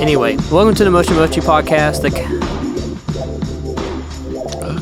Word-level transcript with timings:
Anyway, 0.00 0.36
welcome 0.50 0.74
to 0.74 0.84
the 0.84 0.90
Mochi 0.90 1.12
Mochi 1.14 1.40
podcast. 1.40 2.02
The 2.02 2.10
ca- 2.10 2.28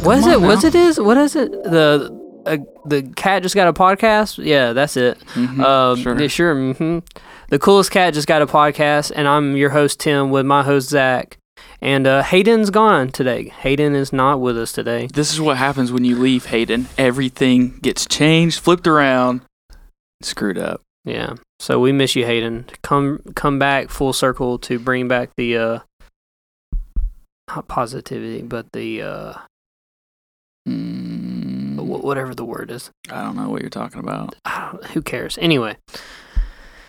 what 0.05 0.19
is 0.19 0.27
it? 0.27 0.41
What's 0.41 0.65
it 0.65 0.75
is? 0.75 0.99
What 1.01 1.17
is 1.17 1.35
it? 1.37 1.51
The 1.65 2.17
uh, 2.47 2.57
the 2.87 3.03
cat 3.17 3.43
just 3.43 3.55
got 3.55 3.69
a 3.69 3.73
podcast. 3.73 4.43
Yeah, 4.43 4.73
that's 4.73 4.97
it. 4.97 5.19
Mhm, 5.35 5.61
Um, 5.61 5.99
sure. 5.99 6.21
yeah, 6.21 6.29
sure. 6.29 6.73
hmm 6.75 6.99
The 7.49 7.59
coolest 7.59 7.91
cat 7.91 8.15
just 8.15 8.29
got 8.29 8.43
a 8.43 8.47
podcast, 8.47 9.11
and 9.15 9.27
I'm 9.29 9.57
your 9.57 9.71
host 9.71 10.01
Tim 10.01 10.31
with 10.31 10.47
my 10.47 10.63
host 10.63 10.89
Zach. 10.89 11.39
And 11.81 12.07
uh, 12.07 12.23
Hayden's 12.23 12.71
gone 12.71 13.11
today. 13.11 13.49
Hayden 13.49 13.95
is 13.95 14.13
not 14.13 14.41
with 14.41 14.59
us 14.59 14.73
today. 14.73 15.07
This 15.13 15.33
is 15.33 15.41
what 15.41 15.57
happens 15.57 15.93
when 15.93 16.05
you 16.05 16.17
leave 16.17 16.47
Hayden. 16.47 16.89
Everything 16.99 17.79
gets 17.79 18.07
changed, 18.07 18.61
flipped 18.61 18.87
around, 18.87 19.43
screwed 20.23 20.59
up. 20.59 20.83
Yeah. 21.05 21.35
So 21.61 21.79
we 21.79 21.93
miss 21.93 22.17
you, 22.17 22.27
Hayden. 22.27 22.67
Come 22.83 23.23
come 23.35 23.59
back 23.59 23.91
full 23.91 24.13
circle 24.13 24.59
to 24.61 24.79
bring 24.79 25.09
back 25.09 25.31
the 25.37 25.57
uh 25.57 25.79
not 27.49 27.69
positivity, 27.69 28.43
but 28.43 28.67
the 28.73 29.03
uh 29.03 29.35
Mm, 30.69 31.77
whatever 31.81 32.35
the 32.35 32.45
word 32.45 32.71
is. 32.71 32.91
I 33.11 33.23
don't 33.23 33.37
know 33.37 33.49
what 33.49 33.63
you're 33.63 33.71
talking 33.71 34.01
about. 34.01 34.37
I 34.45 34.71
don't, 34.71 34.85
who 34.87 35.01
cares? 35.01 35.39
Anyway, 35.41 35.77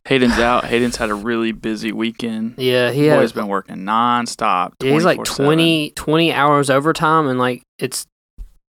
Hayden's 0.09 0.39
out. 0.39 0.65
Hayden's 0.65 0.97
had 0.97 1.09
a 1.09 1.13
really 1.15 1.51
busy 1.51 1.91
weekend. 1.91 2.55
yeah, 2.57 2.91
he 2.91 3.05
has. 3.05 3.31
been 3.31 3.47
working 3.47 3.77
nonstop. 3.77 4.73
Yeah, 4.83 4.93
he's 4.93 5.05
like 5.05 5.19
24/7. 5.19 5.35
20, 5.45 5.91
20 5.91 6.33
hours 6.33 6.69
overtime, 6.69 7.27
and 7.27 7.39
like 7.39 7.61
it's 7.77 8.05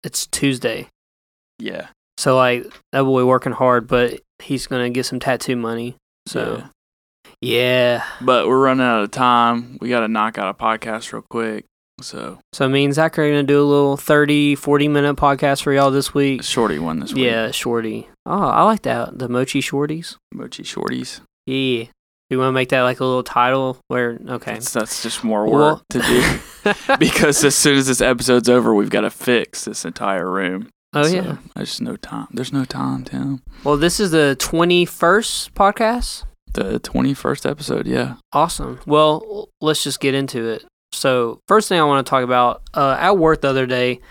it's 0.03 0.26
Tuesday, 0.27 0.88
Yeah. 1.60 1.87
so 2.18 2.35
like 2.37 2.65
that 2.93 3.04
boy 3.04 3.26
working 3.26 3.51
hard, 3.51 3.87
but 3.87 4.21
he's 4.41 4.65
gonna 4.68 4.90
get 4.90 5.05
some 5.05 5.20
tattoo 5.20 5.55
money. 5.55 5.95
So 6.27 6.63
Yeah. 7.41 7.99
yeah, 7.99 8.04
But 8.21 8.48
we're 8.48 8.60
running 8.63 8.85
out 8.85 9.04
of 9.04 9.12
time. 9.12 9.77
We 9.82 9.90
got 9.90 9.99
to 10.01 10.07
knock 10.07 10.38
out 10.38 10.48
a 10.49 10.54
podcast 10.54 11.12
real 11.12 11.23
quick. 11.29 11.65
So, 12.01 12.40
so 12.51 12.68
me 12.68 12.84
and 12.85 12.93
Zach 12.93 13.18
are 13.18 13.27
gonna 13.27 13.43
do 13.43 13.62
a 13.62 13.63
little 13.63 13.96
30, 13.98 14.55
40 14.55 14.88
minute 14.90 15.15
podcast 15.15 15.62
for 15.63 15.71
y'all 15.74 15.91
this 15.91 16.13
week. 16.13 16.43
shorty 16.43 16.77
one 16.77 16.99
this 16.99 17.13
week. 17.13 17.24
Yeah, 17.26 17.51
shorty. 17.51 18.10
Oh, 18.26 18.48
I 18.49 18.63
like 18.63 18.82
that. 18.84 19.18
The 19.18 19.29
mochi 19.29 19.62
shorties. 19.62 20.18
Mochi 20.34 20.63
shorties. 20.63 21.21
Yeah. 21.46 21.85
You 22.32 22.40
want 22.40 22.49
to 22.49 22.54
make 22.54 22.70
that 22.70 22.82
like 22.82 22.99
a 22.99 23.05
little 23.05 23.23
title 23.23 23.77
where 23.88 24.20
okay. 24.27 24.54
That's, 24.54 24.73
that's 24.73 25.04
just 25.04 25.23
more 25.23 25.46
Well- 25.48 25.76
work 25.76 25.82
to 25.91 26.01
do. 26.01 26.96
because 26.99 27.43
as 27.46 27.55
soon 27.55 27.77
as 27.77 27.88
this 27.88 28.01
episode's 28.01 28.49
over, 28.49 28.73
we've 28.73 28.90
got 28.90 29.01
to 29.01 29.12
fix 29.12 29.66
this 29.66 29.85
entire 29.85 30.29
room. 30.29 30.70
oh 30.93 31.04
So, 31.04 31.13
yeah. 31.16 31.38
There's 31.55 31.79
no 31.79 31.96
time. 31.96 32.27
There's 32.32 32.51
no 32.51 32.66
time, 32.66 33.04
Tim. 33.05 33.41
Well, 33.63 33.77
this 33.77 33.99
is 33.99 34.10
the 34.12 34.35
21st 34.40 35.51
podcast. 35.51 36.23
The 36.54 36.79
21st 36.79 37.49
episode, 37.49 37.85
yeah. 37.85 38.16
Awesome. 38.34 38.79
Well, 38.88 39.49
let's 39.62 39.84
just 39.84 39.99
get 39.99 40.16
into 40.16 40.48
it. 40.49 40.66
So, 40.96 41.41
first 41.48 41.70
thing 41.70 41.79
I 41.79 41.84
want 41.84 42.05
to 42.05 42.10
talk 42.10 42.24
about 42.24 42.63
uh, 42.74 42.98
at 42.99 43.18
work 43.18 43.41
the 43.41 43.49
other 43.49 43.65
day, 43.65 44.01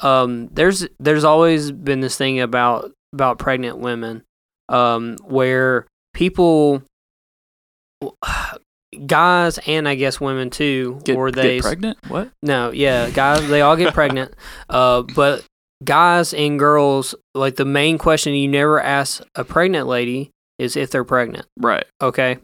um, 0.00 0.48
there's 0.52 0.86
there's 0.98 1.24
always 1.24 1.70
been 1.70 2.00
this 2.00 2.16
thing 2.16 2.40
about 2.40 2.92
about 3.12 3.38
pregnant 3.38 3.78
women, 3.78 4.22
um, 4.68 5.16
where 5.24 5.86
people, 6.14 6.82
guys 9.06 9.58
and 9.66 9.88
I 9.88 9.94
guess 9.94 10.20
women 10.20 10.50
too, 10.50 11.00
Get, 11.04 11.16
or 11.16 11.30
they 11.30 11.56
get 11.56 11.62
pregnant? 11.62 11.98
What? 12.08 12.30
No, 12.42 12.70
yeah, 12.70 13.10
guys, 13.10 13.46
they 13.48 13.60
all 13.60 13.76
get 13.76 13.94
pregnant. 13.94 14.34
Uh, 14.68 15.02
but 15.02 15.44
guys 15.84 16.32
and 16.32 16.58
girls, 16.58 17.14
like 17.34 17.56
the 17.56 17.64
main 17.64 17.98
question 17.98 18.34
you 18.34 18.48
never 18.48 18.80
ask 18.80 19.22
a 19.34 19.44
pregnant 19.44 19.86
lady 19.86 20.30
is 20.58 20.76
if 20.76 20.90
they're 20.90 21.04
pregnant. 21.04 21.46
Right. 21.58 21.84
Okay, 22.00 22.38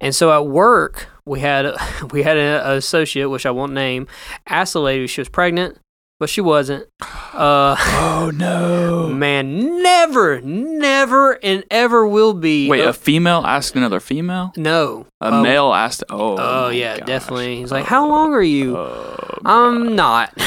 and 0.00 0.14
so 0.14 0.32
at 0.32 0.46
work 0.46 1.08
we 1.28 1.40
had 1.40 1.72
we 2.12 2.22
had 2.22 2.36
an 2.36 2.66
associate, 2.76 3.28
which 3.28 3.46
I 3.46 3.50
won't 3.50 3.72
name, 3.72 4.06
asked 4.46 4.72
the 4.72 4.80
lady 4.80 5.04
if 5.04 5.10
she 5.10 5.20
was 5.20 5.28
pregnant, 5.28 5.78
but 6.18 6.28
she 6.28 6.40
wasn't. 6.40 6.86
Uh, 7.32 7.76
Oh, 7.78 8.32
no. 8.34 9.08
man, 9.08 9.82
never, 9.82 10.40
never, 10.40 11.32
and 11.44 11.64
ever 11.70 12.06
will 12.06 12.34
be. 12.34 12.68
Wait, 12.68 12.84
uh, 12.84 12.88
a 12.88 12.92
female 12.92 13.42
asked 13.46 13.76
another 13.76 14.00
female? 14.00 14.52
no. 14.56 15.06
A 15.20 15.30
Oh. 15.32 15.42
male 15.42 15.72
asked. 15.74 16.04
Oh, 16.10 16.36
Oh 16.38 16.68
yeah, 16.68 16.98
gosh. 16.98 17.06
definitely. 17.06 17.56
He's 17.56 17.72
like, 17.72 17.84
"How 17.84 18.06
long 18.08 18.32
are 18.34 18.42
you?" 18.42 18.76
Oh, 18.76 19.38
I'm 19.44 19.94
not. 19.96 20.32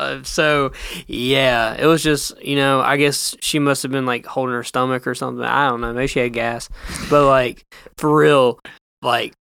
Uh, 0.00 0.20
so 0.24 0.72
yeah, 1.06 1.74
it 1.78 1.86
was 1.86 2.02
just 2.02 2.36
you 2.42 2.56
know 2.56 2.80
I 2.80 2.96
guess 2.96 3.36
she 3.40 3.60
must 3.60 3.84
have 3.84 3.92
been 3.92 4.04
like 4.06 4.26
holding 4.26 4.54
her 4.56 4.64
stomach 4.64 5.06
or 5.06 5.14
something. 5.14 5.44
I 5.44 5.68
don't 5.68 5.80
know. 5.80 5.92
Maybe 5.92 6.08
she 6.08 6.18
had 6.18 6.32
gas, 6.32 6.68
but 7.08 7.26
like 7.28 7.64
for 7.96 8.12
real, 8.14 8.58
like 9.02 9.34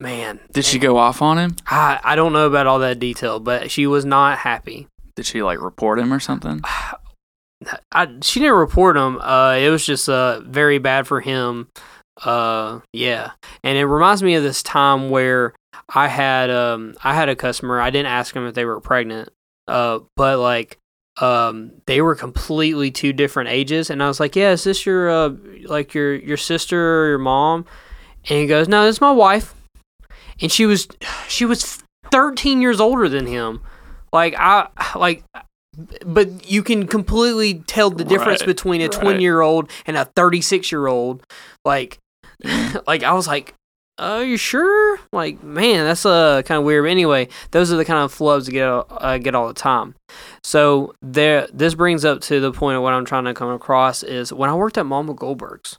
man, 0.00 0.40
Did 0.52 0.64
she 0.64 0.78
go 0.78 0.96
off 0.96 1.22
on 1.22 1.38
him? 1.38 1.56
I 1.66 2.00
I 2.02 2.16
don't 2.16 2.32
know 2.32 2.46
about 2.46 2.66
all 2.66 2.78
that 2.80 2.98
detail, 2.98 3.40
but 3.40 3.70
she 3.70 3.86
was 3.86 4.04
not 4.04 4.38
happy. 4.38 4.88
Did 5.16 5.26
she 5.26 5.42
like 5.42 5.60
report 5.60 5.98
him 5.98 6.12
or 6.12 6.20
something? 6.20 6.62
I 7.92 8.08
she 8.22 8.40
didn't 8.40 8.54
report 8.54 8.96
him. 8.96 9.18
Uh, 9.20 9.56
it 9.58 9.68
was 9.70 9.84
just 9.84 10.08
uh 10.08 10.40
very 10.40 10.78
bad 10.78 11.06
for 11.06 11.20
him. 11.20 11.68
Uh, 12.22 12.80
yeah, 12.92 13.32
and 13.62 13.78
it 13.78 13.86
reminds 13.86 14.22
me 14.22 14.34
of 14.34 14.42
this 14.42 14.62
time 14.62 15.10
where 15.10 15.54
I 15.94 16.08
had 16.08 16.50
um 16.50 16.94
I 17.02 17.14
had 17.14 17.28
a 17.28 17.36
customer. 17.36 17.80
I 17.80 17.90
didn't 17.90 18.10
ask 18.12 18.34
them 18.34 18.46
if 18.46 18.54
they 18.54 18.64
were 18.64 18.80
pregnant. 18.80 19.30
Uh, 19.66 20.00
but 20.16 20.38
like 20.38 20.78
um 21.20 21.72
they 21.86 22.00
were 22.00 22.14
completely 22.14 22.90
two 22.92 23.12
different 23.12 23.50
ages, 23.50 23.90
and 23.90 24.02
I 24.02 24.08
was 24.08 24.20
like, 24.20 24.36
yeah, 24.36 24.52
is 24.52 24.62
this 24.64 24.86
your 24.86 25.10
uh 25.10 25.30
like 25.64 25.94
your 25.94 26.14
your 26.14 26.36
sister 26.36 27.02
or 27.02 27.08
your 27.08 27.18
mom? 27.18 27.66
And 28.28 28.38
he 28.38 28.46
goes, 28.46 28.68
no, 28.68 28.84
this 28.84 28.96
is 28.96 29.00
my 29.00 29.10
wife. 29.12 29.54
And 30.40 30.50
she 30.50 30.66
was 30.66 30.88
she 31.28 31.44
was 31.44 31.82
13 32.10 32.60
years 32.60 32.80
older 32.80 33.08
than 33.08 33.26
him. 33.26 33.60
Like 34.12 34.34
I 34.38 34.68
like 34.96 35.24
but 36.04 36.50
you 36.50 36.62
can 36.62 36.86
completely 36.86 37.62
tell 37.66 37.90
the 37.90 38.04
difference 38.04 38.40
Right, 38.40 38.46
between 38.48 38.80
a 38.80 38.84
right. 38.84 38.92
20 38.92 39.22
year 39.22 39.40
old 39.40 39.70
and 39.86 39.96
a 39.96 40.06
36 40.16 40.72
year 40.72 40.88
old 40.88 41.22
like 41.64 41.98
like 42.86 43.04
i 43.04 43.12
was 43.12 43.28
like 43.28 43.54
are 44.00 44.22
you 44.22 44.36
sure? 44.36 45.00
Like 45.12 45.42
man 45.42 45.84
that's 45.84 46.06
uh 46.06 46.42
kind 46.42 46.58
of 46.58 46.64
weird. 46.64 46.84
But 46.84 46.90
anyway 46.90 47.28
those 47.50 47.72
are 47.72 47.76
the 47.76 47.84
kind 47.84 47.98
of 48.04 48.14
flubs 48.14 48.44
that 48.46 48.52
get 48.52 48.68
uh, 48.68 49.18
get 49.18 49.34
all 49.34 49.48
the 49.48 49.54
time. 49.54 49.96
So 50.44 50.94
there 51.02 51.48
this 51.52 51.74
brings 51.74 52.04
up 52.04 52.20
to 52.22 52.38
the 52.40 52.52
point 52.52 52.76
of 52.76 52.82
what 52.82 52.92
i'm 52.92 53.04
trying 53.04 53.24
to 53.24 53.34
come 53.34 53.50
across 53.50 54.02
is 54.04 54.32
when 54.32 54.50
i 54.50 54.54
worked 54.54 54.78
at 54.78 54.86
mama 54.86 55.14
goldberg's 55.14 55.78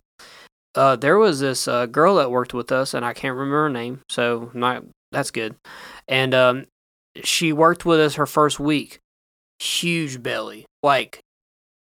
uh 0.75 0.95
there 0.95 1.17
was 1.17 1.39
this 1.39 1.67
uh, 1.67 1.85
girl 1.85 2.15
that 2.15 2.31
worked 2.31 2.53
with 2.53 2.71
us 2.71 2.93
and 2.93 3.03
i 3.05 3.13
can't 3.13 3.35
remember 3.35 3.63
her 3.63 3.69
name 3.69 4.01
so 4.09 4.51
not 4.53 4.83
that's 5.11 5.31
good 5.31 5.55
and 6.07 6.33
um 6.33 6.65
she 7.23 7.51
worked 7.51 7.85
with 7.85 7.99
us 7.99 8.15
her 8.15 8.25
first 8.27 8.59
week 8.59 8.99
huge 9.61 10.23
belly. 10.23 10.65
Like 10.83 11.19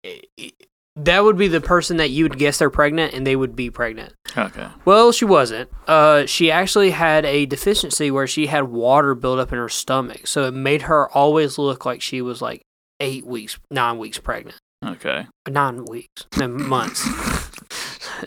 i- 0.05 0.21
i- 0.41 0.53
that 0.97 1.22
would 1.25 1.37
be 1.38 1.47
the 1.49 1.60
person 1.60 1.99
that 1.99 2.10
you 2.10 2.25
would 2.25 2.38
guess 2.38 2.59
they're 2.59 2.71
pregnant 2.71 3.15
and 3.15 3.25
they 3.27 3.37
would 3.37 3.55
be 3.56 3.71
pregnant. 3.71 4.12
Okay. 4.37 4.66
Well, 4.84 5.12
she 5.12 5.25
wasn't. 5.25 5.71
Uh, 5.87 6.27
she 6.27 6.50
actually 6.50 6.91
had 6.91 7.25
a 7.25 7.47
deficiency 7.47 8.10
where 8.10 8.27
she 8.27 8.49
had 8.49 8.65
water 8.65 9.15
build 9.15 9.39
up 9.39 9.53
in 9.53 9.59
her 9.59 9.69
stomach, 9.71 10.27
so 10.27 10.44
it 10.44 10.54
made 10.54 10.83
her 10.83 11.09
always 11.10 11.56
look 11.56 11.87
like 11.87 12.03
she 12.03 12.21
was 12.21 12.43
like 12.43 12.62
eight 13.00 13.25
weeks, 13.27 13.59
nine 13.71 13.97
weeks 13.99 14.19
pregnant. 14.19 14.59
Okay. 14.84 15.27
Nine 15.49 15.84
weeks, 15.84 16.27
no, 16.37 16.49
months. 16.49 17.06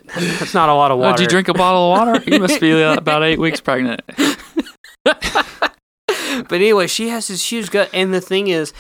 That's 0.16 0.54
not 0.54 0.70
a 0.70 0.74
lot 0.74 0.92
of 0.92 0.98
Oh, 0.98 1.02
water. 1.02 1.18
did 1.18 1.24
you 1.24 1.28
drink 1.30 1.48
a 1.48 1.54
bottle 1.54 1.92
of 1.94 1.98
water? 2.00 2.24
You 2.32 2.40
must 2.40 2.60
be 2.60 2.72
uh, 2.84 2.96
about 2.96 3.24
eight 3.24 3.40
weeks 3.40 3.60
pregnant. 3.62 4.02
but 5.06 6.52
anyway, 6.52 6.88
she 6.88 7.10
has 7.10 7.28
this 7.28 7.52
huge 7.52 7.72
gut, 7.72 7.90
and 7.94 8.14
the 8.14 8.22
thing 8.22 8.48
is, 8.48 8.74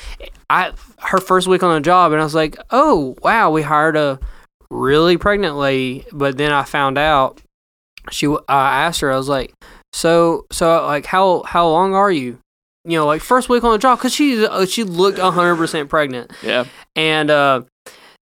I 0.49 0.73
her 0.99 1.19
first 1.19 1.47
week 1.47 1.63
on 1.63 1.73
the 1.75 1.81
job, 1.81 2.11
and 2.11 2.21
I 2.21 2.23
was 2.23 2.35
like, 2.35 2.57
oh 2.71 3.15
wow, 3.21 3.49
we 3.51 3.61
hired 3.61 3.95
a 3.95 4.19
really 4.69 5.17
pregnant 5.17 5.55
lady. 5.55 6.05
But 6.11 6.37
then 6.37 6.51
I 6.51 6.63
found 6.63 6.97
out 6.97 7.41
she. 8.11 8.27
I 8.47 8.83
asked 8.85 9.01
her, 9.01 9.11
I 9.11 9.17
was 9.17 9.29
like, 9.29 9.53
so 9.93 10.45
so 10.51 10.85
like 10.85 11.05
how 11.05 11.43
how 11.43 11.67
long 11.67 11.93
are 11.95 12.11
you? 12.11 12.39
You 12.83 12.99
know, 12.99 13.05
like 13.07 13.21
first 13.21 13.49
week 13.49 13.63
on 13.63 13.71
the 13.71 13.77
job, 13.79 13.97
because 13.97 14.13
she 14.13 14.45
uh, 14.45 14.65
she 14.65 14.83
looked 14.83 15.17
hundred 15.19 15.55
percent 15.55 15.89
pregnant, 15.89 16.31
Yeah. 16.43 16.65
and 16.95 17.31
uh, 17.31 17.61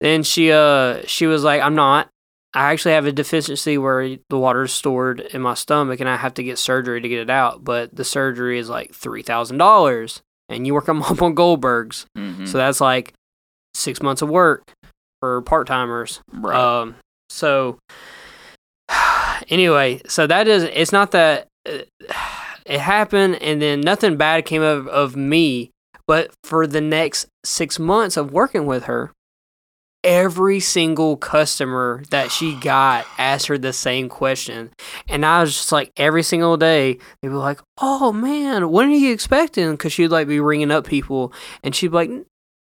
then 0.01 0.24
she 0.24 0.51
uh 0.51 1.01
she 1.06 1.27
was 1.27 1.44
like, 1.44 1.62
I'm 1.62 1.75
not. 1.75 2.09
I 2.54 2.72
actually 2.72 2.94
have 2.96 3.06
a 3.06 3.12
deficiency 3.12 3.78
where 3.78 4.18
the 4.30 4.38
water 4.40 4.63
is 4.63 4.74
stored 4.74 5.19
in 5.19 5.42
my 5.42 5.54
stomach, 5.54 6.00
and 6.00 6.10
I 6.10 6.16
have 6.16 6.34
to 6.36 6.44
get 6.44 6.57
surgery 6.57 7.00
to 7.01 7.07
get 7.10 7.19
it 7.19 7.30
out. 7.30 7.63
But 7.63 7.96
the 7.96 8.04
surgery 8.04 8.57
is 8.60 8.69
like 8.69 8.94
three 8.94 9.22
thousand 9.22 9.57
dollars, 9.60 10.22
and 10.50 10.66
you 10.66 10.74
work 10.74 10.88
a 10.88 10.94
month 10.94 11.22
on 11.22 11.36
Goldberg's, 11.36 12.06
Mhm. 12.18 12.48
so 12.48 12.57
that's 12.57 12.81
like 12.81 13.13
six 13.75 14.01
months 14.01 14.22
of 14.24 14.30
work 14.30 14.63
for 15.22 15.42
part 15.44 15.68
timers. 15.68 16.22
right. 16.34 16.56
Um, 16.56 16.96
so 17.30 17.78
anyway, 19.50 20.01
so 20.07 20.28
that 20.28 20.48
is 20.48 20.63
it's 20.63 20.92
not 20.92 21.12
that 21.12 21.48
uh, 21.68 21.80
it 22.66 22.80
happened, 22.80 23.36
and 23.42 23.62
then 23.62 23.81
nothing 23.81 24.18
bad 24.18 24.46
came 24.46 24.62
of 24.62 24.88
of 24.88 25.16
me, 25.16 25.72
But 26.07 26.31
for 26.44 26.66
the 26.66 26.81
next 26.81 27.28
six 27.46 27.78
months 27.78 28.18
of 28.18 28.31
working 28.31 28.66
with 28.66 28.86
her, 28.86 29.12
every 30.04 30.60
single 30.60 31.18
customer 31.18 32.04
that 32.10 32.31
she 32.31 32.56
got 32.62 33.06
asked 33.18 33.48
her 33.48 33.57
the 33.57 33.74
same 33.74 34.10
question. 34.10 34.72
And 35.07 35.25
I 35.25 35.42
was 35.42 35.54
just 35.56 35.72
like, 35.72 35.92
every 35.98 36.24
single 36.24 36.57
day, 36.57 37.00
they 37.22 37.30
were 37.30 37.38
like, 37.38 37.60
oh 37.80 38.12
man, 38.12 38.72
when 38.72 38.90
are 38.90 38.94
you 38.94 39.12
expecting? 39.12 39.72
Because 39.72 39.94
she'd 39.94 40.10
like 40.10 40.28
be 40.28 40.40
ringing 40.40 40.72
up 40.72 40.86
people 40.86 41.34
and 41.63 41.75
she'd 41.75 41.90
be 41.90 41.96
like, 41.96 42.12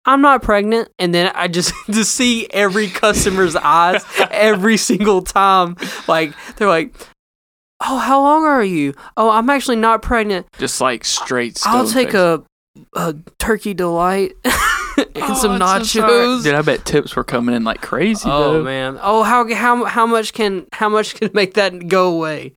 I'm 0.06 0.22
not 0.22 0.44
pregnant. 0.44 0.90
And 1.00 1.14
then 1.14 1.32
I 1.34 1.48
just 1.48 1.74
to 1.88 2.06
see 2.06 2.48
every 2.52 2.88
customer's 2.88 3.56
eyes 3.56 4.04
every 4.32 4.78
single 4.78 5.22
time. 5.22 5.76
Like, 6.08 6.34
they're 6.58 6.68
like, 6.68 6.94
oh, 7.82 7.98
how 7.98 8.22
long 8.22 8.46
are 8.46 8.64
you? 8.64 8.94
Oh, 9.18 9.30
I'm 9.30 9.50
actually 9.50 9.78
not 9.78 10.02
pregnant. 10.02 10.48
Just 10.60 10.80
like 10.80 11.04
straight. 11.04 11.60
I'll 11.66 11.88
take 11.88 12.14
a, 12.14 12.44
a 12.96 13.16
turkey 13.40 13.74
delight 13.74 14.34
and 14.98 15.08
Oh, 15.18 15.34
some 15.36 15.62
I'm 15.62 15.84
so 15.84 16.02
nachos. 16.02 16.44
Dude, 16.44 16.56
I 16.56 16.62
bet 16.62 16.86
tips 16.86 17.16
were 17.16 17.24
coming 17.24 17.56
in 17.56 17.64
like 17.64 17.82
crazy. 17.82 18.30
oh 18.32 18.54
though. 18.54 18.64
man. 18.64 19.00
Oh 19.02 19.24
how 19.24 19.52
how 19.54 19.86
how 19.86 20.06
much 20.06 20.34
can 20.34 20.66
how 20.74 20.90
much 20.90 21.16
can 21.16 21.30
make 21.34 21.56
that 21.56 21.88
go 21.88 22.14
away? 22.14 22.54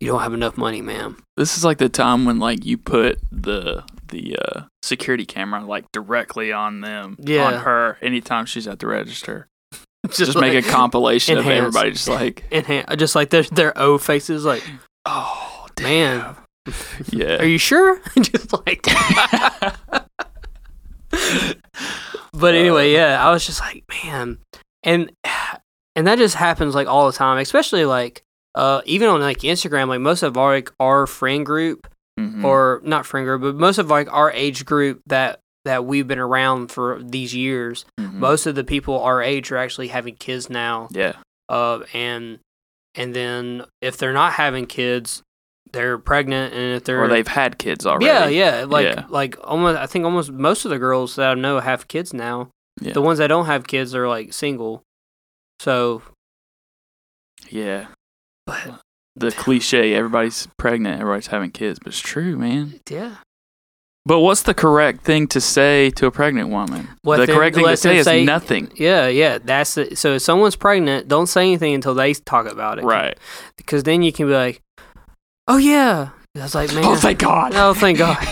You 0.00 0.06
don't 0.06 0.20
have 0.20 0.34
enough 0.34 0.56
money, 0.56 0.80
ma'am. 0.80 1.16
This 1.36 1.56
is 1.56 1.64
like 1.64 1.78
the 1.78 1.88
time 1.88 2.24
when 2.24 2.38
like 2.38 2.64
you 2.64 2.78
put 2.78 3.18
the 3.32 3.82
the 4.08 4.36
uh, 4.36 4.62
security 4.82 5.26
camera 5.26 5.64
like 5.64 5.90
directly 5.92 6.52
on 6.52 6.80
them, 6.82 7.16
Yeah. 7.18 7.44
on 7.44 7.54
her 7.64 7.98
anytime 8.00 8.46
she's 8.46 8.66
at 8.68 8.78
the 8.78 8.86
register. 8.86 9.48
Just, 10.10 10.38
make 10.38 10.54
a 10.54 10.66
compilation 10.66 11.36
of 11.36 11.44
enhance. 11.44 11.58
everybody 11.58 11.90
just 11.90 12.08
like, 12.08 12.44
enhance, 12.52 12.86
just 12.96 13.14
like 13.14 13.28
their 13.30 13.42
their 13.42 13.76
O 13.76 13.98
faces, 13.98 14.44
like 14.44 14.62
oh 15.04 15.66
man, 15.82 16.36
yeah. 17.10 17.36
are 17.38 17.44
you 17.44 17.58
sure? 17.58 18.00
just 18.20 18.52
like. 18.66 18.86
but 22.32 22.54
anyway, 22.54 22.92
yeah, 22.92 23.24
I 23.24 23.30
was 23.32 23.46
just 23.46 23.60
like, 23.60 23.84
man, 24.04 24.38
and 24.82 25.10
and 25.96 26.06
that 26.06 26.18
just 26.18 26.34
happens 26.34 26.74
like 26.74 26.86
all 26.86 27.06
the 27.10 27.16
time, 27.16 27.38
especially 27.38 27.84
like 27.84 28.22
uh 28.54 28.80
even 28.84 29.08
on 29.08 29.20
like 29.20 29.38
Instagram, 29.38 29.88
like 29.88 30.00
most 30.00 30.22
of 30.22 30.36
our 30.36 30.52
like 30.54 30.72
our 30.80 31.06
friend 31.06 31.44
group 31.44 31.86
Mhm. 32.18 32.42
or 32.44 32.80
not 32.84 33.06
friend 33.06 33.24
group, 33.26 33.42
but 33.42 33.54
most 33.54 33.78
of 33.78 33.88
like 33.90 34.12
our 34.12 34.30
age 34.32 34.64
group 34.64 35.00
that 35.06 35.38
that 35.64 35.84
we've 35.84 36.08
been 36.08 36.18
around 36.18 36.72
for 36.72 37.00
these 37.02 37.34
years, 37.34 37.84
Mhm. 38.00 38.14
most 38.14 38.46
of 38.46 38.54
the 38.54 38.64
people 38.64 39.00
our 39.00 39.22
age 39.22 39.52
are 39.52 39.56
actually 39.56 39.88
having 39.88 40.14
kids 40.16 40.48
now. 40.50 40.88
yeah. 40.90 41.12
Uh, 41.48 41.80
and 41.94 42.38
and 42.94 43.14
then 43.14 43.64
if 43.80 43.96
they're 43.96 44.12
not 44.12 44.32
having 44.32 44.66
kids, 44.66 45.22
they're 45.72 45.98
pregnant, 45.98 46.54
and 46.54 46.76
if 46.76 46.84
they're 46.84 47.02
Or 47.02 47.08
they've 47.08 47.26
had 47.28 47.58
kids 47.58 47.86
already. 47.86 48.06
yeah, 48.06 48.26
yeah, 48.28 48.64
like 48.68 48.86
Yeah. 48.86 49.04
like 49.08 49.36
almost 49.44 49.78
I 49.78 49.86
think 49.86 50.04
almost 50.04 50.30
most 50.32 50.64
of 50.64 50.70
the 50.70 50.78
girls 50.78 51.16
that 51.16 51.30
I 51.30 51.34
know 51.34 51.60
have 51.60 51.88
kids 51.88 52.12
now. 52.14 52.50
Yeah. 52.80 52.92
The 52.92 53.02
ones 53.02 53.18
that 53.18 53.26
don't 53.28 53.46
have 53.46 53.66
kids 53.66 53.94
are 53.94 54.08
like 54.08 54.32
single. 54.32 54.82
So, 55.60 56.02
Yeah. 57.48 57.86
but 58.46 58.80
The 59.16 59.32
cliche, 59.32 59.94
everybody's 59.94 60.46
pregnant, 60.58 61.00
everybody's 61.00 61.26
having 61.28 61.50
kids, 61.50 61.78
but 61.80 61.88
it's 61.88 61.98
true, 62.00 62.36
man. 62.36 62.78
yeah, 62.88 63.16
But 64.06 64.20
what's 64.20 64.42
the 64.42 64.54
correct 64.54 65.02
thing 65.02 65.26
to 65.28 65.40
say 65.40 65.90
to 65.90 66.06
a 66.06 66.10
pregnant 66.12 66.50
woman? 66.50 66.88
What 67.02 67.16
the 67.18 67.26
then- 67.26 67.34
correct 67.36 67.56
thing 67.56 67.64
to 67.64 67.68
them 67.70 67.76
say 67.76 67.98
is 67.98 68.24
nothing. 68.26 68.70
yeah, 68.76 69.08
yeah. 69.08 69.38
That's 69.42 69.76
it. 69.76 69.98
So 69.98 70.14
if 70.14 70.22
someone's 70.22 70.56
pregnant, 70.56 71.08
don't 71.08 71.26
say 71.26 71.42
anything 71.42 71.74
until 71.74 71.94
they 71.94 72.14
talk 72.14 72.46
about 72.46 72.78
it, 72.78 72.84
Right. 72.84 73.18
Because 73.56 73.82
then 73.82 74.02
you 74.02 74.12
can 74.12 74.28
be 74.28 74.32
like, 74.34 74.62
oh 75.48 75.56
yeah. 75.56 76.10
I 76.36 76.40
was 76.42 76.54
like, 76.54 76.72
man. 76.72 76.84
Oh, 76.84 76.94
thank 76.94 77.18
God. 77.18 77.52
Oh, 77.56 77.74
thank 77.74 77.98
God. 77.98 78.16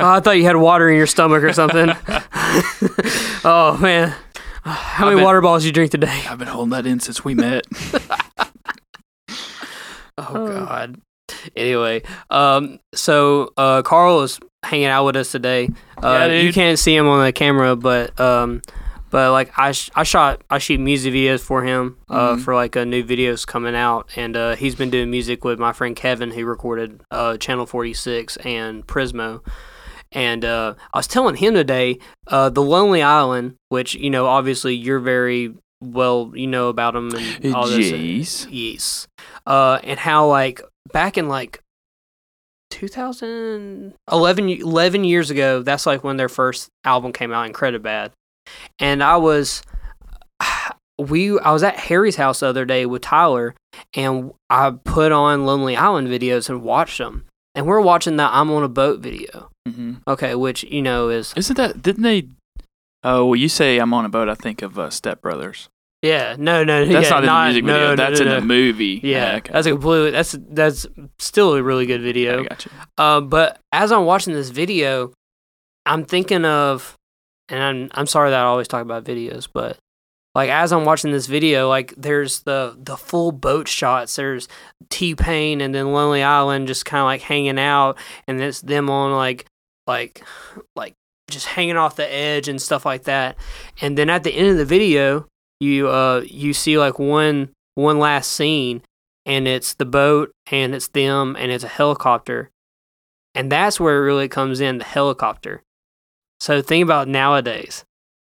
Oh, 0.00 0.08
I 0.10 0.20
thought 0.20 0.36
you 0.36 0.44
had 0.44 0.56
water 0.56 0.88
in 0.90 0.96
your 0.96 1.06
stomach 1.06 1.42
or 1.42 1.52
something. 1.52 1.88
oh 3.44 3.76
man, 3.80 4.14
how 4.62 4.72
I've 4.72 5.00
many 5.06 5.16
been- 5.16 5.24
water 5.24 5.40
bottles 5.40 5.64
you 5.64 5.72
drink 5.72 5.90
today? 5.92 6.22
I've 6.28 6.38
been 6.38 6.46
holding 6.48 6.70
that 6.70 6.86
in 6.86 7.00
since 7.00 7.24
we 7.24 7.34
met. 7.34 7.64
Oh 10.16 10.28
Oh. 10.30 10.46
God. 10.64 11.00
Anyway, 11.56 12.02
um, 12.30 12.78
so 12.94 13.52
uh, 13.56 13.82
Carl 13.82 14.22
is 14.22 14.38
hanging 14.62 14.86
out 14.86 15.04
with 15.06 15.16
us 15.16 15.32
today. 15.32 15.68
Uh, 16.02 16.26
Yeah, 16.30 16.40
you 16.40 16.52
can't 16.52 16.78
see 16.78 16.94
him 16.94 17.08
on 17.08 17.24
the 17.24 17.32
camera, 17.32 17.74
but 17.74 18.18
um, 18.20 18.62
but 19.14 19.30
like 19.30 19.56
I, 19.56 19.70
sh- 19.70 19.90
I 19.94 20.02
shot 20.02 20.42
I 20.50 20.58
shoot 20.58 20.80
music 20.80 21.14
videos 21.14 21.38
for 21.40 21.62
him 21.62 21.98
uh, 22.10 22.34
Mhm. 22.34 22.40
for 22.42 22.52
like 22.56 22.74
uh, 22.76 22.82
new 22.84 23.04
videos 23.04 23.46
coming 23.46 23.76
out, 23.76 24.08
and 24.16 24.36
uh, 24.36 24.56
he's 24.56 24.74
been 24.74 24.90
doing 24.90 25.08
music 25.08 25.44
with 25.44 25.60
my 25.60 25.72
friend 25.72 25.94
Kevin, 25.94 26.32
who 26.32 26.44
recorded 26.44 27.00
uh, 27.12 27.36
Channel 27.36 27.66
Forty 27.66 27.94
Six 27.94 28.36
and 28.38 28.84
Prismo. 28.86 29.40
And 30.10 30.44
uh, 30.44 30.74
I 30.92 30.98
was 30.98 31.06
telling 31.06 31.36
him 31.36 31.54
today, 31.54 31.98
uh, 32.26 32.48
the 32.50 32.62
Lonely 32.62 33.02
Island, 33.02 33.54
which 33.68 33.94
you 33.94 34.10
know, 34.10 34.26
obviously 34.26 34.74
you're 34.74 34.98
very 35.00 35.54
well, 35.80 36.32
you 36.34 36.46
know 36.48 36.66
about 36.68 36.96
him 36.96 37.14
and 37.14 37.54
all 37.54 37.68
this. 37.68 38.46
Yes. 38.50 39.06
Uh, 39.46 39.78
and 39.84 39.98
how 40.00 40.26
like 40.26 40.60
back 40.92 41.16
in 41.18 41.28
like 41.28 41.60
2011 42.70 43.94
11 44.62 45.04
years 45.04 45.30
ago, 45.30 45.62
that's 45.62 45.86
like 45.86 46.02
when 46.02 46.16
their 46.16 46.28
first 46.28 46.68
album 46.84 47.12
came 47.12 47.32
out, 47.32 47.50
Incredibad. 47.50 48.10
And 48.78 49.02
I 49.02 49.16
was 49.16 49.62
we 50.98 51.38
I 51.40 51.52
was 51.52 51.62
at 51.62 51.76
Harry's 51.78 52.16
house 52.16 52.40
the 52.40 52.46
other 52.46 52.64
day 52.64 52.86
with 52.86 53.02
Tyler 53.02 53.54
and 53.94 54.32
I 54.50 54.70
put 54.84 55.12
on 55.12 55.46
Lonely 55.46 55.76
Island 55.76 56.08
videos 56.08 56.48
and 56.48 56.62
watched 56.62 56.98
them. 56.98 57.26
And 57.54 57.66
we're 57.66 57.80
watching 57.80 58.16
that 58.16 58.30
I'm 58.32 58.50
on 58.50 58.62
a 58.64 58.68
boat 58.68 59.00
video. 59.00 59.50
hmm 59.66 59.94
Okay, 60.08 60.34
which 60.34 60.64
you 60.64 60.82
know 60.82 61.08
is 61.08 61.32
Isn't 61.36 61.56
that? 61.56 61.82
Didn't 61.82 62.02
they? 62.02 62.28
Oh, 63.02 63.26
well, 63.26 63.36
you 63.36 63.48
say 63.48 63.78
I'm 63.78 63.92
on 63.92 64.04
a 64.04 64.08
boat. 64.08 64.28
I 64.28 64.34
think 64.34 64.62
of 64.62 64.78
uh, 64.78 64.88
Step 64.90 65.20
Brothers. 65.20 65.68
yeah, 66.02 66.36
no, 66.38 66.64
no, 66.64 66.84
That's 66.86 67.10
yeah, 67.10 67.20
not 67.20 67.48
in 67.48 67.54
the 67.54 67.60
music 67.60 67.64
video. 67.66 67.88
no, 67.90 67.96
that's 67.96 68.20
no, 68.20 68.26
in 68.26 68.32
no. 68.32 68.40
the 68.40 68.46
movie. 68.46 69.00
Yeah, 69.02 69.36
okay. 69.36 69.52
that's 69.52 69.66
a 69.66 69.70
completely 69.72 70.10
that's 70.10 70.36
that's 70.50 70.86
still 71.18 71.54
a 71.54 71.62
really 71.62 71.84
good 71.86 72.00
video. 72.02 72.40
I 72.40 72.46
got 72.46 72.64
you. 72.64 72.70
Uh, 72.96 73.20
but 73.20 73.60
as 73.72 73.92
I'm 73.92 74.04
watching 74.06 74.32
this 74.32 74.48
video, 74.50 75.12
I'm 75.86 76.04
thinking 76.06 76.44
of, 76.46 76.94
and 77.48 77.62
I'm 77.62 77.90
I'm 77.92 78.06
sorry 78.06 78.30
that 78.30 78.40
I 78.40 78.44
always 78.44 78.68
talk 78.68 78.82
about 78.82 79.04
videos, 79.04 79.48
but 79.52 79.78
like 80.34 80.50
as 80.50 80.72
I'm 80.72 80.84
watching 80.84 81.12
this 81.12 81.26
video, 81.26 81.68
like 81.68 81.94
there's 81.96 82.40
the 82.40 82.76
the 82.78 82.96
full 82.96 83.32
boat 83.32 83.68
shots. 83.68 84.16
There's 84.16 84.48
T 84.90 85.14
Pain 85.14 85.60
and 85.60 85.74
then 85.74 85.92
Lonely 85.92 86.22
Island 86.22 86.66
just 86.66 86.84
kind 86.84 87.00
of 87.00 87.06
like 87.06 87.22
hanging 87.22 87.58
out, 87.58 87.98
and 88.26 88.40
it's 88.40 88.60
them 88.60 88.90
on 88.90 89.12
like 89.12 89.46
like 89.86 90.24
like 90.74 90.94
just 91.30 91.46
hanging 91.46 91.76
off 91.76 91.96
the 91.96 92.12
edge 92.12 92.48
and 92.48 92.60
stuff 92.60 92.84
like 92.84 93.04
that. 93.04 93.36
And 93.80 93.96
then 93.96 94.10
at 94.10 94.24
the 94.24 94.32
end 94.32 94.48
of 94.48 94.56
the 94.56 94.64
video, 94.64 95.26
you 95.60 95.88
uh 95.88 96.22
you 96.26 96.52
see 96.52 96.78
like 96.78 96.98
one 96.98 97.50
one 97.74 97.98
last 97.98 98.32
scene 98.32 98.82
and 99.26 99.48
it's 99.48 99.74
the 99.74 99.84
boat 99.84 100.32
and 100.50 100.74
it's 100.74 100.88
them 100.88 101.36
and 101.38 101.50
it's 101.50 101.64
a 101.64 101.68
helicopter. 101.68 102.50
And 103.34 103.50
that's 103.50 103.80
where 103.80 103.96
it 103.96 104.04
really 104.04 104.28
comes 104.28 104.60
in 104.60 104.78
the 104.78 104.84
helicopter. 104.84 105.62
So 106.44 106.60
think 106.60 106.84
about 106.84 107.08
nowadays. 107.08 107.86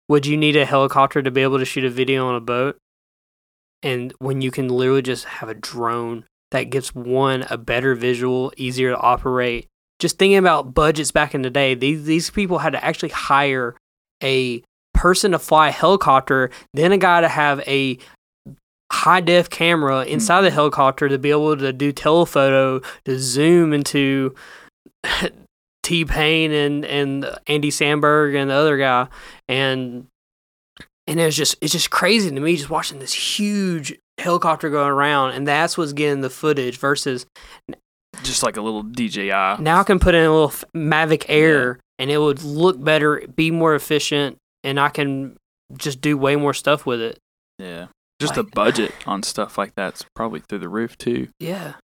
Would 0.09 0.25
you 0.25 0.37
need 0.37 0.54
a 0.54 0.64
helicopter 0.64 1.21
to 1.21 1.33
be 1.33 1.42
able 1.42 1.59
to 1.59 1.64
shoot 1.64 1.85
a 1.85 1.90
video 1.90 2.28
on 2.28 2.37
a 2.37 2.40
boat? 2.40 2.78
And 3.83 4.14
when 4.21 4.40
you 4.40 4.52
can 4.52 4.68
literally 4.68 5.02
just 5.02 5.25
have 5.25 5.49
a 5.49 5.54
drone 5.54 6.25
that 6.52 6.71
gives 6.71 6.94
one 6.94 7.44
a 7.50 7.59
better 7.59 7.97
visual, 7.97 8.52
easier 8.56 8.90
to 8.90 8.97
operate. 8.97 9.66
Just 9.99 10.16
thinking 10.16 10.37
about 10.37 10.75
budgets 10.75 11.11
back 11.11 11.35
in 11.35 11.42
the 11.42 11.50
day, 11.50 11.75
these 11.75 12.04
these 12.04 12.30
people 12.30 12.59
had 12.59 12.75
to 12.75 12.85
actually 12.85 13.09
hire 13.09 13.75
a 14.23 14.62
person 14.92 15.33
to 15.33 15.40
fly 15.40 15.71
a 15.71 15.73
helicopter, 15.73 16.50
then 16.73 16.92
a 16.92 16.99
guy 16.99 17.21
to 17.21 17.28
have 17.28 17.66
a 17.66 17.99
high 18.92 19.23
def 19.23 19.50
camera 19.50 20.04
hmm. 20.04 20.11
inside 20.12 20.42
the 20.42 20.52
helicopter 20.52 21.09
to 21.09 21.18
be 21.18 21.33
able 21.33 21.56
to 21.56 21.73
do 21.73 21.90
telephoto 21.90 22.80
to 23.06 23.18
zoom 23.18 23.73
into 23.73 24.37
T 25.85 26.05
Pain 26.05 26.50
and 26.50 26.85
and 26.85 27.38
Andy 27.47 27.71
Samberg 27.71 28.35
and 28.35 28.50
the 28.50 28.55
other 28.55 28.76
guy 28.79 29.07
and 29.49 30.07
and 31.07 31.21
it 31.21 31.25
was 31.25 31.37
just 31.37 31.57
it's 31.61 31.73
just 31.73 31.91
crazy 31.91 32.31
to 32.31 32.41
me 32.41 32.57
just 32.57 32.71
watching 32.71 32.99
this 32.99 33.12
huge 33.12 33.95
helicopter 34.19 34.71
going 34.71 34.91
around 34.91 35.33
and 35.33 35.47
that's 35.47 35.76
what's 35.79 35.93
getting 35.93 36.21
the 36.23 36.31
footage 36.31 36.79
versus 36.79 37.26
Just 38.23 38.43
like 38.43 38.57
a 38.57 38.62
little 38.62 38.83
DJI. 38.83 39.29
now 39.61 39.81
I 39.81 39.85
can 39.85 39.99
put 39.99 40.14
in 40.14 40.25
a 40.25 40.33
little 40.33 40.53
Mavic 40.75 41.26
Air 41.29 41.79
and 41.99 42.11
it 42.11 42.19
would 42.19 42.43
look 42.43 42.83
better, 42.83 43.23
be 43.37 43.50
more 43.53 43.75
efficient, 43.75 44.37
and 44.64 44.81
I 44.81 44.88
can 44.88 45.37
just 45.76 46.00
do 46.00 46.17
way 46.19 46.35
more 46.37 46.53
stuff 46.55 46.87
with 46.87 47.00
it. 47.00 47.19
Yeah. 47.59 47.87
Just 48.21 48.35
the 48.35 48.45
budget 48.45 48.93
on 49.07 49.23
stuff 49.23 49.59
like 49.59 49.75
that's 49.75 50.05
probably 50.14 50.41
through 50.41 50.61
the 50.61 50.69
roof 50.69 50.97
too. 50.97 51.29
Yeah. 51.38 51.75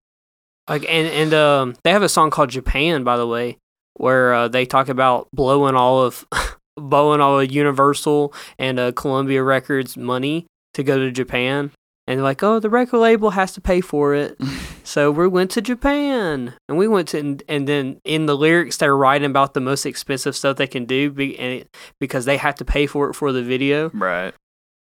Like 0.69 0.83
and 0.89 1.09
and 1.09 1.35
um 1.35 1.75
they 1.85 1.91
have 1.91 2.03
a 2.03 2.09
song 2.09 2.31
called 2.31 2.51
Japan 2.51 3.05
by 3.05 3.17
the 3.17 3.27
way 3.27 3.59
where 3.95 4.35
uh, 4.35 4.49
they 4.49 4.67
talk 4.67 4.89
about 4.89 5.29
blowing 5.33 5.75
all 5.75 6.03
of 6.03 6.27
blowing 6.77 7.21
all 7.21 7.41
of 7.41 7.51
Universal 7.51 8.35
and 8.59 8.79
uh, 8.79 8.93
Columbia 8.93 9.43
Records 9.43 9.97
money 9.97 10.47
to 10.75 10.83
go 10.83 10.99
to 10.99 11.11
Japan 11.11 11.73
and 12.11 12.19
they're 12.19 12.25
like, 12.25 12.43
"Oh, 12.43 12.59
the 12.59 12.69
record 12.69 12.99
label 12.99 13.31
has 13.31 13.53
to 13.53 13.61
pay 13.61 13.81
for 13.81 14.15
it." 14.15 14.37
so 14.85 15.13
we 15.13 15.29
went 15.29 15.53
to 15.53 15.61
Japan, 15.61 16.55
and 16.69 16.77
we 16.77 16.89
went 16.89 17.09
to, 17.09 17.21
and, 17.21 17.43
and 17.49 17.69
then 17.69 18.01
in 18.05 18.27
the 18.27 18.37
lyrics 18.37 18.79
they're 18.79 18.97
writing 18.97 19.31
about 19.31 19.55
the 19.55 19.61
most 19.61 19.87
expensive 19.87 20.35
stuff 20.35 20.57
they 20.57 20.67
can 20.67 20.87
do, 20.87 21.13
be, 21.13 21.39
and 21.39 21.61
it, 21.61 21.77
because 22.01 22.25
they 22.25 22.37
have 22.37 22.57
to 22.57 22.65
pay 22.65 22.87
for 22.87 23.09
it 23.09 23.15
for 23.15 23.31
the 23.31 23.45
video. 23.45 23.91
Right. 23.91 24.35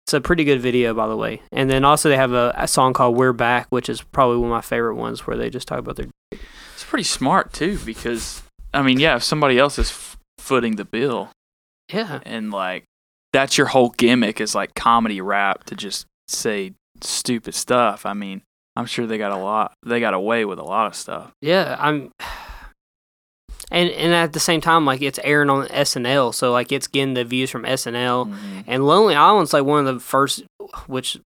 It's 0.05 0.13
a 0.13 0.21
pretty 0.21 0.45
good 0.45 0.61
video, 0.61 0.93
by 0.93 1.07
the 1.07 1.17
way. 1.17 1.41
And 1.51 1.69
then 1.69 1.83
also 1.83 2.07
they 2.07 2.15
have 2.15 2.31
a, 2.31 2.53
a 2.55 2.65
song 2.65 2.93
called 2.93 3.17
"We're 3.17 3.33
Back," 3.33 3.67
which 3.71 3.89
is 3.89 4.01
probably 4.01 4.37
one 4.37 4.49
of 4.49 4.55
my 4.55 4.61
favorite 4.61 4.95
ones, 4.95 5.27
where 5.27 5.35
they 5.35 5.49
just 5.49 5.67
talk 5.67 5.79
about 5.79 5.97
their. 5.97 6.07
It's 6.31 6.85
pretty 6.85 7.03
smart 7.03 7.51
too 7.51 7.77
because 7.85 8.41
I 8.73 8.81
mean, 8.81 8.99
yeah, 8.99 9.15
if 9.15 9.23
somebody 9.23 9.57
else 9.57 9.79
is 9.79 9.89
f- 9.89 10.17
footing 10.39 10.75
the 10.75 10.85
bill 10.85 11.29
Yeah, 11.91 12.19
and 12.23 12.51
like 12.51 12.83
that's 13.33 13.57
your 13.57 13.67
whole 13.67 13.89
gimmick 13.97 14.39
is 14.41 14.55
like 14.55 14.73
comedy 14.75 15.21
rap 15.21 15.63
to 15.65 15.75
just 15.75 16.05
say 16.27 16.73
stupid 17.01 17.53
stuff. 17.55 18.05
I 18.05 18.13
mean, 18.13 18.41
I'm 18.75 18.85
sure 18.85 19.05
they 19.07 19.17
got 19.17 19.31
a 19.31 19.37
lot. 19.37 19.73
They 19.85 19.99
got 19.99 20.13
away 20.13 20.45
with 20.45 20.59
a 20.59 20.63
lot 20.63 20.87
of 20.87 20.95
stuff. 20.95 21.31
yeah. 21.41 21.75
I'm. 21.79 22.11
And 23.69 23.89
and 23.89 24.13
at 24.13 24.31
the 24.31 24.39
same 24.39 24.61
time, 24.61 24.85
like 24.85 25.01
it's 25.01 25.19
airing 25.25 25.49
on 25.49 25.67
SNL, 25.67 26.33
so 26.33 26.51
like 26.53 26.71
it's 26.71 26.87
getting 26.87 27.15
the 27.15 27.25
views 27.25 27.49
from 27.51 27.63
SNL. 27.65 28.27
Mhm. 28.27 28.63
And 28.65 28.87
Lonely 28.87 29.13
Island's 29.15 29.51
like 29.51 29.65
one 29.65 29.85
of 29.85 29.93
the 29.93 29.99
first, 29.99 30.43
which 30.87 31.17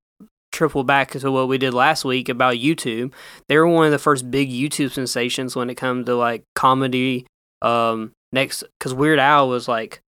triple 0.52 0.84
back 0.84 1.12
to 1.12 1.32
what 1.32 1.48
we 1.48 1.58
did 1.60 1.74
last 1.74 2.04
week 2.04 2.30
about 2.30 2.56
YouTube. 2.56 3.14
They 3.48 3.58
were 3.58 3.68
one 3.68 3.86
of 3.86 3.92
the 3.92 4.00
first 4.00 4.32
big 4.32 4.50
YouTube 4.50 4.92
sensations 4.92 5.56
when 5.56 5.70
it 5.70 5.76
comes 5.76 6.08
to 6.08 6.16
like 6.16 6.42
comedy. 6.56 7.28
Um, 7.62 8.12
next, 8.32 8.64
because 8.80 8.94
Weird 8.94 9.20
Al 9.20 9.50
was 9.50 9.68
like, 9.68 10.02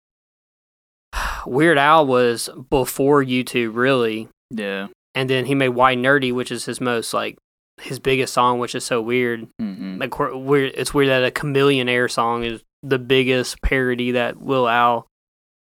Weird 1.45 1.77
Al 1.77 2.05
was 2.05 2.49
before 2.69 3.23
YouTube 3.23 3.75
really, 3.75 4.27
Yeah. 4.49 4.87
and 5.15 5.29
then 5.29 5.45
he 5.45 5.55
made 5.55 5.69
Why 5.69 5.95
Nerdy, 5.95 6.33
which 6.33 6.51
is 6.51 6.65
his 6.65 6.79
most 6.81 7.13
like 7.13 7.37
his 7.81 7.99
biggest 7.99 8.33
song, 8.33 8.59
which 8.59 8.75
is 8.75 8.83
so 8.85 9.01
weird. 9.01 9.47
hmm 9.59 9.97
Like 9.99 10.17
weird, 10.19 10.73
it's 10.75 10.93
weird 10.93 11.09
that 11.09 11.23
a 11.25 11.31
Chamillionaire 11.31 12.09
song 12.11 12.43
is 12.43 12.61
the 12.83 12.99
biggest 12.99 13.61
parody 13.61 14.11
that 14.11 14.37
Will 14.39 14.67
Al 14.67 15.07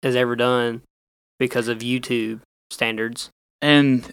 has 0.04 0.16
ever 0.16 0.36
done 0.36 0.82
because 1.40 1.68
of 1.68 1.80
YouTube 1.80 2.42
standards. 2.72 3.30
And 3.62 4.10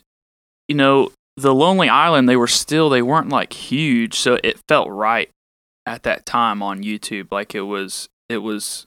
you 0.68 0.74
know, 0.74 1.12
the 1.36 1.54
Lonely 1.54 1.88
Island, 1.88 2.28
they 2.28 2.36
were 2.36 2.46
still 2.48 2.88
they 2.90 3.02
weren't 3.02 3.28
like 3.28 3.52
huge, 3.52 4.18
so 4.18 4.38
it 4.42 4.58
felt 4.68 4.88
right 4.90 5.30
at 5.86 6.02
that 6.04 6.24
time 6.26 6.62
on 6.62 6.82
YouTube. 6.82 7.28
Like 7.30 7.54
it 7.54 7.62
was 7.62 8.08
it 8.28 8.38
was 8.38 8.86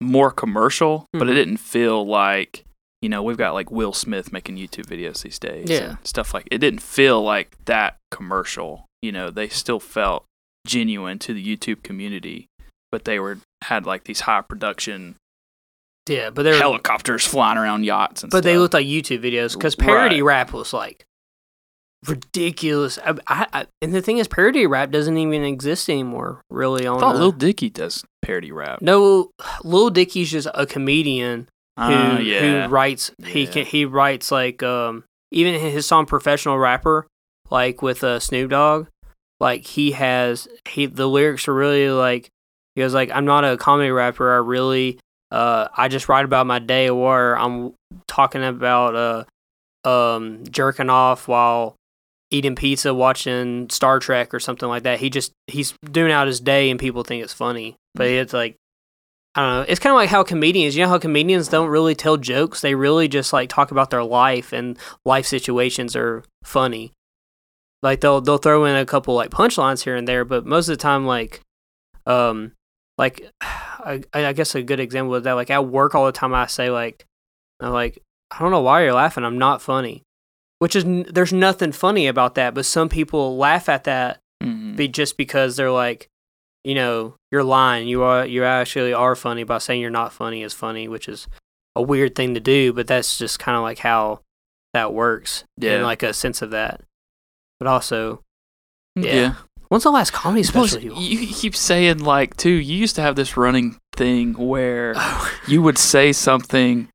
more 0.00 0.30
commercial, 0.30 1.06
but 1.12 1.28
it 1.28 1.32
Mhm. 1.32 1.34
didn't 1.34 1.56
feel 1.58 2.06
like 2.06 2.64
you 3.02 3.08
know 3.08 3.22
we've 3.22 3.36
got 3.36 3.54
like 3.54 3.70
Will 3.70 3.92
Smith 3.92 4.32
making 4.32 4.56
YouTube 4.56 4.86
videos 4.86 5.22
these 5.22 5.38
days, 5.38 5.68
Yeah. 5.70 5.90
and 5.90 5.98
stuff 6.06 6.32
like 6.34 6.48
it 6.50 6.58
didn't 6.58 6.80
feel 6.82 7.22
like 7.22 7.56
that 7.66 7.98
commercial. 8.10 8.86
You 9.02 9.12
know, 9.12 9.30
they 9.30 9.48
still 9.48 9.80
felt 9.80 10.24
genuine 10.66 11.18
to 11.20 11.32
the 11.34 11.56
YouTube 11.56 11.82
community, 11.82 12.46
but 12.90 13.04
they 13.04 13.18
were 13.20 13.38
had 13.64 13.86
like 13.86 14.04
these 14.04 14.20
high 14.20 14.40
production 14.42 15.16
Yeah, 16.08 16.30
but 16.30 16.42
they're 16.44 16.58
helicopters 16.58 17.26
flying 17.26 17.58
around 17.58 17.84
yachts 17.84 18.22
and 18.22 18.30
stuff. 18.30 18.38
but 18.38 18.44
stuff. 18.44 18.52
they 18.52 18.58
looked 18.58 18.74
like 18.74 18.86
YouTube 18.86 19.20
videos 19.22 19.54
because 19.54 19.74
parody 19.74 20.22
Right. 20.22 20.36
rap 20.46 20.52
was 20.52 20.72
like 20.72 21.04
ridiculous. 22.08 22.98
I, 23.04 23.14
I, 23.28 23.46
I, 23.52 23.66
and 23.82 23.94
the 23.94 24.02
thing 24.02 24.18
is, 24.18 24.28
parody 24.28 24.66
rap 24.66 24.90
doesn't 24.90 25.16
even 25.16 25.44
exist 25.44 25.88
anymore. 25.88 26.40
Really, 26.50 26.86
I 26.86 26.90
on 26.90 27.00
thought 27.00 27.16
uh, 27.16 27.18
Lil 27.18 27.32
Dicky 27.32 27.70
does 27.70 28.04
parody 28.22 28.52
rap. 28.52 28.80
no, 28.82 29.30
Lil 29.64 29.90
Dicky's 29.90 30.30
just 30.30 30.48
a 30.54 30.66
comedian 30.66 31.48
who 31.78 31.84
Ah, 31.84 32.18
yeah. 32.18 32.66
who 32.66 32.72
writes. 32.72 33.10
He 33.24 33.44
Yeah. 33.44 33.50
can 33.52 33.64
he 33.66 33.84
writes 33.84 34.30
like 34.32 34.62
um 34.62 35.04
even 35.30 35.58
his 35.60 35.86
song 35.86 36.06
"Professional 36.06 36.58
Rapper" 36.58 37.06
like 37.50 37.82
with 37.82 38.02
uh, 38.02 38.18
Snoop 38.20 38.50
Dogg. 38.50 38.86
Like 39.38 39.64
he 39.66 39.90
has 39.92 40.48
he 40.68 40.86
the 40.86 41.06
lyrics 41.06 41.46
are 41.48 41.54
really 41.54 41.90
like 41.90 42.30
he 42.74 42.82
was 42.82 42.94
like 42.94 43.10
I'm 43.12 43.26
not 43.26 43.44
a 43.44 43.56
comedy 43.58 43.90
rapper. 43.90 44.32
I 44.32 44.38
really 44.38 44.98
uh 45.30 45.68
I 45.76 45.88
just 45.88 46.08
write 46.08 46.24
about 46.24 46.46
my 46.46 46.58
day 46.58 46.88
or 46.88 47.36
I'm 47.36 47.74
talking 48.08 48.42
about 48.42 48.96
uh 48.96 49.24
um 49.88 50.42
jerking 50.50 50.88
off 50.90 51.28
while 51.28 51.75
eating 52.30 52.56
pizza 52.56 52.92
watching 52.92 53.68
Star 53.70 53.98
Trek 53.98 54.34
or 54.34 54.40
something 54.40 54.68
like 54.68 54.82
that. 54.82 55.00
He 55.00 55.10
just 55.10 55.32
he's 55.46 55.74
doing 55.84 56.12
out 56.12 56.26
his 56.26 56.40
day 56.40 56.70
and 56.70 56.80
people 56.80 57.02
think 57.02 57.22
it's 57.22 57.32
funny. 57.32 57.76
But 57.94 58.08
it's 58.08 58.32
like 58.32 58.56
I 59.34 59.40
don't 59.40 59.50
know. 59.50 59.64
It's 59.68 59.80
kind 59.80 59.92
of 59.92 59.96
like 59.96 60.08
how 60.08 60.24
comedians, 60.24 60.74
you 60.74 60.82
know 60.82 60.88
how 60.88 60.98
comedians 60.98 61.48
don't 61.48 61.68
really 61.68 61.94
tell 61.94 62.16
jokes. 62.16 62.62
They 62.62 62.74
really 62.74 63.06
just 63.06 63.32
like 63.32 63.50
talk 63.50 63.70
about 63.70 63.90
their 63.90 64.02
life 64.02 64.52
and 64.52 64.78
life 65.04 65.26
situations 65.26 65.94
are 65.94 66.24
funny. 66.42 66.92
Like 67.82 68.00
they'll 68.00 68.20
they'll 68.20 68.38
throw 68.38 68.64
in 68.64 68.76
a 68.76 68.86
couple 68.86 69.14
like 69.14 69.30
punchlines 69.30 69.84
here 69.84 69.94
and 69.94 70.08
there, 70.08 70.24
but 70.24 70.46
most 70.46 70.68
of 70.68 70.78
the 70.78 70.82
time 70.82 71.06
like 71.06 71.42
um 72.06 72.52
like 72.98 73.30
I, 73.40 74.02
I 74.12 74.32
guess 74.32 74.54
a 74.54 74.62
good 74.62 74.80
example 74.80 75.14
of 75.14 75.24
that 75.24 75.34
like 75.34 75.50
at 75.50 75.68
work 75.68 75.94
all 75.94 76.06
the 76.06 76.12
time 76.12 76.34
I 76.34 76.46
say 76.46 76.70
like 76.70 77.04
I'm 77.60 77.72
like 77.72 78.02
I 78.30 78.40
don't 78.40 78.50
know 78.50 78.62
why 78.62 78.82
you're 78.82 78.94
laughing. 78.94 79.24
I'm 79.24 79.38
not 79.38 79.62
funny. 79.62 80.02
Which 80.58 80.74
is 80.74 80.84
there's 81.12 81.32
nothing 81.32 81.72
funny 81.72 82.06
about 82.06 82.34
that, 82.36 82.54
but 82.54 82.64
some 82.64 82.88
people 82.88 83.36
laugh 83.36 83.68
at 83.68 83.84
that 83.84 84.20
Mhm. 84.42 84.76
be 84.76 84.88
just 84.88 85.16
because 85.16 85.56
they're 85.56 85.70
like, 85.70 86.08
you 86.64 86.74
know, 86.74 87.14
you're 87.30 87.44
lying. 87.44 87.88
You 87.88 88.02
are 88.02 88.26
you 88.26 88.44
actually 88.44 88.92
are 88.92 89.14
funny 89.16 89.44
by 89.44 89.58
saying 89.58 89.80
you're 89.80 89.90
not 89.90 90.12
funny 90.12 90.42
is 90.42 90.52
funny, 90.54 90.88
which 90.88 91.08
is 91.08 91.26
a 91.74 91.82
weird 91.82 92.14
thing 92.14 92.34
to 92.34 92.40
do, 92.40 92.72
but 92.72 92.86
that's 92.86 93.18
just 93.18 93.38
kind 93.38 93.56
of 93.56 93.62
like 93.62 93.78
how 93.78 94.20
that 94.74 94.92
works. 94.92 95.44
Yeah. 95.58 95.76
In 95.76 95.82
like 95.82 96.02
a 96.02 96.12
sense 96.12 96.42
of 96.42 96.50
that. 96.50 96.80
But 97.60 97.66
also, 97.68 98.22
yeah. 98.94 99.14
yeah. 99.14 99.34
when's 99.68 99.84
the 99.84 99.90
last 99.90 100.12
comedy 100.12 100.42
special 100.42 100.80
you 100.80 100.92
you 100.94 101.26
keep 101.34 101.54
saying 101.56 101.98
like 102.00 102.36
too. 102.36 102.50
You 102.50 102.76
used 102.76 102.94
to 102.96 103.02
have 103.02 103.16
this 103.16 103.36
running 103.36 103.78
thing 103.94 104.34
where 104.34 104.94
you 105.48 105.62
would 105.62 105.78
say 105.78 106.12
something, 106.12 106.88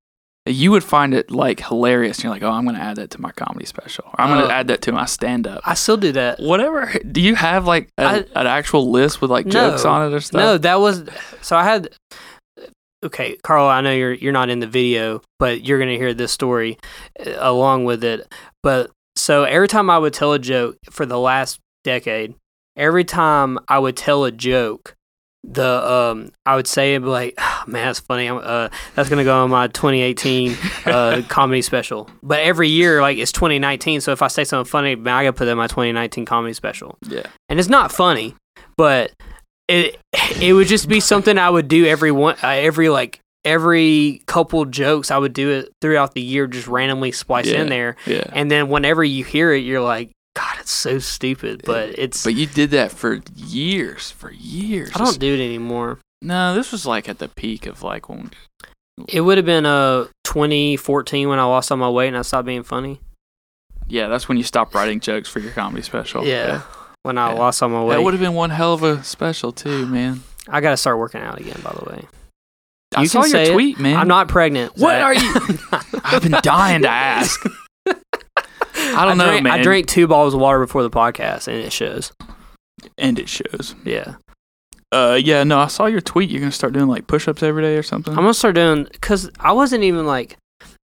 you 0.47 0.71
would 0.71 0.83
find 0.83 1.13
it 1.13 1.29
like 1.31 1.59
hilarious. 1.59 2.17
And 2.17 2.23
you're 2.25 2.33
like, 2.33 2.41
oh, 2.43 2.49
I'm 2.51 2.63
going 2.65 2.75
to 2.75 2.81
add 2.81 2.95
that 2.97 3.11
to 3.11 3.21
my 3.21 3.31
comedy 3.31 3.65
special. 3.65 4.05
Or 4.07 4.15
I'm 4.19 4.29
going 4.29 4.41
Oh. 4.43 4.47
to 4.47 4.53
add 4.53 4.67
that 4.69 4.81
to 4.83 4.91
my 4.91 5.05
stand 5.05 5.45
up. 5.47 5.61
I 5.65 5.75
still 5.75 5.97
do 5.97 6.11
that. 6.13 6.39
Whatever. 6.39 6.91
Do 7.11 7.21
you 7.21 7.35
have 7.35 7.67
like 7.67 7.89
a, 7.97 8.03
I- 8.03 8.25
an 8.35 8.47
actual 8.47 8.89
list 8.89 9.21
with 9.21 9.29
like 9.31 9.45
jokes 9.47 9.85
on 9.85 10.11
it 10.11 10.15
or 10.15 10.19
stuff? 10.21 10.39
No, 10.39 10.57
that 10.57 10.79
was 10.79 11.03
so 11.41 11.55
I 11.55 11.63
had 11.63 11.89
okay, 13.03 13.35
Carl, 13.43 13.67
I 13.67 13.81
know 13.81 13.91
you're 13.91 14.13
you're 14.13 14.31
not 14.33 14.49
in 14.49 14.59
the 14.59 14.67
video, 14.67 15.21
but 15.39 15.63
you're 15.63 15.79
going 15.79 15.89
to 15.89 15.97
hear 15.97 16.13
this 16.13 16.31
story 16.31 16.77
uh, 17.25 17.33
along 17.39 17.85
with 17.85 18.03
it. 18.03 18.31
But 18.63 18.91
so 19.15 19.43
every 19.43 19.67
time 19.67 19.89
I 19.89 19.97
would 19.97 20.13
tell 20.13 20.33
a 20.33 20.39
joke 20.39 20.77
for 20.89 21.05
the 21.05 21.19
last 21.19 21.59
decade, 21.83 22.35
every 22.75 23.03
time 23.03 23.59
I 23.67 23.79
would 23.79 23.97
tell 23.97 24.23
a 24.23 24.31
joke, 24.31 24.95
the 25.43 25.91
um 25.91 26.31
I 26.45 26.55
would 26.55 26.67
say 26.67 26.93
it 26.95 27.01
like, 27.01 27.33
oh, 27.37 27.63
man, 27.67 27.87
that's 27.87 27.99
funny. 27.99 28.27
I'm, 28.27 28.37
uh, 28.37 28.69
that's 28.95 29.09
gonna 29.09 29.23
go 29.23 29.43
on 29.43 29.49
my 29.49 29.67
2018 29.67 30.55
uh, 30.85 31.21
comedy 31.29 31.61
special. 31.61 32.09
But 32.21 32.39
every 32.41 32.69
year, 32.69 33.01
like 33.01 33.17
it's 33.17 33.31
2019, 33.31 34.01
so 34.01 34.11
if 34.11 34.21
I 34.21 34.27
say 34.27 34.43
something 34.43 34.69
funny, 34.69 34.95
man, 34.95 35.15
I 35.15 35.23
gotta 35.23 35.33
put 35.33 35.45
that 35.45 35.51
in 35.51 35.57
my 35.57 35.67
2019 35.67 36.25
comedy 36.25 36.53
special 36.53 36.97
Yeah. 37.07 37.23
and 37.49 37.59
it's 37.59 37.69
not 37.69 37.91
funny, 37.91 38.35
but 38.77 39.11
it 39.67 39.97
it 40.41 40.53
would 40.53 40.67
just 40.67 40.87
be 40.87 40.99
something 40.99 41.37
I 41.37 41.49
would 41.49 41.67
do 41.67 41.85
every 41.85 42.11
one 42.11 42.35
uh, 42.43 42.47
every 42.49 42.89
like 42.89 43.19
every 43.43 44.21
couple 44.27 44.63
jokes 44.65 45.09
I 45.09 45.17
would 45.17 45.33
do 45.33 45.49
it 45.49 45.69
throughout 45.81 46.13
the 46.13 46.21
year, 46.21 46.45
just 46.45 46.67
randomly 46.67 47.11
splice 47.11 47.47
Yeah. 47.47 47.61
in 47.61 47.69
there, 47.69 47.95
Yeah. 48.05 48.25
and 48.33 48.51
then 48.51 48.69
whenever 48.69 49.03
you 49.03 49.23
hear 49.23 49.51
it, 49.51 49.63
you're 49.63 49.81
like, 49.81 50.11
It's 50.61 50.71
so 50.71 50.99
stupid, 50.99 51.63
but 51.65 51.97
it's 51.97 52.23
But 52.23 52.35
you 52.35 52.45
did 52.45 52.71
that 52.71 52.91
for 52.91 53.19
years, 53.35 54.11
for 54.11 54.31
years. 54.31 54.91
I 54.95 54.99
don't 54.99 55.19
do 55.19 55.33
it 55.33 55.43
anymore. 55.43 55.99
No, 56.21 56.53
this 56.53 56.71
was 56.71 56.85
like 56.85 57.09
at 57.09 57.17
the 57.19 57.27
peak 57.27 57.65
of 57.65 57.81
like 57.83 58.07
when. 58.09 58.31
It 59.09 59.21
would 59.21 59.37
have 59.37 59.45
been 59.45 59.65
uh 59.65 60.05
2014 60.25 61.27
when 61.27 61.39
I 61.39 61.43
lost 61.45 61.71
all 61.71 61.77
my 61.77 61.89
weight 61.89 62.09
and 62.09 62.17
I 62.17 62.21
stopped 62.21 62.45
being 62.45 62.63
funny. 62.63 62.99
Yeah, 63.87 64.07
that's 64.07 64.29
when 64.29 64.37
you 64.37 64.43
stopped 64.43 64.73
writing 64.75 64.99
jokes 64.99 65.27
for 65.29 65.39
your 65.39 65.51
comedy 65.51 65.81
special. 65.81 66.25
Yeah. 66.25 66.61
When 67.03 67.17
I 67.17 67.33
Yeah. 67.33 67.39
lost 67.39 67.63
all 67.63 67.69
my 67.69 67.83
weight. 67.83 67.95
That 67.97 68.03
would 68.03 68.13
have 68.13 68.21
been 68.21 68.35
one 68.35 68.51
hell 68.51 68.73
of 68.73 68.83
a 68.83 69.03
special 69.03 69.51
too, 69.51 69.85
man. 69.87 70.21
I 70.47 70.61
got 70.61 70.69
to 70.71 70.77
start 70.77 70.97
working 70.99 71.21
out 71.21 71.39
again. 71.39 71.59
By 71.63 71.71
the 71.73 71.85
way, 71.89 72.05
I 72.95 73.01
You 73.01 73.07
saw 73.07 73.21
your 73.21 73.27
say 73.29 73.43
it. 73.49 73.53
tweet, 73.53 73.79
man. 73.79 73.97
I'm 73.97 74.07
not 74.07 74.27
pregnant. 74.27 74.73
What 74.77 74.91
Zach. 74.91 75.03
are 75.03 75.13
you- 75.15 75.59
I've 76.03 76.21
been 76.21 76.39
dying 76.43 76.83
to 76.83 76.89
ask. 76.89 77.43
I 78.95 79.05
don't 79.05 79.17
know, 79.17 79.25
drank, 79.25 79.43
man. 79.43 79.59
I 79.59 79.63
drank 79.63 79.87
two 79.87 80.07
bottles 80.07 80.33
of 80.33 80.39
water 80.39 80.59
before 80.59 80.83
the 80.83 80.89
podcast, 80.89 81.47
and 81.47 81.57
it 81.57 81.71
shows. 81.73 82.11
and 82.97 83.17
it 83.19 83.29
shows. 83.29 83.75
Yeah. 83.83 84.15
Uh, 84.91 85.17
yeah, 85.21 85.43
no, 85.43 85.59
I 85.59 85.67
saw 85.67 85.85
your 85.85 86.01
tweet. 86.01 86.29
You're 86.29 86.41
gonna 86.41 86.51
start 86.51 86.73
doing 86.73 86.87
like 86.87 87.07
push-ups 87.07 87.43
every 87.43 87.63
day 87.63 87.77
or 87.77 87.83
something. 87.83 88.11
I'm 88.13 88.19
gonna 88.21 88.33
start 88.33 88.55
doing 88.55 88.87
because 88.91 89.29
I 89.39 89.53
wasn't 89.53 89.83
even 89.83 90.05
like 90.05 90.37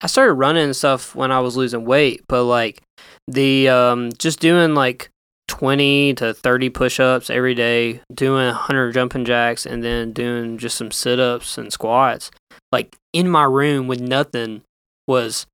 I 0.03 0.07
started 0.09 0.35
running 0.35 0.65
and 0.65 0.77
stuff 0.77 1.15
when 1.15 1.33
I 1.33 1.41
was 1.41 1.57
losing 1.57 1.85
weight, 1.87 2.23
but 2.29 2.45
like 2.45 2.83
the 3.29 3.69
um 3.71 4.11
just 4.19 4.41
doing 4.41 4.75
like 4.75 5.09
20 5.49 6.15
to 6.15 6.35
30 6.35 6.69
push-ups 6.71 7.31
every 7.31 7.55
day, 7.55 8.01
doing 8.13 8.47
100 8.47 8.93
jumping 8.93 9.25
jacks, 9.25 9.65
and 9.65 9.83
then 9.83 10.13
doing 10.13 10.59
just 10.59 10.77
some 10.77 10.91
sit-ups 10.91 11.57
and 11.57 11.73
squats, 11.73 12.31
like 12.73 12.97
in 13.15 13.29
my 13.29 13.45
room 13.45 13.87
with 13.87 14.01
nothing, 14.01 14.63
was 15.09 15.47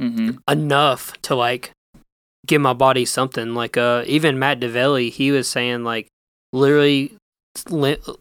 hmm 0.00 0.32
enough 0.50 1.12
to 1.22 1.34
like 1.36 1.70
give 2.46 2.60
my 2.62 2.72
body 2.72 3.04
something. 3.04 3.54
Like 3.54 3.76
uh, 3.76 4.04
even 4.06 4.38
Matt 4.38 4.60
D'Avella, 4.60 5.10
he 5.10 5.30
was 5.32 5.48
saying 5.48 5.84
like 5.84 6.08
literally, 6.52 7.16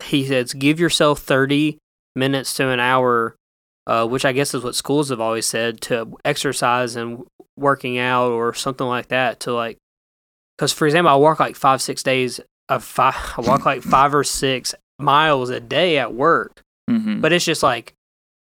he 0.03 0.25
says 0.25 0.53
give 0.53 0.79
yourself 0.79 1.19
thirty 1.19 1.77
minutes 2.15 2.53
to 2.55 2.69
an 2.69 2.79
hour, 2.79 3.35
uh, 3.87 4.07
which 4.07 4.25
I 4.25 4.31
guess 4.31 4.53
is 4.53 4.63
what 4.63 4.75
schools 4.75 5.09
have 5.09 5.21
always 5.21 5.45
said 5.45 5.81
to 5.81 6.17
exercise 6.25 6.95
and 6.95 7.23
working 7.57 7.97
out 7.97 8.31
or 8.31 8.53
something 8.53 8.87
like 8.87 9.07
that. 9.09 9.41
To 9.41 9.53
like, 9.53 9.77
because 10.57 10.73
for 10.73 10.85
example, 10.85 11.11
I 11.11 11.15
walk 11.15 11.39
like 11.39 11.55
five 11.55 11.81
six 11.81 12.03
days 12.03 12.39
of 12.69 12.83
five. 12.83 13.15
I 13.37 13.41
walk 13.41 13.65
like 13.65 13.81
five 13.81 14.13
or 14.15 14.23
six 14.23 14.73
miles 14.99 15.49
a 15.49 15.59
day 15.59 15.97
at 15.97 16.13
work, 16.13 16.61
hmm 16.89 17.21
but 17.21 17.31
it's 17.33 17.45
just 17.45 17.63
like. 17.63 17.93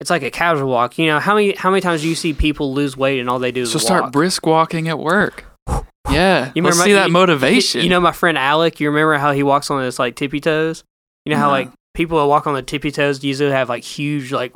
It's 0.01 0.11
like 0.11 0.25
a 0.25 0.31
casual 0.31 0.69
walk. 0.69 0.99
You 0.99 1.07
know 1.07 1.21
how 1.21 1.35
many 1.35 1.55
how 1.55 1.71
many 1.71 1.81
times 1.81 2.03
do 2.03 2.09
you 2.09 2.17
see 2.17 2.35
people 2.35 2.75
lose 2.75 2.95
weight 2.97 3.21
and 3.21 3.31
all 3.31 3.39
they 3.39 3.53
do 3.53 3.63
is 3.63 3.71
So 3.71 3.77
walk? 3.77 3.83
start 3.87 4.13
brisk 4.13 4.45
walking 4.45 4.87
at 4.89 4.99
work. 4.99 5.45
Yeah, 6.15 6.53
You 6.55 6.63
let's 6.63 6.77
remember- 6.77 6.85
see 6.85 6.93
that 6.95 7.07
you- 7.09 7.13
motivation. 7.13 7.81
You 7.83 7.89
know 7.89 8.01
my 8.01 8.13
friend 8.13 8.39
Alec. 8.39 8.81
You 8.81 8.89
remember 8.89 9.19
how 9.19 9.33
he 9.33 9.43
walks 9.43 9.71
on 9.71 9.83
his 9.83 9.99
like 9.99 10.17
tippy 10.17 10.41
toes? 10.41 10.85
You 11.25 11.33
know 11.33 11.39
how 11.39 11.47
No. 11.47 11.53
like 11.53 11.71
people 11.95 12.19
that 12.21 12.27
walk 12.27 12.47
on 12.47 12.55
the 12.55 12.63
tippy 12.63 12.91
toes 12.91 13.23
usually 13.25 13.51
have 13.51 13.69
like 13.69 13.85
huge 13.85 14.33
like 14.33 14.53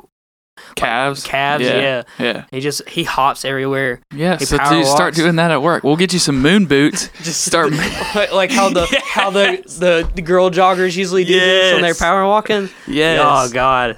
calves, 0.75 1.23
calves. 1.23 1.63
Yeah. 1.63 2.03
yeah, 2.19 2.45
He 2.51 2.59
just 2.59 2.87
he 2.89 3.03
hops 3.05 3.45
everywhere. 3.45 4.01
yeah. 4.13 4.37
He 4.37 4.45
So 4.45 4.57
dude, 4.69 4.85
start 4.85 5.15
doing 5.15 5.37
that 5.37 5.51
at 5.51 5.61
work. 5.61 5.83
We'll 5.83 5.95
get 5.95 6.11
you 6.13 6.19
some 6.19 6.41
moon 6.41 6.65
boots. 6.65 7.09
Just 7.23 7.41
Start- 7.45 7.71
like, 8.15 8.33
like 8.33 8.51
how 8.51 8.69
the 8.69 8.85
how 9.05 9.29
the, 9.29 9.63
the 9.79 10.09
the 10.15 10.21
girl 10.21 10.49
joggers 10.49 10.97
usually 10.97 11.23
do 11.23 11.39
this 11.39 11.73
when 11.73 11.81
they're 11.81 11.95
power 11.95 12.25
walking. 12.25 12.69
Yeah. 12.87 13.19
Oh 13.23 13.49
god, 13.51 13.97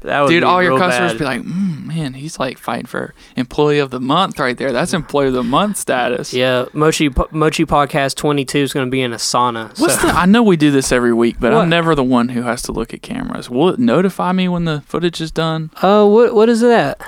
that 0.00 0.20
would 0.20 0.28
Dude, 0.28 0.44
all 0.44 0.62
your 0.62 0.78
customers 0.78 1.12
bad. 1.12 1.18
be 1.18 1.24
like, 1.24 1.42
mm, 1.42 1.84
man, 1.86 2.14
he's 2.14 2.38
like 2.38 2.56
fighting 2.58 2.86
for 2.86 3.14
employee 3.36 3.78
of 3.80 3.90
the 3.90 4.00
month 4.00 4.38
right 4.38 4.56
there. 4.56 4.72
That's 4.72 4.94
employee 4.94 5.28
of 5.28 5.32
the 5.34 5.42
month 5.42 5.76
status. 5.76 6.32
Yeah, 6.32 6.66
Mochi 6.72 7.10
Mochi 7.30 7.64
podcast 7.66 8.14
twenty 8.16 8.44
two 8.44 8.58
is 8.60 8.72
going 8.72 8.86
to 8.86 8.90
be 8.90 9.02
in 9.02 9.12
a 9.12 9.16
sauna. 9.16 9.78
What's 9.78 10.00
so- 10.00 10.06
the? 10.06 10.12
I 10.12 10.26
know 10.26 10.42
we 10.42 10.56
do 10.56 10.70
this 10.70 10.92
every 10.92 11.12
week, 11.12 11.36
but 11.40 11.52
What? 11.52 11.62
I'm 11.62 11.68
never 11.68 11.94
the 11.94 12.04
one 12.04 12.28
who 12.30 12.42
has 12.42 12.62
to 12.62 12.72
look 12.72 12.94
at 12.94 13.02
cameras. 13.02 13.50
Will 13.50 13.70
it 13.70 13.78
notify 13.78 14.32
me 14.32 14.48
when 14.48 14.64
the 14.64 14.82
footage 14.82 15.20
is 15.20 15.30
done? 15.30 15.70
Oh, 15.82 16.06
what 16.06 16.34
what 16.34 16.48
is 16.48 16.60
that? 16.60 17.00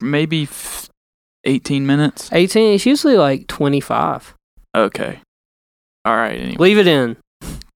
Maybe 0.00 0.42
f- 0.42 0.90
18 1.44 1.86
minutes. 1.86 2.28
Eighteen. 2.32 2.74
It's 2.74 2.86
usually 2.86 3.16
like 3.16 3.46
twenty 3.46 3.80
five. 3.80 4.34
Okay. 4.76 5.20
All 6.04 6.16
right. 6.16 6.38
Anyway. 6.38 6.56
Leave 6.58 6.78
it 6.78 6.86
in. 6.86 7.16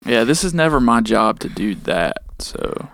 Yeah, 0.05 0.23
this 0.23 0.43
is 0.43 0.53
never 0.53 0.79
my 0.79 1.01
job 1.01 1.39
to 1.39 1.49
do 1.49 1.75
that. 1.75 2.17
So 2.39 2.89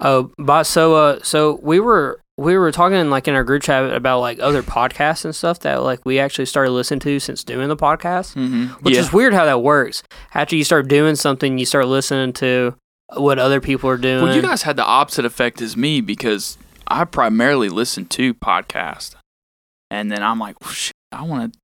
Oh, 0.00 0.32
but 0.38 0.64
so 0.64 0.94
uh, 0.94 1.18
so 1.22 1.58
we 1.62 1.80
were 1.80 2.20
we 2.38 2.56
were 2.56 2.70
talking 2.70 3.10
like 3.10 3.26
in 3.26 3.34
our 3.34 3.42
group 3.42 3.64
chat 3.64 3.92
about 3.92 4.20
like 4.20 4.38
other 4.38 4.62
podcasts 4.62 5.24
and 5.24 5.34
stuff 5.34 5.58
that 5.60 5.82
like 5.82 6.06
we 6.06 6.20
actually 6.20 6.46
started 6.46 6.70
listening 6.70 7.00
to 7.00 7.18
since 7.18 7.42
doing 7.42 7.68
the 7.68 7.76
podcast, 7.76 8.36
mm-hmm. 8.36 8.66
which 8.84 8.94
yeah. 8.94 9.00
is 9.00 9.12
weird 9.12 9.34
how 9.34 9.44
that 9.44 9.60
works. 9.60 10.04
After 10.34 10.54
you 10.54 10.62
start 10.62 10.86
doing 10.86 11.16
something, 11.16 11.58
you 11.58 11.66
start 11.66 11.88
listening 11.88 12.32
to 12.34 12.76
what 13.16 13.40
other 13.40 13.60
people 13.60 13.90
are 13.90 13.96
doing. 13.96 14.22
Well, 14.22 14.36
you 14.36 14.42
guys 14.42 14.62
had 14.62 14.76
the 14.76 14.84
opposite 14.84 15.24
effect 15.24 15.60
as 15.60 15.76
me 15.76 16.00
because 16.00 16.58
I 16.86 17.04
primarily 17.04 17.68
listen 17.68 18.06
to 18.06 18.34
podcasts, 18.34 19.16
and 19.90 20.12
then 20.12 20.22
I'm 20.22 20.38
like, 20.38 20.56
"Oh, 20.64 20.70
shit, 20.70 20.94
I 21.10 21.22
want 21.22 21.52
to. 21.52 21.58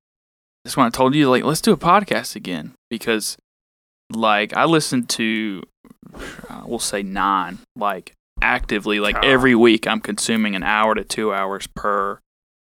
That's 0.65 0.77
when 0.77 0.87
I 0.87 0.91
told 0.91 1.15
you, 1.15 1.31
like, 1.31 1.45
let's 1.45 1.61
do 1.61 1.73
a 1.73 1.77
podcast 1.77 2.35
again 2.35 2.73
because, 2.91 3.37
like, 4.11 4.57
I 4.57 4.65
listen 4.65 5.05
to, 5.07 5.63
uh, 6.49 6.63
we'll 6.65 6.79
say 6.79 7.03
nine, 7.03 7.59
like 7.77 8.15
actively, 8.45 9.01
like 9.01 9.15
God. 9.15 9.25
every 9.25 9.55
week, 9.55 9.87
I'm 9.87 10.01
consuming 10.01 10.55
an 10.55 10.63
hour 10.63 10.95
to 10.95 11.03
two 11.03 11.33
hours 11.33 11.67
per. 11.67 12.21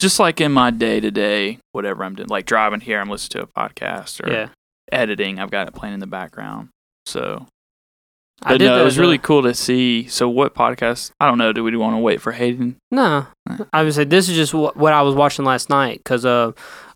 Just 0.01 0.19
like 0.19 0.41
in 0.41 0.53
my 0.53 0.71
day 0.71 0.99
to 0.99 1.11
day, 1.11 1.59
whatever 1.73 2.05
I'm 2.05 2.15
doing, 2.15 2.29
like 2.29 2.47
driving 2.47 2.81
here, 2.81 2.99
I'm 2.99 3.11
listening 3.11 3.47
to 3.47 3.51
a 3.51 3.69
podcast 3.69 4.27
or 4.27 4.33
yeah, 4.33 4.49
editing. 4.91 5.39
I've 5.39 5.51
got 5.51 5.69
it 5.69 5.75
playing 5.75 5.95
in 5.95 6.01
the 6.01 6.07
background. 6.07 6.71
So 7.07 7.47
I 8.43 8.53
but 8.53 8.59
did. 8.59 8.67
no, 8.67 8.81
it 8.81 8.85
was 8.85 8.99
really 8.99 9.19
uh, 9.19 9.23
cool 9.23 9.43
to 9.43 9.55
see. 9.55 10.07
So, 10.09 10.29
what 10.29 10.55
podcast? 10.55 11.13
I 11.21 11.27
don't 11.27 11.39
know. 11.39 11.53
Do 11.53 11.63
we 11.63 11.77
want 11.77 11.95
to 11.95 12.01
wait 12.01 12.21
for 12.21 12.33
Hayden? 12.33 12.77
no. 12.91 13.27
I 13.73 13.83
would 13.83 13.95
say 13.95 14.05
this 14.05 14.29
is 14.29 14.37
just 14.37 14.55
what, 14.55 14.77
what 14.77 14.93
I 14.93 15.03
was 15.03 15.15
watching 15.15 15.45
last 15.45 15.69
night 15.69 15.99
because 15.99 16.25
uh, 16.25 16.53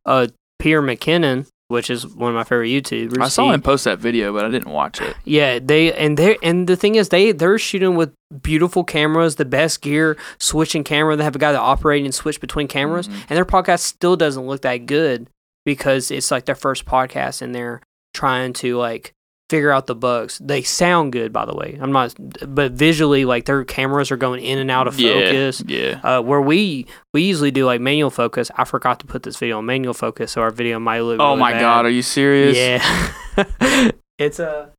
uh, 0.07 0.29
Peter 0.59 0.81
McKinnon, 0.81 1.47
which 1.69 1.89
is 1.91 2.07
one 2.07 2.31
of 2.31 2.35
my 2.37 2.45
favorite 2.45 2.69
YouTubers. 2.69 3.21
I 3.23 3.29
saw 3.29 3.45
he- 3.49 3.55
him 3.55 3.63
post 3.63 3.85
that 3.85 3.99
video, 3.99 4.33
but 4.33 4.45
I 4.45 4.51
didn't 4.51 4.73
watch 4.73 5.01
it. 5.01 5.17
Yeah, 5.25 5.59
they 5.59 5.93
and 5.93 6.17
they 6.19 6.37
and 6.43 6.67
the 6.69 6.77
thing 6.77 6.97
is 6.97 7.09
they 7.09 7.33
they're 7.33 7.59
shooting 7.59 7.95
with 7.97 8.13
beautiful 8.43 8.85
cameras, 8.85 9.37
the 9.37 9.45
best 9.45 9.81
gear, 9.81 10.17
switching 10.39 10.85
camera. 10.85 11.17
They 11.17 11.25
have 11.25 11.37
a 11.37 11.39
guy 11.39 11.53
that 11.53 11.59
operate 11.61 12.05
and 12.05 12.15
switch 12.15 12.41
between 12.41 12.69
cameras, 12.69 13.09
Mhm. 13.09 13.13
and 13.31 13.37
their 13.37 13.45
podcast 13.47 13.81
still 13.81 14.17
doesn't 14.17 14.47
look 14.47 14.63
that 14.63 14.85
good 14.87 15.29
because 15.65 16.11
it's 16.11 16.31
like 16.31 16.45
their 16.45 16.55
first 16.55 16.85
podcast 16.85 17.41
and 17.41 17.55
they're 17.55 17.81
trying 18.13 18.53
to 18.53 18.77
like 18.77 19.14
figure 19.51 19.71
out 19.71 19.87
the 19.87 19.95
bugs. 19.95 20.41
They 20.43 20.63
sound 20.63 21.13
good, 21.13 21.33
by 21.33 21.45
the 21.45 21.55
way. 21.55 21.79
I'm 21.81 21.93
not, 21.93 22.15
but 22.47 22.73
visually, 22.73 23.25
like 23.25 23.45
their 23.45 23.65
cameras 23.65 24.11
are 24.11 24.17
going 24.17 24.43
in 24.45 24.59
and 24.59 24.71
out 24.71 24.87
of 24.89 24.99
yeah, 24.99 25.13
focus. 25.13 25.63
yeah. 25.67 26.01
Uh, 26.03 26.21
where 26.23 26.41
we 26.41 26.87
we 27.13 27.23
usually 27.23 27.51
do 27.51 27.65
like 27.67 27.81
manual 27.81 28.11
focus. 28.11 28.51
I 28.57 28.65
forgot 28.65 29.01
to 29.01 29.07
put 29.07 29.23
this 29.23 29.37
video 29.37 29.59
on 29.59 29.67
manual 29.67 29.95
focus, 29.95 30.33
so 30.33 30.43
our 30.43 30.51
video 30.51 30.79
might 30.79 31.01
look. 31.01 31.21
Oh 31.21 31.29
really 31.31 31.41
my 31.41 31.53
bad. 31.53 31.61
god, 31.61 31.85
are 31.87 31.91
you 31.91 32.03
serious? 32.03 32.57
Yeah, 32.57 33.91
it's 34.19 34.39
a. 34.39 34.71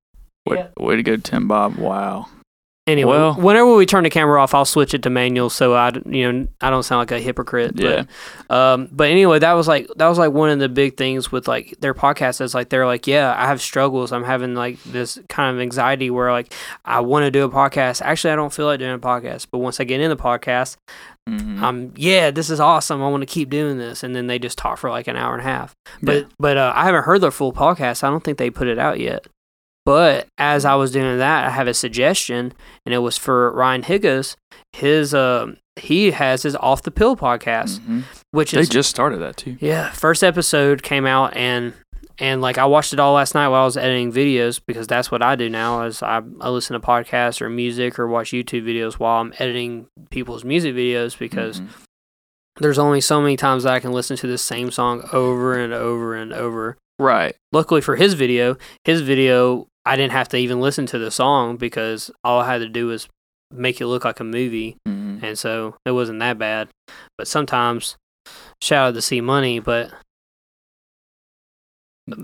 Way, 0.48 0.58
Yeah. 0.58 0.68
way 0.78 0.96
to 0.96 1.04
go, 1.04 1.18
Tim 1.18 1.48
Bob. 1.48 1.76
Wow. 1.78 2.28
Anyway, 2.88 3.18
Well- 3.18 3.34
whenever 3.34 3.74
we 3.76 3.88
turn 3.88 4.04
the 4.04 4.12
camera 4.12 4.40
off, 4.40 4.54
I'll 4.54 4.64
switch 4.64 4.94
it 4.94 5.02
to 5.04 5.10
manual 5.10 5.50
so 5.50 5.76
I, 5.76 5.90
d- 5.90 6.02
you 6.06 6.32
know, 6.32 6.48
I 6.62 6.70
don't 6.70 6.84
sound 6.84 7.00
like 7.00 7.10
a 7.12 7.20
hypocrite. 7.20 7.72
Yeah. 7.76 8.04
But, 8.48 8.56
um, 8.56 8.90
but 8.92 9.10
anyway, 9.10 9.40
that 9.40 9.54
was 9.54 9.68
like 9.68 9.88
that 9.96 10.08
was 10.08 10.20
like 10.20 10.32
one 10.34 10.52
of 10.52 10.60
the 10.60 10.70
big 10.70 10.96
things 10.96 11.32
with 11.32 11.48
like 11.48 11.74
their 11.80 11.96
podcast. 11.96 12.42
Is 12.42 12.54
like 12.54 12.70
they're 12.70 12.86
like, 12.86 13.08
yeah, 13.08 13.34
I 13.36 13.48
have 13.48 13.60
struggles. 13.60 14.12
I'm 14.12 14.24
having 14.24 14.54
like 14.54 14.82
this 14.84 15.18
kind 15.30 15.56
of 15.56 15.62
anxiety 15.64 16.12
where 16.12 16.32
like 16.32 16.54
I 16.86 17.00
want 17.00 17.24
to 17.24 17.32
do 17.32 17.44
a 17.44 17.50
podcast. 17.50 18.04
Actually, 18.04 18.34
I 18.34 18.36
don't 18.36 18.54
feel 18.54 18.68
like 18.68 18.78
doing 18.78 18.94
a 18.94 19.00
podcast, 19.00 19.48
but 19.52 19.58
once 19.58 19.80
I 19.80 19.84
get 19.84 20.00
in 20.00 20.12
the 20.12 20.16
podcast, 20.16 20.78
Mhm. 21.28 21.60
I'm 21.64 21.92
yeah, 21.96 22.30
this 22.30 22.52
is 22.52 22.60
awesome. 22.60 23.02
I 23.02 23.10
want 23.10 23.22
to 23.22 23.26
keep 23.26 23.50
doing 23.50 23.80
this, 23.80 24.04
and 24.04 24.16
then 24.16 24.28
they 24.28 24.38
just 24.38 24.60
talk 24.60 24.78
for 24.78 24.92
like 24.92 25.08
an 25.08 25.16
hour 25.16 25.34
and 25.34 25.42
a 25.42 25.44
half. 25.50 25.74
But 26.04 26.16
Yeah. 26.18 26.24
but 26.38 26.58
uh, 26.58 26.72
I 26.76 26.84
haven't 26.86 27.06
heard 27.06 27.22
their 27.22 27.32
full 27.32 27.52
podcast. 27.52 28.04
I 28.04 28.12
don't 28.12 28.24
think 28.24 28.38
they 28.38 28.52
put 28.52 28.68
it 28.68 28.78
out 28.78 29.00
yet. 29.00 29.26
But 29.86 30.28
as 30.38 30.66
I 30.66 30.76
was 30.76 30.92
doing 30.92 31.18
that, 31.20 31.46
I 31.46 31.50
have 31.52 31.68
a 31.68 31.74
suggestion, 31.74 32.54
and 32.86 32.94
it 32.96 33.00
was 33.00 33.18
for 33.18 33.52
Ryan 33.52 33.84
Higa. 33.84 34.36
His 34.74 35.14
um 35.14 35.58
he 35.78 36.12
has 36.12 36.44
his 36.44 36.56
Off 36.56 36.82
the 36.84 36.92
Pill 36.92 37.16
podcast, 37.16 37.80
Mhm. 37.82 38.04
which 38.32 38.52
They 38.54 38.62
is 38.62 38.70
just 38.70 38.90
started 38.90 39.18
that 39.20 39.38
too. 39.38 39.58
yeah, 39.60 39.92
first 39.92 40.24
episode 40.24 40.82
came 40.84 41.06
out 41.06 41.36
and 41.38 41.74
and 42.18 42.42
like 42.42 42.58
I 42.58 42.66
watched 42.66 42.94
it 42.94 43.00
all 43.00 43.14
last 43.14 43.36
night 43.36 43.50
while 43.50 43.62
I 43.64 43.66
was 43.66 43.76
editing 43.78 44.12
videos 44.12 44.62
because 44.66 44.88
that's 44.88 45.12
what 45.12 45.22
I 45.22 45.36
do 45.36 45.50
now 45.50 45.84
is 45.84 46.02
I, 46.02 46.22
I 46.40 46.50
listen 46.50 46.80
to 46.80 46.86
podcasts 46.86 47.42
or 47.42 47.50
music 47.50 48.00
or 48.00 48.08
watch 48.08 48.32
YouTube 48.32 48.64
videos 48.64 48.94
while 48.94 49.20
I'm 49.22 49.34
editing 49.38 49.88
people's 50.12 50.46
music 50.46 50.74
videos 50.76 51.18
because 51.20 51.60
Mhm. 51.60 51.68
there's 52.62 52.80
only 52.80 53.02
so 53.02 53.22
many 53.22 53.36
times 53.36 53.64
that 53.64 53.74
I 53.74 53.82
can 53.82 53.92
listen 53.92 54.16
to 54.18 54.28
the 54.28 54.38
same 54.38 54.72
song 54.72 55.08
over 55.12 55.56
and 55.60 55.74
over 55.74 56.16
and 56.16 56.32
over. 56.32 56.78
Right. 56.98 57.36
Luckily 57.52 57.82
for 57.82 57.98
his 57.98 58.14
video, 58.14 58.56
his 58.86 59.02
video 59.02 59.68
I 59.86 59.96
didn't 59.96 60.14
have 60.14 60.30
to 60.30 60.38
even 60.38 60.60
listen 60.62 60.86
to 60.88 60.98
the 60.98 61.12
song 61.12 61.58
because 61.58 62.10
all 62.24 62.40
I 62.42 62.52
had 62.52 62.60
to 62.60 62.70
do 62.70 62.88
was 62.88 63.08
make 63.54 63.80
it 63.80 63.88
look 63.88 64.04
like 64.06 64.20
a 64.20 64.24
movie 64.24 64.78
Mhm. 64.88 65.22
and 65.24 65.38
so 65.38 65.76
it 65.86 65.92
wasn't 65.92 66.20
that 66.20 66.38
bad. 66.40 66.70
But 67.18 67.28
sometimes 67.28 67.96
shout 68.62 68.88
out 68.90 68.94
to 68.96 69.02
see 69.02 69.22
money, 69.22 69.60
but 69.60 69.92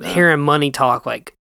hearing 0.03 0.39
money 0.39 0.69
talk 0.71 1.05
like 1.05 1.33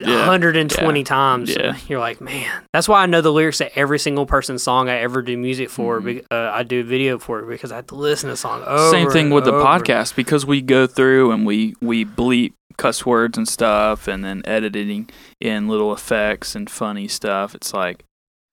Yeah, 0.00 0.16
120 0.26 1.00
yeah, 1.00 1.04
times 1.04 1.50
yeah. 1.50 1.76
you're 1.88 2.00
like 2.00 2.20
man 2.20 2.50
that's 2.74 2.88
why 2.88 3.02
i 3.02 3.06
know 3.06 3.20
the 3.22 3.32
lyrics 3.32 3.58
to 3.58 3.78
every 3.78 3.98
single 3.98 4.26
person's 4.26 4.62
song 4.62 4.88
i 4.90 4.96
ever 4.98 5.22
do 5.22 5.36
music 5.38 5.70
for 5.70 6.00
Mhm. 6.00 6.24
uh, 6.30 6.50
i 6.52 6.62
do 6.62 6.80
a 6.80 6.82
video 6.84 7.18
for 7.18 7.38
it 7.40 7.48
because 7.48 7.70
i 7.72 7.76
have 7.76 7.86
to 7.86 7.94
listen 7.94 8.26
to 8.28 8.32
the 8.32 8.36
song 8.36 8.62
Same 8.90 9.08
thing 9.10 9.30
with 9.30 9.44
the 9.44 9.52
podcast 9.52 10.14
because 10.16 10.44
we 10.44 10.60
go 10.60 10.86
through 10.86 11.30
and 11.30 11.46
we 11.46 11.74
we 11.80 12.04
bleep 12.04 12.52
cuss 12.76 13.06
words 13.06 13.38
and 13.38 13.48
stuff, 13.48 14.08
and 14.08 14.24
then 14.24 14.42
editing 14.44 15.10
in 15.40 15.68
little 15.68 15.92
effects 15.92 16.54
and 16.54 16.68
funny 16.68 17.08
stuff. 17.08 17.54
It's 17.54 17.72
like 17.72 18.04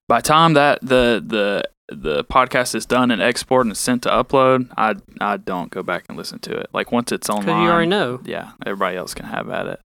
by 0.07 0.19
the 0.19 0.27
time 0.27 0.53
that 0.53 0.79
the 0.81 1.23
the 1.25 1.63
the 1.91 2.23
podcast 2.23 2.75
is 2.75 2.85
done 2.85 3.11
and 3.11 3.21
exported 3.21 3.69
and 3.69 3.77
sent 3.77 4.03
to 4.03 4.09
upload, 4.09 4.71
I 4.77 4.95
I 5.21 5.37
don't 5.37 5.71
go 5.71 5.83
back 5.83 6.05
and 6.07 6.17
listen 6.17 6.39
to 6.39 6.55
it. 6.55 6.69
Like 6.73 6.91
once 6.91 7.11
it's 7.11 7.29
online, 7.29 7.63
you 7.63 7.69
already 7.69 7.87
know 7.87 8.19
yeah, 8.25 8.51
everybody 8.65 8.97
else 8.97 9.13
can 9.13 9.25
have 9.25 9.49
at 9.49 9.67
it. 9.67 9.79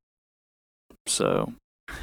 So, 1.06 1.52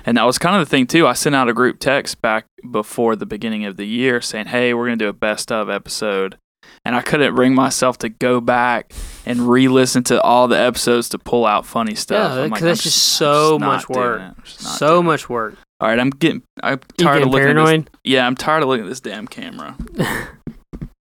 and 0.06 0.18
that 0.18 0.24
was 0.24 0.38
kind 0.38 0.56
of 0.56 0.68
the 0.68 0.70
thing 0.70 0.88
too. 0.88 1.08
I 1.08 1.14
sent 1.14 1.36
out 1.36 1.50
a 1.50 1.54
group 1.54 1.80
text 1.80 2.22
back 2.22 2.46
before 2.70 3.16
the 3.16 3.26
beginning 3.26 3.66
of 3.66 3.78
the 3.78 3.86
year 3.86 4.22
saying, 4.22 4.48
"Hey, 4.48 4.74
we're 4.74 4.86
gonna 4.86 4.98
do 4.98 5.08
a 5.08 5.14
best 5.14 5.52
of 5.52 5.70
episode," 5.70 6.38
and 6.86 6.96
I 6.96 7.02
couldn't 7.02 7.36
bring 7.36 7.54
myself 7.56 7.98
to 8.00 8.10
go 8.10 8.42
back 8.42 8.92
and 9.26 9.50
re-listen 9.50 10.04
to 10.06 10.22
all 10.22 10.48
the 10.48 10.58
episodes 10.58 11.10
to 11.10 11.20
pull 11.20 11.46
out 11.46 11.66
funny 11.66 11.96
stuff. 11.96 12.36
Yeah, 12.36 12.44
I'm 12.44 12.50
'cause 12.50 12.62
I'm 12.62 12.68
that's 12.68 12.84
just 12.84 13.22
I'm 13.22 13.26
so 13.28 13.58
not 13.58 13.68
much 13.68 13.90
work. 13.90 14.20
it. 14.22 14.24
I'm 14.24 14.36
just 14.44 14.64
not 14.64 14.78
so 14.78 15.04
much 15.04 15.30
work 15.30 15.56
All 15.80 15.88
right, 15.90 16.00
I'm 16.00 16.10
getting. 16.10 16.42
I'm 16.64 16.80
tired 16.98 17.20
getting 17.20 17.24
of 17.28 17.30
looking 17.34 17.48
at 17.50 17.54
this. 17.56 17.64
paranoid 17.66 17.90
Yeah, 18.04 18.26
I'm 18.28 18.36
tired 18.36 18.64
of 18.64 18.70
looking 18.70 18.86
at 18.86 18.90
this 18.90 19.00
damn 19.00 19.28
camera. 19.28 19.76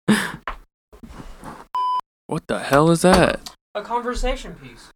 what 2.26 2.46
the 2.48 2.58
hell 2.60 2.90
is 2.90 3.02
that? 3.02 3.50
a 3.74 3.80
conversation 3.80 4.54
piece 4.54 4.90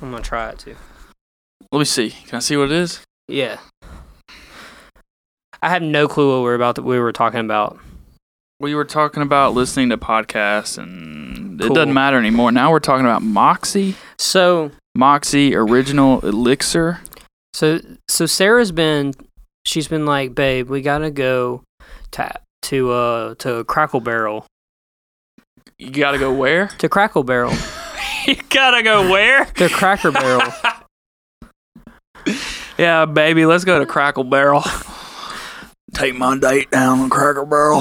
I'm 0.00 0.10
gonna 0.12 0.22
try 0.22 0.50
it 0.50 0.58
too. 0.60 0.76
Let 1.72 1.78
me 1.80 1.84
see. 1.84 2.10
Can 2.10 2.36
I 2.36 2.38
see 2.40 2.56
what 2.56 2.66
it 2.70 2.72
is? 2.72 3.00
Yeah. 3.28 3.58
I 5.62 5.68
have 5.70 5.82
no 5.82 6.06
clue 6.06 6.32
what 6.36 6.44
we're 6.44 6.54
about. 6.54 6.74
That 6.76 6.82
we 6.82 6.98
were 7.00 7.12
talking 7.12 7.40
about. 7.40 7.78
We 8.58 8.74
were 8.74 8.84
talking 8.84 9.22
about 9.22 9.54
listening 9.54 9.90
to 9.90 9.98
podcasts, 9.98 10.78
and 10.78 11.60
it 11.60 11.74
doesn't 11.74 11.92
matter 11.92 12.18
anymore. 12.18 12.52
Now 12.52 12.70
we're 12.70 12.80
talking 12.80 13.04
about 13.04 13.22
Moxie, 13.22 13.94
So, 14.18 14.70
Moxie 14.94 15.54
Original 15.54 16.20
Elixir. 16.20 17.00
so, 17.54 17.80
so 18.08 18.26
Sarah's 18.26 18.72
been. 18.72 19.12
She's 19.66 19.88
been 19.88 20.06
like, 20.06 20.34
babe, 20.34 20.68
we 20.70 20.80
gotta 20.80 21.10
go 21.10 21.62
to 22.12 22.32
to 22.62 22.90
uh 22.92 23.34
to 23.36 23.64
Crackle 23.64 24.00
Barrel 24.00 24.46
You 25.78 25.90
gotta 25.90 26.18
go 26.18 26.32
where? 26.32 26.66
to 26.78 26.88
Crackle 26.88 27.24
Barrel 27.24 27.52
you 28.26 28.34
gotta 28.50 28.82
go 28.82 29.08
where? 29.10 29.44
to 29.56 29.68
Cracker 29.68 30.10
Barrel. 30.10 30.52
Yeah, 32.78 33.06
baby, 33.06 33.46
let's 33.46 33.64
go 33.64 33.78
to 33.78 33.86
Crackle 33.86 34.24
Barrel. 34.24 34.62
Take 35.94 36.14
my 36.14 36.36
date 36.36 36.70
down 36.70 37.04
to 37.04 37.08
Cracker 37.08 37.46
Barrel. 37.46 37.80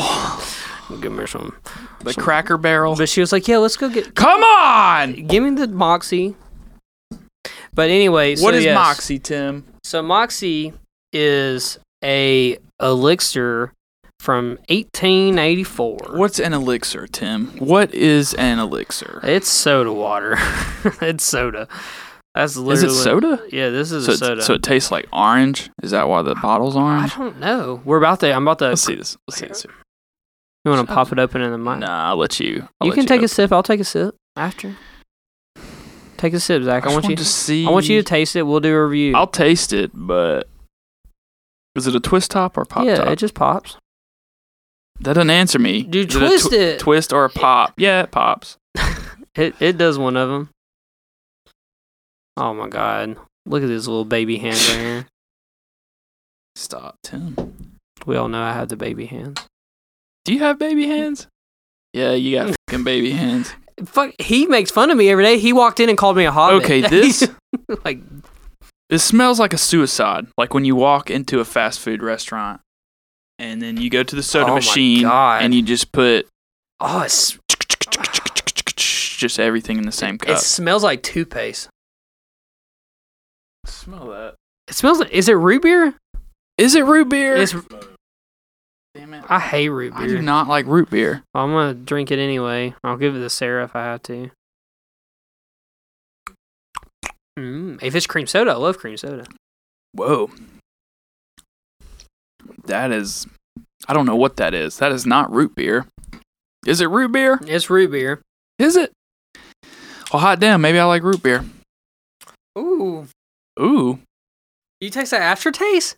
Give 1.01 1.11
me 1.11 1.25
some. 1.27 1.55
The 2.01 2.13
Cracker 2.13 2.57
Barrel. 2.57 2.95
But 2.95 3.09
she 3.09 3.19
was 3.19 3.31
like, 3.31 3.47
yeah, 3.47 3.57
let's 3.57 3.77
go 3.77 3.89
get. 3.89 4.15
Come 4.15 4.41
on! 4.43 5.13
Give 5.27 5.43
me 5.43 5.51
the 5.51 5.67
Moxie. 5.67 6.35
But 7.73 7.89
anyway, 7.89 8.35
so 8.35 8.43
what 8.43 8.53
is 8.53 8.63
yes. 8.63 8.75
Moxie, 8.75 9.19
Tim? 9.19 9.65
So 9.83 10.01
Moxie 10.01 10.73
is 11.11 11.77
a 12.03 12.57
elixir 12.81 13.73
from 14.19 14.57
1884. 14.69 15.97
What's 16.13 16.39
an 16.39 16.53
elixir, 16.53 17.07
Tim? 17.07 17.47
What 17.57 17.93
is 17.93 18.33
an 18.35 18.59
elixir? 18.59 19.19
It's 19.23 19.49
soda 19.49 19.91
water. 19.91 20.35
it's 21.01 21.23
soda. 21.23 21.67
That's 22.33 22.57
literally. 22.57 22.87
Is 22.87 22.97
it 22.97 23.03
soda? 23.03 23.43
Yeah, 23.51 23.69
this 23.69 23.91
is 23.91 24.05
So, 24.05 24.13
soda. 24.13 24.41
so 24.41 24.53
it 24.55 24.63
tastes 24.63 24.91
like 24.91 25.07
orange. 25.13 25.69
Is 25.83 25.91
that 25.91 26.07
why 26.07 26.21
the 26.21 26.35
bottle's 26.35 26.75
orange? 26.75 27.13
I 27.15 27.17
don't 27.17 27.39
know. 27.39 27.81
We're 27.85 27.97
about 27.97 28.19
to. 28.21 28.33
I'm 28.33 28.43
about 28.43 28.59
to. 28.59 28.69
Let's 28.69 28.81
see 28.81 28.95
this. 28.95 29.17
Let's 29.27 29.39
see 29.39 29.47
this. 29.47 29.65
You 30.65 30.71
want 30.71 30.87
to 30.87 30.93
pop 30.93 31.11
it 31.11 31.19
open 31.19 31.41
in 31.41 31.51
the 31.51 31.59
mic? 31.59 31.77
Nah, 31.77 32.09
I'll 32.09 32.17
let 32.17 32.39
you. 32.39 32.67
I'll 32.81 32.87
you 32.87 32.91
let 32.91 32.95
can 32.95 33.05
take 33.05 33.17
open. 33.17 33.25
a 33.25 33.27
sip. 33.27 33.51
I'll 33.51 33.61
take 33.61 33.79
a 33.79 33.83
sip 33.83 34.15
after. 34.35 34.75
Take 36.17 36.33
a 36.33 36.39
sip, 36.39 36.63
Zach. 36.63 36.87
I, 36.87 36.89
I, 36.89 36.93
want 36.93 37.05
you. 37.07 37.15
to 37.15 37.23
see. 37.23 37.67
I 37.67 37.69
want 37.69 37.87
you 37.87 38.01
to 38.01 38.03
taste 38.03 38.35
it. 38.35 38.41
We'll 38.43 38.59
do 38.59 38.73
a 38.73 38.87
review. 38.87 39.15
I'll 39.15 39.27
taste 39.27 39.73
it, 39.73 39.91
but 39.93 40.49
is 41.75 41.85
it 41.85 41.95
a 41.95 41.99
twist 41.99 42.31
top 42.31 42.57
or 42.57 42.65
pop 42.65 42.83
yeah, 42.85 42.95
top? 42.95 43.09
it 43.09 43.17
just 43.17 43.35
pops. 43.35 43.77
that 45.01 45.13
doesn't 45.13 45.29
answer 45.29 45.59
me. 45.59 45.83
Dude, 45.83 46.09
Is 46.09 46.15
it 46.15 46.23
a 46.23 46.27
twist 46.27 46.53
it. 46.53 46.79
Twist 46.79 47.13
or 47.13 47.25
a 47.25 47.29
pop? 47.29 47.73
Yeah, 47.77 48.01
it 48.01 48.11
pops. 48.11 48.57
It 49.35 49.53
it 49.59 49.77
does 49.77 49.99
one 49.99 50.15
of 50.15 50.29
them. 50.29 50.49
Oh 52.37 52.53
my 52.53 52.69
god! 52.69 53.17
Look 53.45 53.63
at 53.63 53.67
this 53.67 53.85
little 53.85 54.05
baby 54.05 54.37
hand 54.37 54.55
right 54.69 54.79
here. 54.79 55.07
Stop, 56.55 56.95
Tim. 57.03 57.75
We 58.05 58.15
all 58.15 58.29
know 58.29 58.41
I 58.41 58.53
have 58.53 58.69
the 58.69 58.77
baby 58.77 59.07
hands. 59.07 59.45
Do 60.25 60.33
you 60.33 60.39
have 60.39 60.59
baby 60.59 60.83
mm-hmm. 60.83 60.91
hands? 60.91 61.27
Yeah, 61.93 62.11
you 62.11 62.35
got 62.35 62.55
fucking 62.69 62.83
baby 62.83 63.11
hands. 63.11 63.53
Fuck, 63.85 64.13
he 64.19 64.47
makes 64.47 64.71
fun 64.71 64.89
of 64.89 64.97
me 64.97 65.09
every 65.09 65.23
day. 65.23 65.37
He 65.37 65.53
walked 65.53 65.79
in 65.79 65.87
and 65.87 65.97
called 65.97 66.17
me 66.17 66.25
a 66.25 66.31
hobbit. 66.31 66.63
Okay, 66.63 66.81
this 66.89 67.29
like 67.85 67.99
it 68.89 68.99
smells 68.99 69.39
like 69.39 69.53
a 69.53 69.57
suicide. 69.57 70.27
Like 70.37 70.53
when 70.53 70.65
you 70.65 70.75
walk 70.75 71.09
into 71.09 71.39
a 71.39 71.45
fast 71.45 71.79
food 71.79 72.01
restaurant 72.01 72.61
and 73.37 73.61
then 73.61 73.77
you 73.77 73.89
go 73.89 74.03
to 74.03 74.15
the 74.15 74.23
soda 74.23 74.51
Oh 74.51 74.55
machine 74.55 75.03
God. 75.03 75.43
and 75.43 75.53
you 75.53 75.61
just 75.61 75.91
put 75.91 76.27
oh, 76.79 77.01
it's, 77.01 77.37
just 79.17 79.39
everything 79.39 79.77
in 79.77 79.85
the 79.85 79.91
same 79.91 80.17
cup. 80.17 80.37
it 80.37 80.39
smells 80.39 80.83
like 80.83 81.03
toothpaste. 81.03 81.69
Smell 83.65 84.07
that. 84.07 84.35
It 84.67 84.73
smells 84.73 84.99
like. 84.99 85.11
Is 85.11 85.29
it 85.29 85.33
root 85.33 85.61
beer? 85.61 85.95
Is 86.57 86.75
it 86.75 86.85
root 86.85 87.09
beer? 87.09 87.35
It's, 87.35 87.51
Damn 87.51 87.79
it. 87.79 87.94
I 89.27 89.39
hate 89.39 89.69
root 89.69 89.93
beer. 89.95 90.03
I 90.03 90.07
do 90.07 90.21
not 90.21 90.47
like 90.47 90.65
root 90.65 90.89
beer. 90.89 91.23
I'm 91.33 91.51
gonna 91.51 91.73
drink 91.73 92.11
it 92.11 92.19
anyway. 92.19 92.75
I'll 92.83 92.97
give 92.97 93.15
it 93.15 93.19
to 93.19 93.29
Sarah 93.29 93.63
if 93.63 93.75
I 93.75 93.83
have 93.83 94.03
to. 94.03 94.31
Mm, 97.37 97.81
if 97.81 97.95
it's 97.95 98.07
cream 98.07 98.27
soda, 98.27 98.51
I 98.51 98.55
love 98.55 98.77
cream 98.77 98.97
soda. 98.97 99.25
Whoa. 99.93 100.31
That 102.65 102.91
is 102.91 103.27
I 103.87 103.93
don't 103.93 104.05
know 104.05 104.15
what 104.15 104.37
that 104.37 104.53
is. 104.53 104.77
That 104.77 104.91
is 104.91 105.05
not 105.05 105.31
root 105.31 105.55
beer. 105.55 105.85
Is 106.65 106.81
it 106.81 106.89
root 106.89 107.11
beer? 107.11 107.39
It's 107.45 107.69
root 107.69 107.91
beer. 107.91 108.21
Is 108.57 108.75
it? 108.75 108.91
Well, 110.11 110.21
hot 110.21 110.39
damn, 110.39 110.61
maybe 110.61 110.79
I 110.79 110.85
like 110.85 111.03
root 111.03 111.21
beer. 111.21 111.43
Ooh, 112.57 113.07
Ooh. 113.59 113.99
you 114.79 114.89
taste 114.89 115.11
that 115.11 115.21
aftertaste, 115.21 115.97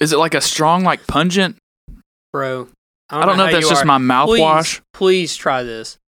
Is 0.00 0.12
it 0.12 0.18
like 0.18 0.34
a 0.34 0.40
strong, 0.40 0.82
like 0.82 1.06
pungent? 1.06 1.56
bro. 2.32 2.68
I 3.08 3.26
don't 3.26 3.36
know 3.36 3.46
if 3.46 3.52
that's 3.52 3.68
just 3.68 3.82
are. 3.82 3.98
my 3.98 4.24
Please, 4.24 4.40
mouthwash. 4.40 4.80
Please 4.92 5.36
try 5.36 5.62
this. 5.62 5.98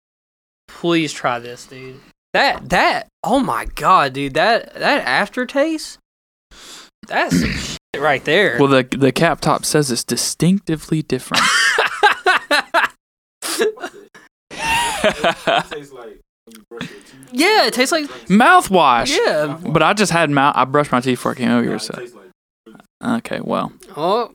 Please 0.67 1.11
try 1.11 1.39
this, 1.39 1.65
dude. 1.65 1.99
That 2.33 2.69
that 2.69 3.07
oh 3.23 3.39
my 3.39 3.65
god, 3.65 4.13
dude. 4.13 4.35
That 4.35 4.73
that 4.75 5.05
aftertaste. 5.05 5.99
That's 7.07 7.39
some 7.39 7.51
shit 7.51 7.77
right 7.99 8.23
there. 8.23 8.57
Well, 8.57 8.69
the 8.69 8.83
the 8.83 9.11
cap 9.11 9.41
top 9.41 9.65
says 9.65 9.91
it's 9.91 10.03
distinctively 10.03 11.01
different. 11.01 11.43
yeah, 17.33 17.67
it 17.67 17.73
tastes 17.73 17.91
like 17.91 18.05
Mouthwash. 18.27 19.15
yeah. 19.15 19.59
But 19.61 19.83
I 19.83 19.93
just 19.93 20.13
had 20.13 20.29
mouth. 20.29 20.55
I 20.55 20.63
brushed 20.63 20.91
my 20.91 21.01
teeth 21.01 21.17
before 21.17 21.33
I 21.33 21.35
came 21.35 21.51
over 21.51 21.63
here. 21.63 21.79
So 21.79 22.22
okay, 23.03 23.39
well, 23.41 23.71
Oh, 23.95 24.31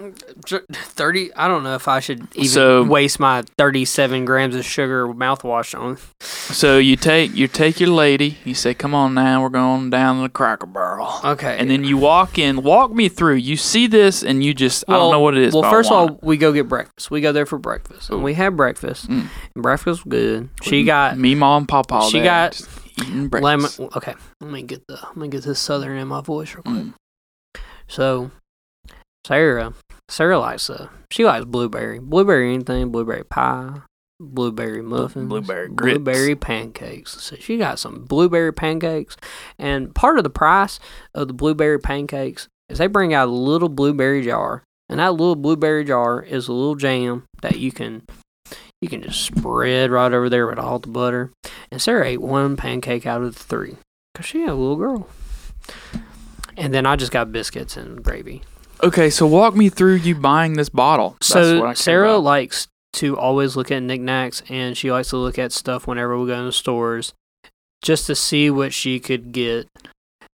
30. 0.00 1.32
I 1.36 1.46
don't 1.46 1.62
know 1.62 1.76
if 1.76 1.86
I 1.86 2.00
should 2.00 2.26
even 2.34 2.48
So- 2.48 2.82
waste 2.82 3.20
my 3.20 3.42
37 3.56 4.24
grams 4.24 4.56
of 4.56 4.64
sugar 4.64 5.06
mouthwash 5.06 5.78
on. 5.78 5.98
so 6.20 6.78
you 6.78 6.96
take 6.96 7.34
you 7.34 7.46
take 7.46 7.78
your 7.78 7.90
lady. 7.90 8.38
You 8.44 8.54
say, 8.54 8.74
"Come 8.74 8.92
on 8.94 9.14
now, 9.14 9.40
we're 9.40 9.48
going 9.50 9.90
down 9.90 10.16
to 10.16 10.22
the 10.22 10.28
Cracker 10.28 10.66
Barrel." 10.66 11.20
Okay. 11.24 11.56
And 11.58 11.70
then 11.70 11.84
you 11.84 11.96
walk 11.96 12.38
in. 12.38 12.62
Walk 12.64 12.90
me 12.92 13.08
through. 13.08 13.36
You 13.36 13.56
see 13.56 13.86
this, 13.86 14.24
and 14.24 14.42
you 14.44 14.52
just 14.52 14.84
I 14.88 14.94
don't 14.94 15.12
know 15.12 15.20
what 15.20 15.36
it 15.36 15.42
is. 15.44 15.54
Well, 15.54 15.70
first 15.70 15.92
of 15.92 15.96
all, 15.96 16.18
we 16.22 16.36
go 16.38 16.52
get 16.52 16.68
breakfast. 16.68 17.10
We 17.12 17.20
go 17.20 17.30
there 17.32 17.46
for 17.46 17.58
breakfast. 17.58 18.10
And 18.10 18.24
we 18.24 18.34
had 18.34 18.56
breakfast. 18.56 19.08
Mm. 19.08 19.28
And 19.54 19.62
breakfast 19.62 20.04
was 20.04 20.10
good. 20.10 20.48
She 20.62 20.82
got 20.82 21.16
me, 21.18 21.34
mom, 21.36 21.62
and 21.62 21.68
papa. 21.68 22.08
she 22.10 22.18
there, 22.18 22.24
got 22.24 22.60
lemon. 22.98 23.28
breakfast. 23.28 23.80
Okay. 23.80 24.14
Let 24.40 24.50
me 24.50 24.62
get 24.62 24.86
the 24.88 24.94
let 24.94 25.16
me 25.16 25.28
get 25.28 25.44
this 25.44 25.60
southern 25.60 25.96
in 25.98 26.08
my 26.08 26.20
voice 26.20 26.52
real 26.54 26.62
quick. 26.64 26.76
Mm. 26.86 26.94
So, 27.88 28.30
Sarah, 29.26 29.74
Sarah 30.08 30.38
likes 30.38 30.68
uh, 30.68 30.88
she 31.10 31.24
likes 31.24 31.44
blueberry, 31.44 31.98
blueberry 31.98 32.52
anything, 32.54 32.90
blueberry 32.90 33.24
pie, 33.24 33.80
blueberry 34.20 34.82
muffins, 34.82 35.28
Blueberry 35.28 35.68
grits. 35.68 35.98
blueberry 35.98 36.34
pancakes. 36.36 37.22
So 37.22 37.36
she 37.36 37.56
got 37.58 37.78
some 37.78 38.04
blueberry 38.04 38.52
pancakes, 38.52 39.16
and 39.58 39.94
part 39.94 40.18
of 40.18 40.24
the 40.24 40.30
price 40.30 40.80
of 41.14 41.28
the 41.28 41.34
blueberry 41.34 41.78
pancakes 41.78 42.48
is 42.68 42.78
they 42.78 42.86
bring 42.86 43.12
out 43.14 43.28
a 43.28 43.32
little 43.32 43.68
blueberry 43.68 44.22
jar, 44.22 44.62
and 44.88 44.98
that 45.00 45.12
little 45.12 45.36
blueberry 45.36 45.84
jar 45.84 46.22
is 46.22 46.48
a 46.48 46.52
little 46.52 46.74
jam 46.76 47.24
that 47.42 47.58
you 47.58 47.70
can. 47.72 48.02
You 48.82 48.88
can 48.90 49.02
just 49.02 49.22
spread 49.22 49.90
right 49.90 50.12
over 50.12 50.28
there 50.28 50.46
with 50.46 50.58
all 50.58 50.78
the 50.78 50.88
butter. 50.88 51.30
And 51.70 51.80
Sarah 51.80 52.06
ate 52.06 52.20
one 52.20 52.54
pancake 52.54 53.06
out 53.06 53.22
of 53.22 53.34
the 53.34 53.42
three 53.42 53.76
because 54.12 54.26
she 54.26 54.40
had 54.40 54.50
a 54.50 54.54
little 54.54 54.76
girl. 54.76 55.08
And 56.56 56.72
then 56.72 56.86
I 56.86 56.96
just 56.96 57.12
got 57.12 57.32
biscuits 57.32 57.76
and 57.76 58.02
gravy. 58.02 58.42
Okay, 58.82 59.10
so 59.10 59.26
walk 59.26 59.54
me 59.54 59.68
through 59.68 59.96
you 59.96 60.14
buying 60.14 60.54
this 60.54 60.68
bottle. 60.68 61.16
That's 61.20 61.34
what 61.34 61.68
I 61.68 61.74
so 61.74 61.82
Sarah 61.82 62.10
about. 62.10 62.24
likes 62.24 62.68
to 62.94 63.16
always 63.16 63.56
look 63.56 63.70
at 63.70 63.82
knickknacks, 63.82 64.42
and 64.48 64.76
she 64.76 64.90
likes 64.90 65.10
to 65.10 65.16
look 65.16 65.38
at 65.38 65.52
stuff 65.52 65.86
whenever 65.86 66.18
we 66.18 66.26
go 66.26 66.38
in 66.38 66.46
the 66.46 66.52
stores, 66.52 67.12
just 67.82 68.06
to 68.06 68.14
see 68.14 68.50
what 68.50 68.72
she 68.72 69.00
could 69.00 69.32
get. 69.32 69.68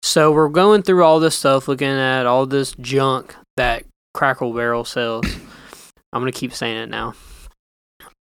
So 0.02 0.32
we're 0.32 0.48
going 0.48 0.82
through 0.82 1.04
all 1.04 1.20
this 1.20 1.36
stuff, 1.36 1.68
looking 1.68 1.88
at 1.88 2.26
all 2.26 2.46
this 2.46 2.72
junk 2.80 3.34
that 3.56 3.84
Crackle 4.14 4.52
Barrel 4.52 4.84
sells. 4.84 5.26
I'm 6.12 6.20
gonna 6.22 6.32
keep 6.32 6.54
saying 6.54 6.78
it 6.78 6.88
now. 6.88 7.14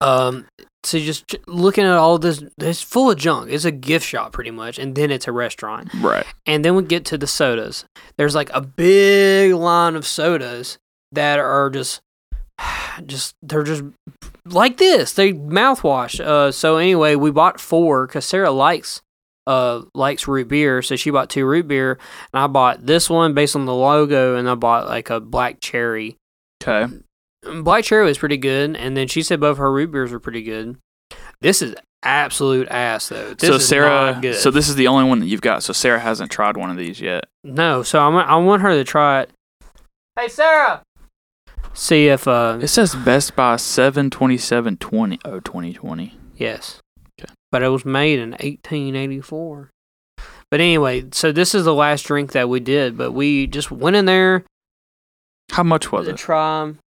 Um, 0.00 0.46
so 0.84 0.98
just 0.98 1.36
looking 1.46 1.84
at 1.84 1.96
all 1.96 2.18
this, 2.18 2.42
it's 2.58 2.82
full 2.82 3.10
of 3.10 3.18
junk. 3.18 3.50
It's 3.50 3.64
a 3.64 3.72
gift 3.72 4.06
shop 4.06 4.32
pretty 4.32 4.50
much, 4.50 4.78
and 4.78 4.94
then 4.94 5.10
it's 5.10 5.28
a 5.28 5.32
restaurant. 5.32 5.92
right. 5.94 6.26
And 6.46 6.64
then 6.64 6.76
we 6.76 6.84
get 6.84 7.04
to 7.06 7.18
the 7.18 7.26
sodas. 7.26 7.84
There's 8.16 8.34
like 8.34 8.50
a 8.54 8.60
big 8.60 9.54
line 9.54 9.96
of 9.96 10.06
sodas 10.06 10.78
that 11.12 11.38
are 11.38 11.70
just, 11.70 12.00
just 13.06 13.34
they're 13.42 13.64
just 13.64 13.84
like 14.44 14.76
this. 14.76 15.12
They 15.12 15.32
mouthwash. 15.32 16.20
Uh, 16.20 16.52
so 16.52 16.76
anyway, 16.76 17.16
we 17.16 17.30
bought 17.30 17.60
four 17.60 18.06
because 18.06 18.24
Sarah 18.24 18.50
likes 18.50 19.02
uh 19.46 19.82
likes 19.94 20.28
root 20.28 20.48
beer, 20.48 20.82
so 20.82 20.94
she 20.94 21.10
bought 21.10 21.30
two 21.30 21.44
root 21.46 21.66
beer, 21.66 21.98
and 22.32 22.42
I 22.42 22.46
bought 22.46 22.86
this 22.86 23.10
one 23.10 23.34
based 23.34 23.56
on 23.56 23.64
the 23.64 23.74
logo, 23.74 24.36
and 24.36 24.48
I 24.48 24.54
bought 24.54 24.86
like 24.86 25.10
a 25.10 25.20
black 25.20 25.60
cherry. 25.60 26.16
Okay. 26.62 26.92
Black 27.62 27.84
cherry 27.84 28.04
was 28.04 28.18
pretty 28.18 28.36
good, 28.36 28.76
and 28.76 28.96
then 28.96 29.08
she 29.08 29.22
said 29.22 29.40
both 29.40 29.58
her 29.58 29.72
root 29.72 29.90
beers 29.90 30.12
were 30.12 30.20
pretty 30.20 30.42
good. 30.42 30.76
This 31.40 31.62
is 31.62 31.74
absolute 32.02 32.68
ass 32.68 33.08
though. 33.08 33.34
This 33.34 33.48
so 33.50 33.56
is 33.56 33.68
Sarah, 33.68 34.12
not 34.12 34.22
good. 34.22 34.34
so 34.36 34.50
this 34.50 34.68
is 34.68 34.74
the 34.76 34.86
only 34.88 35.08
one 35.08 35.18
that 35.20 35.26
you've 35.26 35.40
got. 35.40 35.62
So 35.62 35.72
Sarah 35.72 36.00
hasn't 36.00 36.30
tried 36.30 36.56
one 36.56 36.70
of 36.70 36.76
these 36.76 37.00
yet. 37.00 37.24
no, 37.44 37.82
so 37.82 37.98
I 38.00 38.08
want 38.08 38.28
I 38.28 38.36
want 38.36 38.62
her 38.62 38.70
to 38.72 38.84
try 38.84 39.22
it. 39.22 39.30
Hey 40.18 40.28
Sarah. 40.28 40.82
See 41.74 42.08
if 42.08 42.26
uh 42.26 42.58
It 42.60 42.68
says 42.68 42.94
Best 42.94 43.36
Buy 43.36 43.56
seven 43.56 44.10
twenty 44.10 44.36
seven 44.38 44.76
twenty 44.76 45.18
oh 45.24 45.40
2020. 45.40 46.16
yes. 46.36 46.80
Okay. 47.20 47.32
But 47.52 47.62
it 47.62 47.68
was 47.68 47.84
made 47.84 48.18
in 48.18 48.30
1884. 48.32 49.70
But 50.50 50.60
anyway, 50.60 51.04
so 51.12 51.30
this 51.30 51.54
is 51.54 51.64
the 51.64 51.74
last 51.74 52.02
drink 52.06 52.32
that 52.32 52.48
we 52.48 52.58
did, 52.60 52.96
but 52.96 53.12
we 53.12 53.46
just 53.46 53.70
went 53.70 53.96
in 53.96 54.06
there 54.06 54.44
How 55.52 55.62
much 55.62 55.92
was 55.92 56.06
to 56.06 56.12
it? 56.12 56.16
try 56.16 56.62
'em. 56.62 56.78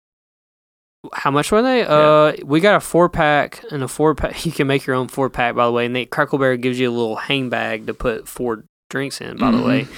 How 1.14 1.30
much 1.30 1.50
were 1.50 1.62
they? 1.62 1.82
Uh, 1.82 2.32
we 2.44 2.60
got 2.60 2.76
a 2.76 2.80
four 2.80 3.08
pack 3.08 3.64
and 3.70 3.82
a 3.82 3.88
four 3.88 4.14
pack. 4.14 4.44
You 4.46 4.52
can 4.52 4.66
make 4.66 4.86
your 4.86 4.96
own 4.96 5.08
four 5.08 5.30
pack, 5.30 5.54
by 5.54 5.64
the 5.66 5.72
way. 5.72 5.86
And 5.86 5.96
they, 5.96 6.06
Crackleberry 6.06 6.60
gives 6.60 6.78
you 6.78 6.90
a 6.90 6.92
little 6.92 7.16
hang 7.16 7.48
bag 7.48 7.86
to 7.86 7.94
put 7.94 8.28
four 8.28 8.64
drinks 8.90 9.20
in, 9.20 9.36
by 9.38 9.50
the 9.50 9.58
Mhm. 9.58 9.66
way. 9.66 9.88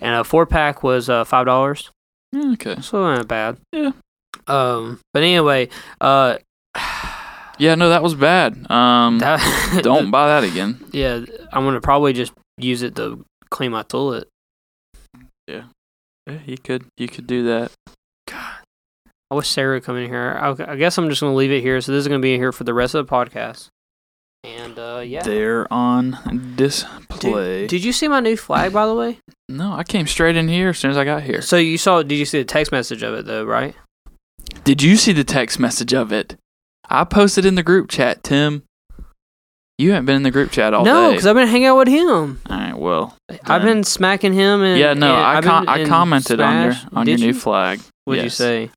And 0.00 0.14
a 0.16 0.24
four 0.24 0.44
pack 0.46 0.82
was 0.82 1.08
uh, 1.08 1.24
five 1.24 1.46
dollars, 1.46 1.90
Okay. 2.34 2.76
so 2.82 3.02
not 3.02 3.26
bad. 3.28 3.56
Yeah. 3.72 3.92
Um, 4.46 5.00
but 5.14 5.22
anyway, 5.22 5.68
uh, 6.00 6.38
Yeah, 7.58 7.74
no, 7.74 7.90
that 7.90 8.02
was 8.02 8.14
bad. 8.14 8.70
Um, 8.70 9.18
that, 9.20 9.80
don't 9.82 10.10
buy 10.16 10.28
that 10.28 10.44
again. 10.50 10.82
yeah, 10.92 11.20
I'm 11.52 11.64
gonna 11.64 11.80
probably 11.80 12.12
just 12.14 12.32
use 12.58 12.82
it 12.82 12.94
to 12.96 13.24
clean 13.50 13.72
my 13.72 13.82
toilet. 13.82 14.28
Yeah, 15.46 15.64
Yeah, 16.26 16.38
you 16.46 16.56
could 16.58 16.84
you 16.96 17.08
could 17.08 17.26
do 17.26 17.44
that. 17.46 17.72
I 19.30 19.36
wish 19.36 19.48
Sarah 19.48 19.76
would 19.76 19.84
come 19.84 19.96
in 19.96 20.08
here. 20.08 20.36
I, 20.40 20.72
I 20.72 20.76
guess 20.76 20.98
I'm 20.98 21.08
just 21.08 21.20
gonna 21.20 21.34
leave 21.34 21.52
it 21.52 21.60
here. 21.60 21.80
So 21.80 21.92
this 21.92 22.00
is 22.00 22.08
gonna 22.08 22.20
be 22.20 22.36
here 22.36 22.52
for 22.52 22.64
the 22.64 22.74
rest 22.74 22.94
of 22.94 23.06
the 23.06 23.12
podcast. 23.12 23.68
And 24.42 24.78
uh, 24.78 25.02
yeah. 25.04 25.22
They're 25.22 25.70
on 25.72 26.54
display. 26.56 27.62
Did, 27.62 27.70
did 27.70 27.84
you 27.84 27.92
see 27.92 28.08
my 28.08 28.20
new 28.20 28.36
flag, 28.36 28.72
by 28.72 28.86
the 28.86 28.94
way? 28.94 29.18
no, 29.48 29.72
I 29.72 29.84
came 29.84 30.06
straight 30.06 30.36
in 30.36 30.48
here 30.48 30.70
as 30.70 30.78
soon 30.78 30.90
as 30.90 30.96
I 30.96 31.04
got 31.04 31.22
here. 31.22 31.42
So 31.42 31.56
you 31.56 31.76
saw? 31.76 32.02
Did 32.02 32.16
you 32.16 32.24
see 32.24 32.38
the 32.38 32.44
text 32.44 32.72
message 32.72 33.02
of 33.02 33.14
it 33.14 33.26
though? 33.26 33.44
Right? 33.44 33.74
Did 34.64 34.82
you 34.82 34.96
see 34.96 35.12
the 35.12 35.24
text 35.24 35.58
message 35.58 35.92
of 35.92 36.12
it? 36.12 36.36
I 36.88 37.04
posted 37.04 37.44
in 37.44 37.54
the 37.54 37.62
group 37.62 37.88
chat, 37.88 38.22
Tim. 38.22 38.64
You 39.78 39.92
haven't 39.92 40.06
been 40.06 40.16
in 40.16 40.22
the 40.24 40.30
group 40.30 40.50
chat 40.50 40.74
all 40.74 40.84
no, 40.84 40.92
day. 40.92 41.00
No, 41.02 41.10
because 41.12 41.26
I've 41.26 41.36
been 41.36 41.48
hanging 41.48 41.66
out 41.66 41.78
with 41.78 41.88
him. 41.88 42.40
all 42.50 42.58
right, 42.58 42.76
well, 42.76 43.16
I've 43.44 43.62
been 43.62 43.82
smacking 43.82 44.32
him 44.34 44.62
and 44.62 44.78
yeah, 44.78 44.92
no, 44.92 45.14
and 45.14 45.24
I 45.24 45.40
com- 45.40 45.68
I 45.68 45.84
commented 45.86 46.40
on 46.40 46.64
your 46.64 46.74
on 46.92 47.06
Did 47.06 47.20
your 47.20 47.28
you? 47.28 47.32
new 47.32 47.38
flag. 47.38 47.80
What'd 48.04 48.24
you 48.24 48.30
say? 48.30 48.70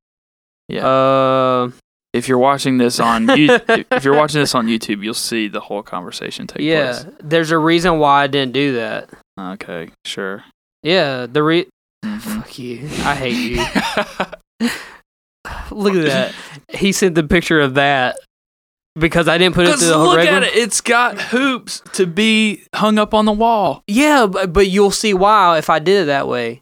Yeah. 0.70 0.88
Uh, 0.88 1.72
if 2.14 2.28
you're 2.28 2.38
watching 2.38 2.78
this 2.78 3.00
on 3.00 3.28
you- 3.38 3.60
if 3.68 4.04
you're 4.04 4.16
watching 4.16 4.40
this 4.42 4.54
on 4.56 4.68
YouTube, 4.68 5.04
you'll 5.04 5.14
see 5.14 5.48
the 5.48 5.60
whole 5.60 5.84
conversation 5.84 6.48
take 6.48 6.62
yeah. 6.62 6.92
place. 6.94 7.06
Yeah, 7.06 7.12
there's 7.24 7.52
a 7.52 7.58
reason 7.58 8.00
why 8.00 8.24
I 8.24 8.28
didn't 8.28 8.54
do 8.54 8.74
that. 8.76 9.10
Okay, 9.40 9.90
sure. 10.06 10.44
Yeah, 10.84 11.26
the 11.26 11.42
re. 11.44 11.68
Mhm. 12.06 12.20
Fuck 12.20 12.60
you. 12.60 12.82
I 13.04 13.16
hate 13.16 13.36
you. 14.60 14.70
Look 15.72 15.96
at 15.96 16.06
that. 16.06 16.34
He 16.74 16.92
sent 16.92 17.16
the 17.16 17.24
picture 17.24 17.60
of 17.60 17.74
that 17.76 18.18
because 18.96 19.28
I 19.28 19.38
didn't 19.38 19.56
put 19.56 19.66
it 19.66 19.72
Because 19.72 19.88
the 19.88 19.98
look 19.98 20.18
regular. 20.18 20.38
at 20.38 20.44
it, 20.44 20.56
it's 20.56 20.82
got 20.82 21.20
hoops 21.20 21.82
to 21.94 22.06
be 22.06 22.64
hung 22.76 22.98
up 23.00 23.14
on 23.14 23.26
the 23.26 23.32
wall. 23.32 23.84
Yeah, 23.88 24.28
but, 24.28 24.54
but 24.54 24.68
you'll 24.68 24.92
see 24.92 25.14
why 25.14 25.58
if 25.58 25.70
I 25.70 25.80
did 25.80 26.04
it 26.04 26.06
that 26.06 26.28
way. 26.28 26.62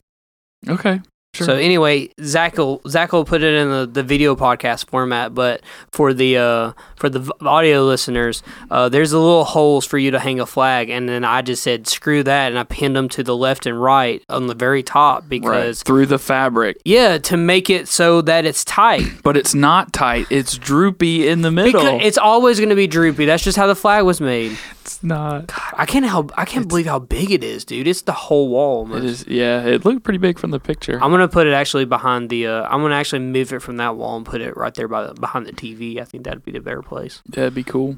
Okay, 0.67 1.01
sure. 1.33 1.45
So 1.45 1.55
anyway, 1.55 2.09
Zach 2.21 2.57
will 2.57 2.81
Zach 2.87 3.11
will 3.11 3.25
put 3.25 3.43
it 3.43 3.53
in 3.53 3.69
the, 3.69 3.85
the 3.85 4.03
video 4.03 4.35
podcast 4.35 4.87
format, 4.89 5.33
but 5.33 5.61
for 5.91 6.13
the 6.13 6.37
uh, 6.37 6.73
for 6.95 7.09
the 7.09 7.33
audio 7.41 7.83
listeners, 7.83 8.43
uh, 8.69 8.89
there's 8.89 9.11
a 9.13 9.19
little 9.19 9.43
holes 9.45 9.85
for 9.85 9.97
you 9.97 10.11
to 10.11 10.19
hang 10.19 10.39
a 10.39 10.45
flag, 10.45 10.89
and 10.89 11.07
then 11.07 11.23
I 11.23 11.41
just 11.41 11.63
said 11.63 11.87
screw 11.87 12.23
that, 12.23 12.51
and 12.51 12.59
I 12.59 12.63
pinned 12.63 12.95
them 12.95 13.09
to 13.09 13.23
the 13.23 13.35
left 13.35 13.65
and 13.65 13.81
right 13.81 14.23
on 14.29 14.47
the 14.47 14.55
very 14.55 14.83
top 14.83 15.21
right 15.21 15.29
because 15.29 15.83
through 15.83 16.07
the 16.07 16.19
fabric, 16.19 16.77
yeah, 16.85 17.17
to 17.19 17.37
make 17.37 17.69
it 17.69 17.87
so 17.87 18.21
that 18.21 18.45
it's 18.45 18.63
tight. 18.65 19.07
but 19.23 19.37
it's 19.37 19.53
not 19.53 19.93
tight. 19.93 20.27
It's 20.29 20.57
droopy 20.57 21.27
in 21.27 21.41
the 21.41 21.51
middle. 21.51 21.71
Because 21.71 22.01
it's 22.03 22.17
always 22.17 22.59
going 22.59 22.69
to 22.69 22.75
be 22.75 22.87
droopy. 22.87 23.25
That's 23.25 23.43
just 23.43 23.57
how 23.57 23.67
the 23.67 23.75
flag 23.75 24.03
was 24.05 24.21
made. 24.21 24.57
It's 24.81 25.03
not. 25.03 25.47
God, 25.47 25.73
I 25.77 25.85
can't 25.85 26.05
help. 26.05 26.31
I 26.37 26.45
can't 26.45 26.67
believe 26.67 26.85
how 26.87 26.99
big 26.99 27.31
it 27.31 27.43
is, 27.43 27.63
dude. 27.65 27.87
It's 27.87 28.01
the 28.01 28.11
whole 28.11 28.49
wall. 28.49 28.79
It 28.87 28.93
Almost. 28.95 29.03
is. 29.03 29.27
Yeah, 29.27 29.63
it 29.63 29.85
looked 29.85 30.03
pretty 30.03 30.17
big 30.19 30.39
from 30.39 30.51
the 30.51 30.59
picture. 30.59 30.99
I'm 31.01 31.11
gonna 31.11 31.27
put 31.27 31.47
it 31.47 31.53
actually 31.53 31.85
behind 31.85 32.29
the. 32.29 32.47
Uh, 32.47 32.63
I'm 32.63 32.81
gonna 32.81 32.95
actually 32.95 33.19
move 33.19 33.53
it 33.53 33.61
from 33.61 33.77
that 33.77 33.95
wall 33.95 34.17
and 34.17 34.25
put 34.25 34.41
it 34.41 34.57
right 34.57 34.73
there 34.73 34.87
by 34.87 35.07
the, 35.07 35.13
behind 35.13 35.45
the 35.45 35.53
TV. 35.53 35.99
I 35.99 36.03
think 36.03 36.23
that'd 36.23 36.43
be 36.43 36.51
the 36.51 36.59
better 36.59 36.81
place. 36.81 37.21
That'd 37.27 37.53
be 37.55 37.63
cool. 37.63 37.97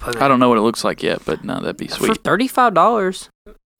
Put 0.00 0.20
I 0.20 0.28
don't 0.28 0.40
know 0.40 0.48
what 0.48 0.58
it 0.58 0.62
looks 0.62 0.82
like 0.84 1.02
yet, 1.02 1.22
but 1.24 1.44
no, 1.44 1.60
that'd 1.60 1.76
be 1.76 1.88
sweet. 1.88 2.08
for 2.08 2.14
thirty 2.14 2.48
five 2.48 2.74
dollars. 2.74 3.28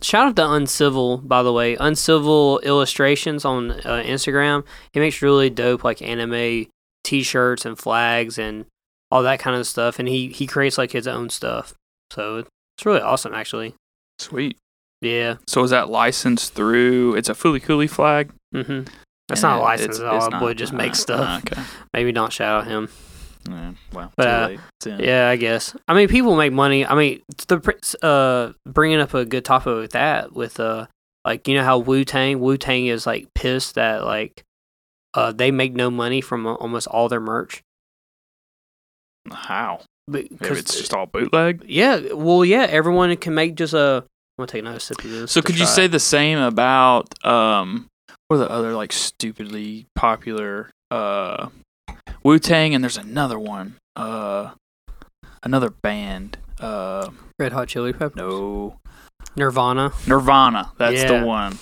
Shout 0.03 0.27
out 0.29 0.37
to 0.37 0.50
Uncivil, 0.50 1.18
by 1.18 1.42
the 1.42 1.53
way. 1.53 1.77
Uncivil 1.77 2.59
illustrations 2.61 3.44
on 3.44 3.70
uh, 3.70 4.03
Instagram. 4.05 4.64
He 4.92 5.00
makes 5.00 5.22
really 5.22 5.48
dope 5.50 5.83
like 5.83 6.03
anime 6.03 6.66
T-shirts 7.05 7.64
and 7.64 7.79
flags 7.79 8.38
and 8.38 8.66
all 9.11 9.22
that 9.22 9.38
kind 9.38 9.57
of 9.57 9.66
stuff. 9.66 9.98
And 9.98 10.09
he 10.09 10.29
he 10.29 10.46
creates 10.46 10.77
like 10.77 10.92
his 10.92 11.07
own 11.07 11.31
stuff. 11.31 11.74
So 12.14 12.38
it's 12.38 12.87
really 12.87 13.00
awesome, 13.00 13.35
actually. 13.35 13.74
Sweet. 14.18 14.57
Yeah. 15.00 15.37
So 15.46 15.62
is 15.64 15.70
that 15.70 15.90
licensed 15.90 16.55
through? 16.55 17.16
It's 17.16 17.29
a 17.29 17.35
Fooly 17.35 17.62
Cooly 17.62 17.87
flag. 17.88 18.31
hmm 18.53 18.83
That's 19.29 19.42
And 19.42 19.53
not 19.53 19.61
licensed 19.62 20.00
at 20.00 20.07
all. 20.07 20.16
it's 20.16 20.29
That 20.29 20.40
boy 20.40 20.55
just 20.55 20.72
uh, 20.72 20.77
makes 20.77 21.00
uh, 21.00 21.03
stuff. 21.03 21.44
okay. 21.46 21.62
Maybe 21.92 22.12
don't 22.12 22.33
shout 22.33 22.62
out 22.62 22.66
him. 22.66 22.88
Yeah, 23.50 23.72
well, 23.92 24.12
But, 24.16 24.27
uh, 24.29 24.46
late. 24.48 24.61
It's 24.81 24.87
in. 24.87 25.00
Yeah, 25.00 25.29
I 25.29 25.37
guess. 25.37 25.77
I 25.87 25.92
mean, 25.94 26.09
people 26.09 26.35
make 26.37 26.53
money. 26.53 26.87
I 26.87 26.94
mean, 26.94 27.20
the 27.48 27.98
uh 28.03 28.53
bringing 28.66 29.00
up 29.00 29.12
a 29.12 29.24
good 29.27 29.44
topic 29.44 29.74
with 29.77 29.92
that 29.92 30.33
with 30.33 30.59
uh 30.59 30.87
like 31.27 31.46
you 31.48 31.55
know 31.55 31.64
how 31.64 31.79
Wu 31.79 32.05
Tang 32.05 32.40
Wu 32.40 32.57
Tang 32.57 32.87
is 32.87 33.07
like 33.07 33.29
pissed 33.35 33.74
that 33.74 34.05
like 34.05 34.44
uh 35.12 35.33
they 35.33 35.50
make 35.50 35.74
no 35.74 35.90
money 35.90 36.22
from 36.22 36.46
uh, 36.46 36.55
almost 36.55 36.87
all 36.87 37.09
their 37.11 37.20
merch 37.20 37.62
How? 39.33 39.81
Because 40.11 40.59
it's 40.59 40.77
just 40.77 40.93
all 40.93 41.07
bootleg. 41.07 41.65
yeah, 41.67 42.13
well 42.13 42.45
yeah, 42.45 42.67
everyone 42.69 43.17
can 43.17 43.35
make 43.35 43.55
just 43.55 43.73
a. 43.75 44.05
I'm 44.37 44.43
gonna 44.43 44.47
take 44.49 44.61
another 44.63 44.81
sip 44.81 45.03
of 45.05 45.11
this. 45.11 45.33
So 45.33 45.41
could 45.41 45.59
you 45.59 45.65
say 45.67 45.85
it. 45.87 45.93
the 45.93 46.01
same 46.01 46.39
about 46.39 47.25
um 47.25 47.87
what 48.29 48.37
are 48.37 48.41
the 48.41 48.51
other 48.51 48.73
like 48.75 48.93
stupidly 48.93 49.87
popular 49.95 50.71
uh 50.91 51.49
Wu 52.25 52.39
Tang 52.39 52.75
and 52.75 52.83
there's 52.85 52.97
another 52.99 53.39
one. 53.39 53.77
Uh 53.97 54.51
another 55.43 55.71
band. 55.71 56.37
Uh 56.61 57.11
Red 57.39 57.53
Hot 57.53 57.69
Chili 57.69 57.93
Peppers? 57.93 58.17
no. 58.17 58.77
Nirvana. 59.37 59.93
Nirvana. 60.07 60.73
That's 60.79 61.03
Yeah. 61.03 61.21
the 61.21 61.27
one. 61.27 61.59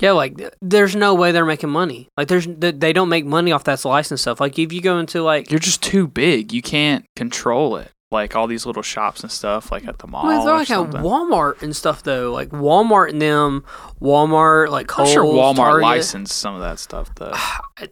Yeah, 0.00 0.12
like 0.12 0.36
th- 0.36 0.52
there's 0.60 0.94
no 0.94 1.14
way 1.14 1.32
they're 1.32 1.44
making 1.46 1.70
money. 1.70 2.08
Like 2.16 2.28
there's 2.28 2.46
th- 2.46 2.76
they 2.78 2.92
don't 2.92 3.08
make 3.08 3.24
money 3.24 3.52
off 3.52 3.64
that 3.64 3.84
license 3.84 4.20
stuff. 4.20 4.40
Like 4.40 4.58
if 4.58 4.72
you 4.72 4.80
go 4.80 4.98
into 4.98 5.22
like 5.22 5.50
You're 5.50 5.60
just 5.60 5.82
too 5.82 6.06
big. 6.06 6.52
You 6.52 6.62
can't 6.62 7.04
control 7.16 7.76
it. 7.76 7.90
Like 8.12 8.36
all 8.36 8.46
these 8.46 8.64
little 8.64 8.82
shops 8.84 9.22
and 9.22 9.32
stuff 9.32 9.72
like 9.72 9.84
at 9.88 9.98
the 9.98 10.06
mall. 10.06 10.26
Well, 10.26 10.44
they're 10.44 10.54
like 10.54 10.70
at. 10.70 11.02
Walmart 11.02 11.60
and 11.62 11.74
stuff 11.74 12.04
though. 12.04 12.32
Like 12.32 12.50
Walmart 12.50 13.10
and 13.10 13.20
them, 13.20 13.64
Walmart 14.00 14.68
like 14.68 14.96
I'm 14.96 15.06
sure 15.08 15.24
Walmart 15.24 15.56
Target. 15.56 15.82
licensed 15.82 16.36
some 16.38 16.54
of 16.54 16.60
that 16.60 16.78
stuff 16.78 17.12
though. 17.16 17.32
I 17.34 17.88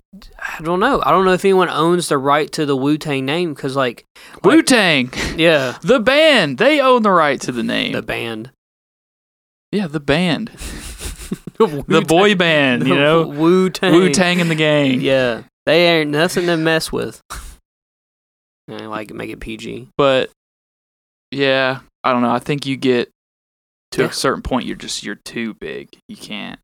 don't 0.62 0.79
know. 0.79 1.03
I 1.05 1.11
don't 1.11 1.25
know 1.25 1.33
if 1.33 1.45
anyone 1.45 1.69
owns 1.69 2.09
the 2.09 2.19
right 2.19 2.51
to 2.53 2.64
the 2.64 2.77
Wu 2.77 2.97
Tang 2.97 3.25
name 3.27 3.55
because 3.55 3.75
like, 3.75 4.05
Wu 4.45 4.62
Tang, 4.62 5.11
yeah, 5.37 5.79
the 5.83 5.99
band, 5.99 6.59
they 6.59 6.81
own 6.81 7.03
the 7.03 7.11
right 7.11 7.40
to 7.40 7.51
the 7.51 7.64
name. 7.64 7.93
the 7.93 8.01
band, 8.03 8.53
yeah, 9.73 9.88
the 9.88 10.01
band, 10.01 10.51
the 11.87 12.05
boy 12.07 12.35
band. 12.35 12.87
You 12.87 12.95
know, 12.95 13.27
Wu 13.27 13.71
Tang, 13.71 13.93
Wu 13.93 14.11
Tang 14.11 14.40
and 14.40 14.51
the 14.51 14.55
gang. 14.55 15.01
Yeah, 15.01 15.43
they 15.67 15.87
ain't 16.01 16.11
nothing 16.11 16.47
to 16.47 16.57
mess 16.57 16.90
with. 16.93 17.21
I 18.71 18.87
like 18.87 19.12
make 19.12 19.31
it 19.31 19.40
PG. 19.40 19.88
But 19.97 20.31
yeah, 21.31 21.81
I 22.03 22.12
don't 22.12 22.23
know. 22.23 22.31
I 22.33 22.38
think 22.38 22.67
you 22.67 22.77
get 22.77 23.11
to 23.93 24.03
Yeah. 24.03 24.09
a 24.09 24.12
certain 24.12 24.43
point, 24.43 24.67
you're 24.67 24.77
just 24.77 25.03
you're 25.05 25.14
too 25.25 25.55
big. 25.55 25.88
You 26.09 26.17
can't. 26.17 26.59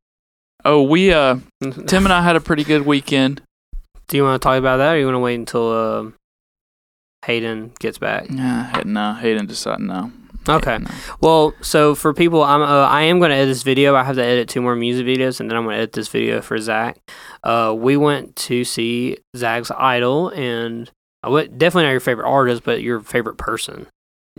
Oh, 0.65 0.83
we 0.83 1.13
uh, 1.13 1.37
Tim 1.87 2.05
and 2.05 2.13
I 2.13 2.23
had 2.23 2.37
a 2.37 2.41
pretty 2.41 2.65
good 2.65 2.87
weekend. 2.87 3.43
Do 4.09 4.17
you 4.17 4.25
want 4.25 4.41
to 4.41 4.45
talk 4.45 4.59
about 4.59 4.79
that, 4.79 4.95
or 4.95 4.99
you 4.99 5.05
want 5.07 5.15
to 5.15 5.21
wait 5.21 5.37
until 5.37 5.71
uh, 5.71 6.11
Hayden 7.27 7.73
gets 7.79 7.99
back? 7.99 8.27
Yeah, 8.29 8.83
no, 8.85 9.15
Hayden 9.15 9.47
decided 9.47 9.87
no. 9.87 10.11
Okay. 10.57 10.79
Well, 11.21 11.55
so 11.61 11.95
for 11.95 12.13
people, 12.13 12.43
I'm 12.43 12.63
uh, 12.63 12.87
I 12.87 13.03
am 13.03 13.19
going 13.19 13.31
to 13.31 13.37
edit 13.37 13.49
this 13.49 13.63
video. 13.63 13.95
I 13.95 14.03
have 14.05 14.17
to 14.17 14.25
edit 14.25 14.49
two 14.49 14.61
more 14.63 14.75
music 14.77 15.07
videos, 15.07 15.41
and 15.41 15.51
then 15.51 15.57
I'm 15.57 15.65
going 15.65 15.75
to 15.75 15.79
edit 15.83 15.93
this 15.93 16.09
video 16.09 16.41
for 16.41 16.59
Zach. 16.59 16.99
Uh, 17.43 17.75
we 17.77 17.97
went 17.97 18.37
to 18.37 18.65
see 18.65 19.19
Zach's 19.37 19.71
Idol, 19.71 20.29
and 20.31 20.91
I 21.23 21.29
went 21.29 21.59
definitely 21.59 21.85
not 21.85 21.91
your 21.93 22.01
favorite 22.01 22.29
artist, 22.29 22.65
but 22.65 22.83
your 22.83 23.01
favorite 23.01 23.37
person. 23.37 23.87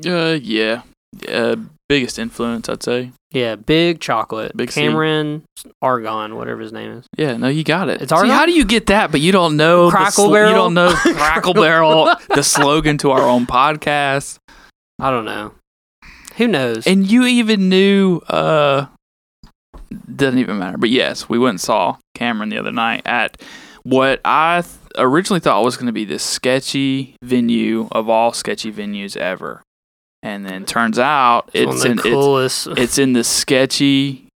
Uh, 0.06 0.38
yeah, 0.42 0.84
uh, 1.28 1.56
biggest 1.90 2.18
influence 2.20 2.70
I'd 2.70 2.84
say. 2.84 3.12
Yeah, 3.32 3.56
Big 3.56 4.02
Chocolate, 4.02 4.56
Big 4.58 4.72
C. 4.72 4.82
Cameron 4.82 5.44
Argon, 5.82 6.36
whatever 6.36 6.62
his 6.62 6.74
name 6.74 6.92
is. 6.92 7.06
Yeah, 7.18 7.38
no, 7.38 7.48
you 7.48 7.64
got 7.64 7.88
it. 7.88 8.02
It's 8.02 8.12
See, 8.12 8.30
how 8.30 8.46
do 8.46 8.52
you 8.52 8.66
get 8.66 8.88
that? 8.88 9.12
But 9.12 9.22
you 9.22 9.32
don't 9.32 9.56
know 9.56 9.90
Crackle 9.90 10.26
sl- 10.26 10.34
Barrel? 10.34 10.50
You 10.50 10.56
don't 10.56 10.74
know 10.74 10.92
Crackle 10.96 11.54
Barrel, 11.54 12.10
the 12.34 12.44
slogan 12.44 12.98
to 13.00 13.12
our 13.12 13.22
own 13.24 13.46
podcast. 13.48 14.38
I 15.00 15.10
don't 15.12 15.26
know. 15.26 15.54
Who 16.42 16.48
knows? 16.48 16.88
And 16.88 17.10
you 17.10 17.24
even 17.26 17.70
knew 17.70 18.18
uh 18.28 18.88
doesn't 20.16 20.40
even 20.40 20.58
matter. 20.58 20.80
But 20.80 20.90
yes, 20.90 21.30
we 21.30 21.38
went 21.38 21.52
and 21.52 21.62
saw 21.62 21.98
Cameron 22.16 22.50
the 22.50 22.58
other 22.58 22.72
night 22.72 23.04
at 23.06 23.40
what 23.84 24.22
I 24.26 24.62
th- 24.62 24.74
originally 24.98 25.40
thought 25.40 25.64
was 25.64 25.78
going 25.78 25.86
to 25.86 25.92
be 25.92 26.04
this 26.04 26.24
sketchy 26.24 27.16
venue 27.22 27.88
of 27.92 28.10
all 28.10 28.34
sketchy 28.34 28.72
venues 28.72 29.16
ever. 29.16 29.62
And 30.24 30.44
then 30.44 30.66
turns 30.66 30.98
out 30.98 31.52
It's 31.54 31.76
it's 31.76 31.86
in 31.86 31.96
the 31.98 32.02
it's, 32.02 32.12
coolest. 32.12 32.68
it's 32.76 32.98
in 32.98 33.14
the 33.14 33.24
sketchy 33.24 34.28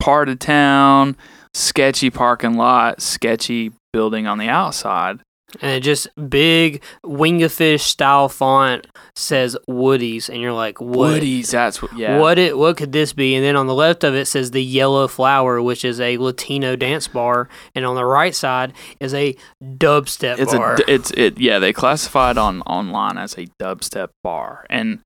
part 0.00 0.28
of 0.28 0.38
town, 0.38 1.16
sketchy 1.54 2.10
parking 2.10 2.58
lot, 2.58 3.00
sketchy 3.00 3.72
building 3.94 4.26
on 4.26 4.36
the 4.36 4.48
outside. 4.48 5.20
And 5.60 5.72
it 5.72 5.80
just 5.80 6.08
big 6.28 6.82
wing 7.02 7.42
of 7.42 7.52
fish 7.52 7.82
style 7.84 8.28
font 8.28 8.86
says 9.14 9.56
Woody's, 9.66 10.28
and 10.28 10.40
you're 10.40 10.52
like, 10.52 10.80
what? 10.80 11.12
Woody's, 11.12 11.50
that's 11.50 11.82
what 11.82 11.96
yeah. 11.96 12.18
What 12.18 12.38
it? 12.38 12.56
What 12.56 12.76
could 12.76 12.92
this 12.92 13.12
be? 13.12 13.34
And 13.34 13.44
then 13.44 13.56
on 13.56 13.66
the 13.66 13.74
left 13.74 14.04
of 14.04 14.14
it 14.14 14.26
says 14.26 14.50
the 14.50 14.62
Yellow 14.62 15.08
Flower, 15.08 15.60
which 15.60 15.84
is 15.84 16.00
a 16.00 16.18
Latino 16.18 16.76
dance 16.76 17.08
bar, 17.08 17.48
and 17.74 17.84
on 17.84 17.94
the 17.94 18.04
right 18.04 18.34
side 18.34 18.72
is 19.00 19.14
a 19.14 19.36
dubstep 19.62 20.38
it's 20.38 20.54
bar. 20.54 20.74
a 20.74 20.90
it's 20.90 21.10
it 21.12 21.38
yeah 21.38 21.58
they 21.58 21.72
classified 21.72 22.38
on 22.38 22.62
online 22.62 23.18
as 23.18 23.34
a 23.34 23.46
dubstep 23.60 24.08
bar 24.22 24.66
and 24.70 25.00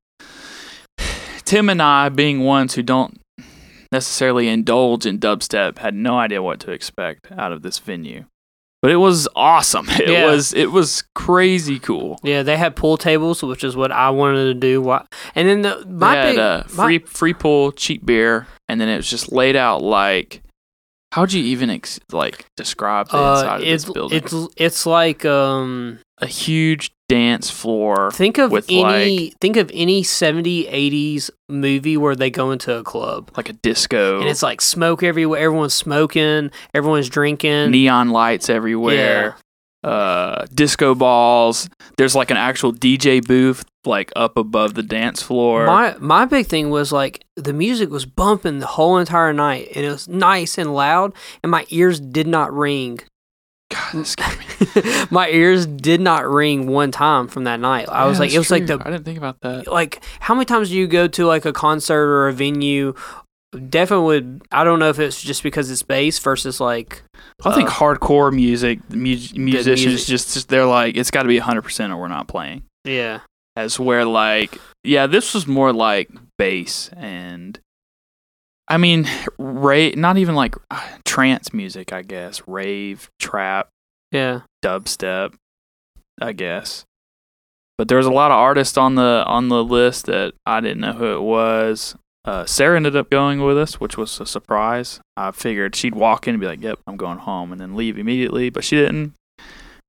tim 1.44 1.68
and 1.68 1.82
i 1.82 2.08
being 2.08 2.40
ones 2.40 2.74
who 2.74 2.82
don't 2.82 3.20
necessarily 3.92 4.48
indulge 4.48 5.06
in 5.06 5.18
dubstep 5.18 5.78
had 5.78 5.94
no 5.94 6.18
idea 6.18 6.42
what 6.42 6.60
to 6.60 6.70
expect 6.70 7.30
out 7.32 7.52
of 7.52 7.62
this 7.62 7.78
venue 7.78 8.24
but 8.84 8.90
it 8.90 8.96
was 8.96 9.26
awesome 9.34 9.86
it 9.88 10.10
Yeah. 10.10 10.26
was 10.26 10.52
it 10.52 10.70
was 10.70 11.04
crazy 11.14 11.78
cool 11.78 12.20
yeah, 12.22 12.42
they 12.42 12.58
had 12.58 12.76
pool 12.76 12.98
tables, 12.98 13.42
which 13.42 13.64
is 13.64 13.74
what 13.74 13.90
I 13.90 14.10
wanted 14.10 14.44
to 14.44 14.52
do. 14.54 14.82
Why- 14.82 15.06
And 15.34 15.48
then 15.48 15.62
the 15.62 15.82
they 15.86 16.06
had 16.06 16.30
big, 16.32 16.38
uh, 16.38 16.62
my- 16.76 16.84
free 16.84 16.98
free 16.98 17.32
pool 17.32 17.72
cheap 17.72 18.04
beer 18.04 18.46
and 18.68 18.78
then 18.78 18.90
it 18.90 18.96
was 18.96 19.08
just 19.08 19.32
laid 19.32 19.56
out 19.56 19.82
like 19.82 20.42
how'd 21.14 21.32
you 21.32 21.44
even 21.44 21.70
ex- 21.70 22.00
like 22.10 22.44
describe 22.56 23.08
the 23.08 23.16
uh, 23.16 23.34
inside 23.34 23.60
of 23.60 23.66
this 23.66 23.84
building? 23.84 24.18
it's 24.18 24.34
it's 24.56 24.84
like 24.84 25.24
um 25.24 26.00
a 26.18 26.26
huge 26.26 26.90
dance 27.08 27.50
floor 27.50 28.10
think 28.10 28.36
of 28.38 28.52
any 28.68 29.32
think 29.40 29.56
of 29.56 29.70
any 29.72 30.02
70 30.02 30.64
80s 30.64 31.30
movie 31.48 31.96
where 31.96 32.16
they 32.16 32.30
go 32.30 32.50
into 32.50 32.74
a 32.74 32.82
club. 32.82 33.30
Like 33.36 33.48
a 33.48 33.52
disco. 33.52 34.20
And 34.20 34.28
it's 34.28 34.42
like 34.42 34.60
smoke 34.60 35.02
everywhere 35.02 35.40
everyone's 35.40 35.74
smoking 35.74 36.50
everyone's 36.72 37.08
drinking. 37.08 37.70
Neon 37.70 38.10
lights 38.10 38.48
everywhere, 38.48 39.36
uh, 39.84 40.46
disco 40.52 40.94
balls. 40.94 41.68
There's 41.96 42.14
like 42.14 42.30
an 42.30 42.38
actual 42.38 42.72
DJ 42.72 43.24
booth 43.24 43.64
like 43.86 44.12
up 44.16 44.36
above 44.36 44.74
the 44.74 44.82
dance 44.82 45.22
floor. 45.22 45.66
My 45.66 45.96
my 45.98 46.24
big 46.24 46.46
thing 46.46 46.70
was 46.70 46.92
like 46.92 47.24
the 47.36 47.52
music 47.52 47.90
was 47.90 48.06
bumping 48.06 48.58
the 48.58 48.66
whole 48.66 48.98
entire 48.98 49.32
night 49.32 49.68
and 49.74 49.84
it 49.84 49.90
was 49.90 50.08
nice 50.08 50.58
and 50.58 50.74
loud 50.74 51.12
and 51.42 51.50
my 51.50 51.66
ears 51.70 52.00
did 52.00 52.26
not 52.26 52.52
ring. 52.52 53.00
God, 53.70 53.92
this 53.94 54.10
scared 54.10 54.38
me. 54.38 54.82
my 55.10 55.28
ears 55.30 55.66
did 55.66 56.00
not 56.00 56.28
ring 56.28 56.66
one 56.66 56.90
time 56.90 57.28
from 57.28 57.44
that 57.44 57.60
night. 57.60 57.88
I 57.88 58.06
was 58.06 58.20
like 58.20 58.32
it 58.32 58.38
was 58.38 58.48
that's 58.48 58.68
like 58.70 58.80
the 58.80 58.86
I 58.86 58.90
didn't 58.90 59.04
think 59.04 59.18
about 59.18 59.40
that. 59.40 59.66
like 59.66 60.02
how 60.20 60.34
many 60.34 60.44
times 60.44 60.68
do 60.68 60.76
you 60.76 60.86
go 60.86 61.08
to 61.08 61.26
like 61.26 61.44
a 61.44 61.52
concert 61.52 62.04
or 62.06 62.28
a 62.28 62.32
venue 62.32 62.94
definitely 63.68 64.04
would 64.06 64.42
I 64.52 64.64
don't 64.64 64.78
know 64.78 64.88
if 64.88 64.98
it's 64.98 65.20
just 65.22 65.42
because 65.42 65.70
it's 65.70 65.82
bass 65.82 66.18
versus 66.18 66.60
like 66.60 67.02
I 67.44 67.54
think 67.54 67.68
uh, 67.68 67.72
hardcore 67.72 68.32
music, 68.32 68.80
the 68.88 68.96
mu- 68.96 69.16
musicians 69.34 69.84
music. 69.86 70.06
just, 70.06 70.34
just 70.34 70.48
they're 70.48 70.66
like 70.66 70.96
it's 70.96 71.10
got 71.10 71.22
to 71.22 71.28
be 71.28 71.38
100% 71.40 71.90
or 71.90 71.96
we're 71.96 72.08
not 72.08 72.28
playing. 72.28 72.64
yeah. 72.84 73.20
As 73.56 73.78
where 73.78 74.04
like 74.04 74.58
yeah, 74.82 75.06
this 75.06 75.32
was 75.34 75.46
more 75.46 75.72
like 75.72 76.10
bass 76.38 76.90
and 76.96 77.58
I 78.66 78.78
mean, 78.78 79.06
rave, 79.38 79.96
not 79.96 80.16
even 80.16 80.34
like 80.34 80.54
uh, 80.70 80.80
trance 81.04 81.52
music, 81.52 81.92
I 81.92 82.02
guess. 82.02 82.42
Rave, 82.48 83.10
trap, 83.20 83.68
Yeah. 84.10 84.40
dubstep, 84.64 85.34
I 86.20 86.32
guess. 86.32 86.84
But 87.76 87.88
there 87.88 87.98
was 87.98 88.06
a 88.06 88.12
lot 88.12 88.30
of 88.30 88.38
artists 88.38 88.78
on 88.78 88.94
the 88.94 89.22
on 89.26 89.48
the 89.48 89.62
list 89.62 90.06
that 90.06 90.34
I 90.46 90.60
didn't 90.60 90.80
know 90.80 90.92
who 90.94 91.12
it 91.14 91.22
was. 91.22 91.94
Uh, 92.24 92.46
Sarah 92.46 92.76
ended 92.76 92.96
up 92.96 93.10
going 93.10 93.42
with 93.42 93.58
us, 93.58 93.78
which 93.80 93.98
was 93.98 94.18
a 94.18 94.24
surprise. 94.24 94.98
I 95.16 95.30
figured 95.32 95.76
she'd 95.76 95.94
walk 95.94 96.26
in 96.26 96.34
and 96.34 96.40
be 96.40 96.46
like, 96.46 96.62
"Yep, 96.62 96.78
I'm 96.86 96.96
going 96.96 97.18
home," 97.18 97.52
and 97.52 97.60
then 97.60 97.74
leave 97.76 97.98
immediately, 97.98 98.48
but 98.48 98.64
she 98.64 98.76
didn't. 98.76 99.12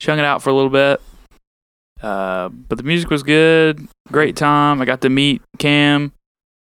She 0.02 0.12
hung 0.12 0.20
it 0.20 0.26
out 0.26 0.42
for 0.44 0.50
a 0.50 0.54
little 0.54 0.70
bit. 0.70 1.00
Uh, 2.02 2.50
but 2.50 2.78
the 2.78 2.84
music 2.84 3.10
was 3.10 3.24
good. 3.24 3.88
Great 4.12 4.36
time. 4.36 4.82
I 4.82 4.86
got 4.86 5.02
to 5.02 5.10
meet 5.10 5.42
Cam. 5.58 6.12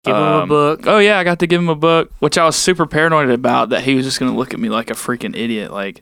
Give 0.05 0.15
him 0.15 0.21
a 0.23 0.39
Um, 0.43 0.49
book. 0.49 0.87
Oh 0.87 0.99
yeah, 0.99 1.19
I 1.19 1.23
got 1.23 1.39
to 1.39 1.47
give 1.47 1.59
him 1.61 1.67
a 1.69 1.75
book, 1.75 2.09
which 2.19 2.37
I 2.37 2.45
was 2.45 2.55
super 2.55 2.85
paranoid 2.85 3.29
about. 3.29 3.69
That 3.69 3.83
he 3.83 3.95
was 3.95 4.05
just 4.05 4.19
gonna 4.19 4.35
look 4.35 4.53
at 4.53 4.59
me 4.59 4.69
like 4.69 4.89
a 4.89 4.93
freaking 4.93 5.35
idiot. 5.35 5.71
Like, 5.73 6.01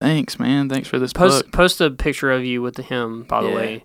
thanks, 0.00 0.38
man. 0.38 0.68
Thanks 0.68 0.88
for 0.88 0.98
this 0.98 1.12
Post 1.14 1.44
book. 1.44 1.52
post 1.52 1.80
a 1.80 1.90
picture 1.90 2.30
of 2.30 2.44
you 2.44 2.60
with 2.60 2.76
him, 2.76 3.22
by 3.22 3.42
the 3.42 3.48
Yeah. 3.48 3.54
way. 3.54 3.84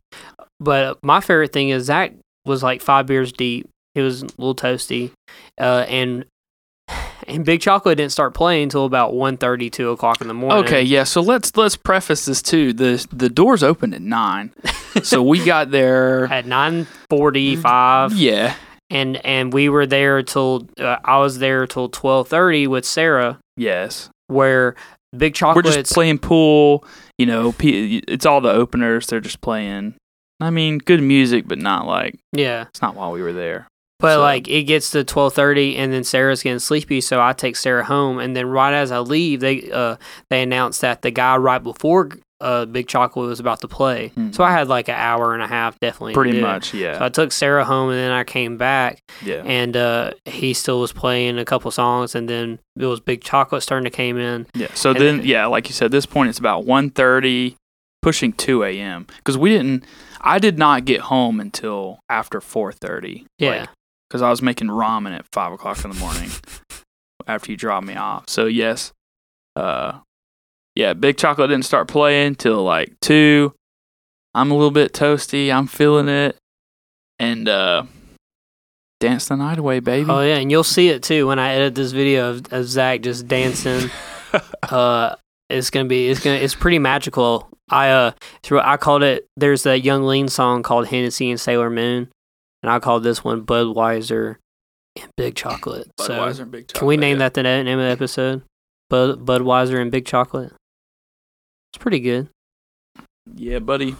But 0.59 0.97
my 1.03 1.21
favorite 1.21 1.53
thing 1.53 1.69
is 1.69 1.85
Zach 1.85 2.13
was 2.45 2.61
like 2.63 2.81
five 2.81 3.05
beers 3.05 3.31
deep. 3.31 3.69
He 3.93 4.01
was 4.01 4.23
a 4.23 4.25
little 4.37 4.55
toasty, 4.55 5.11
uh, 5.59 5.85
and 5.87 6.25
and 7.27 7.45
Big 7.45 7.61
Chocolate 7.61 7.97
didn't 7.97 8.11
start 8.11 8.33
playing 8.33 8.63
until 8.63 8.85
about 8.85 9.13
1.30, 9.13 9.71
2 9.71 9.89
o'clock 9.89 10.21
in 10.21 10.27
the 10.27 10.33
morning. 10.33 10.63
Okay, 10.65 10.81
yeah. 10.83 11.03
So 11.03 11.21
let's 11.21 11.55
let's 11.55 11.75
preface 11.75 12.25
this 12.25 12.41
too. 12.41 12.73
the 12.73 13.05
The 13.11 13.29
doors 13.29 13.63
opened 13.63 13.95
at 13.95 14.01
nine, 14.01 14.51
so 15.03 15.23
we 15.23 15.43
got 15.43 15.71
there. 15.71 16.25
at 16.25 16.45
nine 16.45 16.87
forty 17.09 17.55
five, 17.55 18.13
Yeah, 18.13 18.55
and 18.89 19.23
and 19.25 19.53
we 19.53 19.69
were 19.69 19.85
there 19.85 20.23
till 20.23 20.67
uh, 20.79 20.97
I 21.03 21.17
was 21.19 21.39
there 21.39 21.67
till 21.67 21.89
twelve 21.89 22.27
thirty 22.27 22.67
with 22.67 22.85
Sarah, 22.85 23.39
yes. 23.57 24.09
where 24.27 24.75
Big 25.15 25.33
Chocolate. 25.35 25.65
We're 25.65 25.71
just 25.71 25.93
playing 25.93 26.19
pool. 26.19 26.85
You 27.17 27.25
know, 27.25 27.55
it's 27.59 28.25
all 28.25 28.41
the 28.41 28.51
openers. 28.51 29.07
They're 29.07 29.19
just 29.19 29.41
playing. 29.41 29.95
I 30.41 30.49
mean, 30.49 30.79
good 30.79 31.01
music, 31.01 31.47
but 31.47 31.57
not 31.57 31.87
like 31.87 32.19
yeah. 32.33 32.65
it's 32.69 32.81
not 32.81 32.95
while 32.95 33.11
we 33.11 33.21
were 33.21 33.33
there. 33.33 33.67
But 34.05 34.15
So- 34.15 34.21
like 34.21 34.47
it 34.47 34.63
gets 34.63 34.91
to 34.91 35.03
twelve 35.03 35.33
thirty, 35.33 35.75
and 35.75 35.91
then 35.91 36.03
Sarah's 36.03 36.43
getting 36.43 36.59
sleepy, 36.59 37.01
so 37.01 37.21
I 37.21 37.33
take 37.33 37.55
Sarah 37.55 37.83
home, 37.85 38.19
and 38.19 38.35
then 38.35 38.47
right 38.47 38.73
as 38.73 38.91
I 38.91 38.99
leave, 38.99 39.39
they 39.39 39.69
uh 39.71 39.95
they 40.29 40.41
announced 40.43 40.81
that 40.81 41.01
the 41.01 41.11
guy 41.11 41.35
right 41.37 41.61
before 41.63 42.09
uh 42.41 42.65
Big 42.65 42.87
Chocolate 42.87 43.27
was 43.29 43.39
about 43.39 43.61
to 43.61 43.67
play, 43.67 44.09
Hmm. 44.09 44.31
so 44.31 44.43
I 44.43 44.51
had 44.51 44.67
like 44.67 44.89
an 44.89 44.95
hour 44.95 45.33
and 45.33 45.41
a 45.41 45.47
half 45.47 45.79
definitely. 45.79 46.13
Pretty 46.13 46.41
much, 46.41 46.73
yeah, 46.73 46.99
So 46.99 47.05
I 47.05 47.09
took 47.09 47.31
Sarah 47.31 47.63
home, 47.63 47.89
and 47.89 47.97
then 47.97 48.11
I 48.11 48.23
came 48.25 48.57
back, 48.57 48.99
yeah. 49.23 49.41
and 49.45 49.75
uh 49.77 50.11
he 50.25 50.53
still 50.53 50.79
was 50.81 50.91
playing 50.91 51.39
a 51.39 51.45
couple 51.45 51.71
songs, 51.71 52.13
and 52.13 52.27
then 52.29 52.59
it 52.77 52.85
was 52.85 52.99
Big 52.99 53.23
Chocolate 53.23 53.63
starting 53.63 53.85
to 53.85 53.89
came 53.89 54.17
in. 54.17 54.45
Yeah. 54.53 54.67
So 54.73 54.93
then, 54.93 55.17
then- 55.19 55.25
yeah, 55.25 55.45
like 55.45 55.67
you 55.69 55.73
said, 55.73 55.91
this 55.91 56.05
point 56.05 56.29
it's 56.29 56.37
about 56.39 56.65
1.30, 56.65 57.55
pushing 58.01 58.33
two 58.33 58.63
a.m. 58.63 59.07
Because 59.17 59.37
we 59.37 59.49
didn't. 59.49 59.83
I 60.21 60.39
did 60.39 60.57
not 60.57 60.85
get 60.85 61.01
home 61.01 61.39
until 61.39 61.99
after 62.09 62.41
four 62.41 62.71
thirty. 62.73 63.25
Yeah. 63.37 63.67
Because 64.09 64.21
I 64.21 64.29
was 64.29 64.41
making 64.41 64.67
ramen 64.67 65.15
at 65.15 65.25
five 65.31 65.51
o'clock 65.51 65.83
in 65.83 65.91
the 65.91 65.97
morning 65.97 66.29
after 67.27 67.51
you 67.51 67.57
dropped 67.57 67.87
me 67.87 67.95
off. 67.95 68.29
So 68.29 68.45
yes, 68.45 68.93
uh, 69.55 69.99
yeah, 70.75 70.93
Big 70.93 71.17
Chocolate 71.17 71.49
didn't 71.49 71.65
start 71.65 71.87
playing 71.87 72.35
till 72.35 72.63
like 72.63 72.93
two. 73.01 73.53
I'm 74.33 74.51
a 74.51 74.53
little 74.53 74.71
bit 74.71 74.93
toasty. 74.93 75.51
I'm 75.51 75.67
feeling 75.67 76.09
it, 76.09 76.37
and 77.19 77.47
uh, 77.47 77.83
dance 78.99 79.27
the 79.27 79.37
night 79.37 79.57
away, 79.57 79.79
baby. 79.79 80.09
Oh 80.09 80.21
yeah, 80.21 80.35
and 80.35 80.51
you'll 80.51 80.63
see 80.63 80.89
it 80.89 81.03
too 81.03 81.27
when 81.27 81.39
I 81.39 81.53
edit 81.53 81.75
this 81.75 81.91
video 81.91 82.31
of, 82.31 82.51
of 82.51 82.65
Zach 82.65 83.01
just 83.01 83.27
dancing. 83.27 83.89
uh, 84.63 85.15
it's 85.49 85.69
gonna 85.69 85.87
be 85.87 86.09
it's 86.09 86.19
gonna 86.19 86.37
it's 86.37 86.55
pretty 86.55 86.79
magical. 86.79 87.47
I 87.69 87.89
uh 87.89 88.11
through 88.43 88.59
I 88.59 88.77
called 88.77 89.03
it. 89.03 89.27
There's 89.37 89.65
a 89.65 89.79
Yung 89.79 90.03
Lean 90.03 90.27
song 90.27 90.63
called 90.63 90.87
Hennessy 90.87 91.29
and 91.29 91.39
Sailor 91.39 91.69
Moon, 91.69 92.09
and 92.65 92.73
I 92.73 92.79
called 92.79 93.03
this 93.03 93.23
one 93.23 93.45
Budweiser 93.45 94.37
and 94.99 95.11
Big 95.15 95.35
Chocolate. 95.35 95.87
Budweiser 95.99 96.35
so 96.35 96.41
and 96.41 96.51
Big 96.51 96.67
can 96.67 96.87
we 96.87 96.97
name 96.97 97.17
yeah. 97.17 97.29
that 97.29 97.35
the 97.35 97.43
name 97.43 97.77
of 97.77 97.85
the 97.85 97.91
episode? 97.91 98.41
Bud 98.89 99.23
Budweiser 99.23 99.79
and 99.79 99.91
Big 99.91 100.07
Chocolate. 100.07 100.51
It's 101.71 101.79
pretty 101.79 101.99
good. 101.99 102.27
Yeah, 103.35 103.59
buddy. 103.59 103.95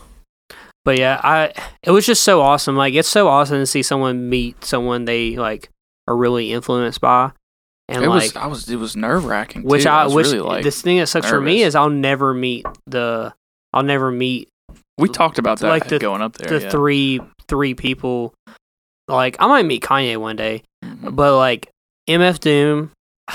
But 0.84 0.98
yeah, 0.98 1.22
I 1.24 1.54
it 1.84 1.92
was 1.92 2.08
just 2.08 2.24
so 2.24 2.42
awesome. 2.42 2.76
Like 2.76 2.96
it's 2.96 3.08
so 3.08 3.28
awesome 3.28 3.60
to 3.60 3.68
see 3.68 3.84
someone 3.84 4.30
meet 4.30 4.66
someone 4.66 5.06
they 5.06 5.36
like 5.36 5.70
are 6.08 6.18
really 6.18 6.52
influenced 6.52 7.02
by, 7.02 7.34
and 7.88 8.04
it 8.04 8.10
like 8.10 8.34
was. 8.34 8.36
I 8.36 8.48
was. 8.48 8.68
It 8.68 8.78
was 8.78 8.96
nerve 8.96 9.26
wracking. 9.26 9.62
which 9.62 9.86
I, 9.86 10.06
was 10.06 10.16
which 10.16 10.26
really 10.26 10.40
like. 10.40 10.64
this 10.64 10.82
thing 10.82 10.98
that 10.98 11.06
sucks 11.06 11.30
for 11.30 11.40
me 11.40 11.62
is 11.62 11.76
I'll 11.76 11.92
never 11.92 12.34
meet 12.34 12.66
the 12.88 13.32
I'll 13.74 13.84
never 13.84 14.12
meet 14.12 14.50
we 14.98 15.10
talked 15.10 15.38
about 15.38 15.60
that 15.60 15.68
like 15.68 15.88
the- 15.88 16.00
going 16.00 16.22
up 16.22 16.34
there. 16.38 16.58
the 16.58 16.66
yeah. 16.66 16.72
three 16.72 17.22
three 17.48 17.74
people. 17.74 18.34
Like 19.08 19.36
I 19.40 19.48
might 19.48 19.66
meet 19.66 19.84
Kanye 19.84 20.18
one 20.18 20.36
day, 20.36 20.64
Mhm. 20.84 21.16
but 21.16 21.38
like 21.38 21.70
MF 22.10 22.40
Doom, 22.40 22.92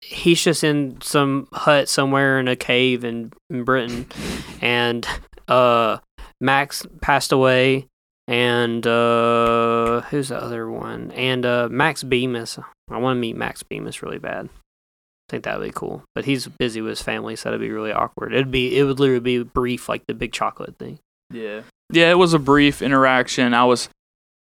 he's 0.00 0.42
just 0.42 0.64
in 0.64 1.00
some 1.00 1.48
hut 1.52 1.88
somewhere 1.88 2.38
in 2.40 2.48
a 2.48 2.56
cave 2.56 3.04
in, 3.04 3.32
in 3.50 3.64
Britain, 3.64 4.06
and 4.60 5.06
uh 5.48 5.98
Max 6.40 6.86
passed 7.00 7.32
away. 7.32 7.86
and 8.28 8.86
uh, 8.86 10.02
who's 10.10 10.28
the 10.28 10.36
other 10.40 10.70
one? 10.70 11.10
And 11.12 11.46
uh, 11.46 11.66
Max 11.70 12.02
Bemis. 12.02 12.58
I 12.90 12.98
want 12.98 13.16
to 13.16 13.20
meet 13.20 13.36
Max 13.36 13.62
Bemis 13.62 14.02
really 14.02 14.18
bad. 14.18 14.46
I 14.50 15.30
think 15.30 15.44
that 15.44 15.58
would 15.58 15.64
be 15.66 15.72
cool, 15.72 16.02
but 16.14 16.26
he's 16.26 16.46
busy 16.46 16.80
with 16.82 16.90
his 16.90 17.02
family, 17.02 17.36
so 17.36 17.48
that'd 17.48 17.60
be 17.60 17.70
really 17.70 17.90
awkward. 17.92 18.32
It'd 18.34 18.50
be 18.50 18.78
it 18.78 18.84
would 18.84 19.00
literally 19.00 19.20
be 19.20 19.42
brief, 19.42 19.88
like 19.88 20.02
the 20.06 20.14
big 20.14 20.32
chocolate 20.32 20.76
thing. 20.78 20.98
Yeah. 21.32 21.62
Yeah, 21.90 22.10
it 22.10 22.18
was 22.18 22.34
a 22.34 22.38
brief 22.38 22.82
interaction. 22.82 23.54
I 23.54 23.64
was 23.64 23.88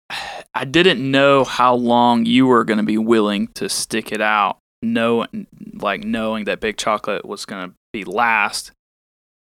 I 0.53 0.65
didn't 0.65 1.09
know 1.09 1.43
how 1.43 1.73
long 1.75 2.25
you 2.25 2.45
were 2.45 2.63
going 2.63 2.77
to 2.77 2.83
be 2.83 2.97
willing 2.97 3.47
to 3.55 3.69
stick 3.69 4.11
it 4.11 4.21
out, 4.21 4.59
know 4.81 5.25
like 5.73 6.03
knowing 6.03 6.45
that 6.45 6.59
Big 6.59 6.77
Chocolate 6.77 7.25
was 7.25 7.45
going 7.45 7.69
to 7.69 7.75
be 7.91 8.03
last 8.03 8.71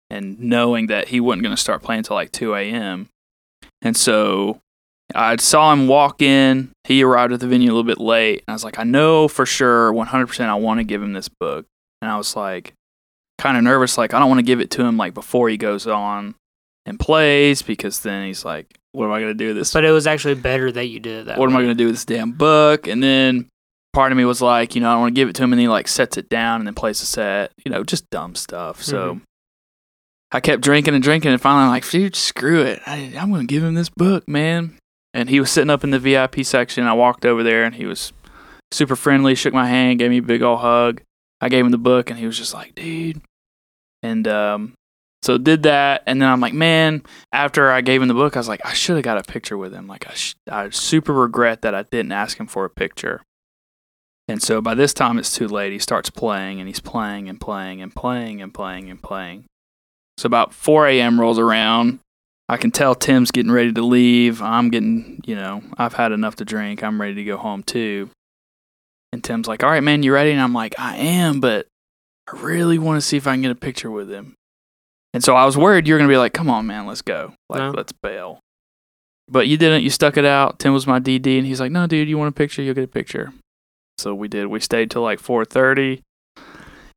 and 0.10 0.40
knowing 0.40 0.88
that 0.88 1.10
he 1.10 1.20
wasn't 1.20 1.44
going 1.44 1.56
to 1.56 1.62
start 1.62 1.82
playing 1.82 2.00
until 2.00 2.16
like 2.16 2.32
2 2.32 2.56
a.m. 2.56 3.10
And 3.82 3.96
so 3.96 4.60
I 5.14 5.36
saw 5.38 5.72
him 5.74 5.88
walk 5.88 6.22
in. 6.22 6.72
He 6.86 7.04
arrived 7.04 7.34
at 7.34 7.40
the 7.40 7.48
venue 7.48 7.68
a 7.68 7.74
little 7.74 7.84
bit 7.84 8.00
late. 8.00 8.44
And 8.48 8.52
I 8.52 8.54
was 8.54 8.64
like, 8.64 8.80
I 8.80 8.84
know 8.84 9.28
for 9.28 9.46
sure, 9.46 9.92
100%, 9.92 10.46
I 10.46 10.56
want 10.56 10.80
to 10.80 10.84
give 10.84 11.02
him 11.02 11.14
this 11.14 11.30
book. 11.30 11.66
And 12.02 12.12
I 12.12 12.18
was 12.18 12.36
like, 12.36 12.74
kind 13.38 13.58
of 13.58 13.64
nervous. 13.64 13.98
Like, 13.98 14.14
I 14.14 14.20
don't 14.20 14.30
want 14.30 14.40
to 14.40 14.44
give 14.44 14.60
it 14.60 14.72
to 14.72 14.84
him 14.84 14.98
like 14.98 15.14
before 15.14 15.50
he 15.50 15.58
goes 15.58 15.88
on 15.88 16.36
and 16.86 17.00
plays 17.00 17.62
because 17.62 18.00
then 18.02 18.26
he's 18.26 18.44
like, 18.46 18.78
what 18.94 19.06
am 19.06 19.12
I 19.12 19.20
going 19.20 19.32
to 19.32 19.38
do 19.38 19.48
with 19.48 19.58
this? 19.58 19.74
But 19.74 19.86
it 19.86 19.92
was 19.92 20.08
actually 20.08 20.36
better 20.36 20.72
that 20.72 20.86
you 20.88 21.00
did 21.00 21.22
it 21.22 21.26
that 21.28 21.38
what 21.38 21.50
am 21.50 21.56
I 21.56 21.62
going 21.62 21.70
to 21.70 21.76
do 21.76 21.86
with 21.86 21.96
this 21.96 22.06
damn 22.06 22.32
book? 22.32 22.88
And 22.88 23.02
then 23.02 23.48
part 23.94 24.12
of 24.12 24.18
me 24.18 24.26
was 24.26 24.42
like, 24.42 24.76
you 24.76 24.82
know, 24.82 24.92
I 24.92 24.98
want 24.98 25.14
to 25.16 25.20
give 25.20 25.30
it 25.30 25.36
to 25.36 25.44
him. 25.44 25.54
And 25.54 25.60
then 25.60 25.66
he 25.66 25.70
like 25.70 25.88
sets 25.88 26.18
it 26.18 26.28
down 26.30 26.60
and 26.62 26.68
then 26.68 26.74
plays 26.76 27.00
the 27.00 27.06
set, 27.06 27.52
you 27.64 27.72
know, 27.72 27.84
just 27.84 28.10
dumb 28.10 28.36
stuff. 28.36 28.82
So 28.84 29.16
Mhm. 29.16 29.22
I 30.34 30.40
kept 30.40 30.62
drinking 30.64 30.94
and 30.94 31.04
drinking. 31.04 31.32
And 31.32 31.42
finally, 31.42 31.64
I'm 31.66 31.70
like, 31.72 31.90
dude, 31.90 32.16
screw 32.16 32.62
it. 32.62 32.82
I, 32.86 33.14
I'm 33.18 33.30
going 33.32 33.48
to 33.48 33.54
give 33.54 33.64
him 33.64 33.74
this 33.76 33.90
book, 33.90 34.28
man. 34.28 34.78
And 35.14 35.30
he 35.30 35.40
was 35.42 35.52
sitting 35.52 35.70
up 35.70 35.84
in 35.84 35.90
the 35.92 36.00
VIP 36.00 36.46
section. 36.46 36.86
I 36.86 36.94
walked 36.94 37.26
over 37.26 37.44
there 37.44 37.66
and 37.66 37.76
he 37.76 37.86
was 37.86 38.14
super 38.72 38.96
friendly, 38.96 39.36
shook 39.36 39.54
my 39.54 39.68
hand, 39.68 40.00
gave 40.00 40.10
me 40.10 40.20
a 40.20 40.22
big 40.22 40.42
old 40.42 40.60
hug. 40.62 41.02
I 41.42 41.50
gave 41.50 41.66
him 41.66 41.72
the 41.72 41.78
book 41.78 42.10
and 42.10 42.18
he 42.18 42.26
was 42.26 42.38
just 42.38 42.54
like, 42.54 42.76
dude. 42.76 43.22
And 44.04 44.26
um, 44.28 44.74
so 45.24 45.38
did 45.38 45.64
that. 45.64 46.04
And 46.08 46.22
then 46.22 46.30
I'm 46.30 46.40
like, 46.40 46.54
man, 46.54 47.04
after 47.32 47.72
I 47.72 47.82
gave 47.82 48.02
him 48.02 48.08
the 48.08 48.14
book, 48.14 48.36
I 48.36 48.40
was 48.40 48.48
like, 48.48 48.66
I 48.66 48.74
should 48.74 48.96
have 48.96 49.04
got 49.04 49.18
a 49.18 49.24
picture 49.24 49.58
with 49.58 49.74
him. 49.74 49.88
Like, 49.88 50.08
I, 50.08 50.14
sh- 50.14 50.36
I 50.50 50.70
super 50.70 51.14
regret 51.14 51.62
that 51.62 51.76
I 51.76 51.84
didn't 51.84 52.12
ask 52.12 52.40
him 52.40 52.48
for 52.48 52.66
a 52.66 52.70
picture. 52.70 53.22
And 54.28 54.42
so 54.42 54.62
by 54.62 54.76
this 54.76 54.94
time, 54.94 55.18
it's 55.18 55.36
too 55.36 55.48
late. 55.48 55.74
He 55.74 55.80
starts 55.80 56.10
playing 56.10 56.60
and 56.60 56.68
he's 56.68 56.80
playing 56.80 57.28
and 57.30 57.40
playing 57.40 57.82
and 57.82 57.94
playing 57.94 58.42
and 58.42 58.54
playing 58.54 58.90
and 58.90 59.02
playing. 59.02 59.46
So 60.18 60.28
about 60.28 60.54
4 60.54 60.88
a.m. 60.88 61.20
rolls 61.20 61.40
around. 61.40 62.00
I 62.48 62.58
can 62.58 62.72
tell 62.72 62.96
Tim's 62.96 63.32
getting 63.32 63.52
ready 63.52 63.72
to 63.72 63.82
leave. 63.82 64.42
I'm 64.42 64.70
getting, 64.70 65.22
you 65.26 65.36
know, 65.36 65.64
I've 65.78 65.94
had 65.94 66.12
enough 66.12 66.36
to 66.38 66.46
drink. 66.46 66.84
I'm 66.84 67.00
ready 67.00 67.16
to 67.16 67.24
go 67.24 67.38
home 67.38 67.64
too. 67.64 68.10
And 69.14 69.24
Tim's 69.24 69.48
like, 69.48 69.64
all 69.64 69.70
right, 69.70 69.84
man, 69.84 70.04
you 70.04 70.14
ready? 70.14 70.32
And 70.32 70.42
I'm 70.42 70.54
like, 70.54 70.76
I 70.78 70.98
am, 70.98 71.40
but 71.40 71.68
I 72.28 72.40
really 72.40 72.78
want 72.78 72.98
to 72.98 73.06
see 73.06 73.18
if 73.18 73.28
I 73.28 73.34
can 73.34 73.42
get 73.42 73.52
a 73.52 73.56
picture 73.56 73.92
with 73.92 74.10
him. 74.10 74.36
And 75.14 75.24
so 75.24 75.36
I 75.36 75.46
was 75.46 75.58
worried 75.58 75.88
you 75.88 75.94
were 75.94 75.98
going 75.98 76.08
to 76.10 76.14
be 76.14 76.18
like, 76.18 76.34
come 76.34 76.50
on, 76.50 76.68
man, 76.68 76.86
let's 76.88 77.02
go. 77.02 77.34
Like, 77.50 77.60
No. 77.60 77.72
let's 77.72 77.92
bail. 77.92 78.40
But 79.28 79.48
you 79.48 79.58
didn't. 79.58 79.84
You 79.84 79.90
stuck 79.90 80.18
it 80.18 80.26
out. 80.26 80.60
Tim 80.60 80.74
was 80.74 80.88
my 80.88 81.00
DD, 81.00 81.38
and 81.38 81.46
he's 81.48 81.60
like, 81.60 81.72
no, 81.72 81.88
dude, 81.88 82.08
you 82.10 82.18
want 82.18 82.30
a 82.30 82.38
picture? 82.38 82.62
You'll 82.62 82.74
get 82.76 82.84
a 82.84 82.88
picture. 82.88 83.34
So 83.98 84.14
we 84.16 84.28
did. 84.28 84.48
We 84.48 84.60
stayed 84.60 84.92
till 84.92 85.02
like 85.04 85.20
4.30. 85.22 86.02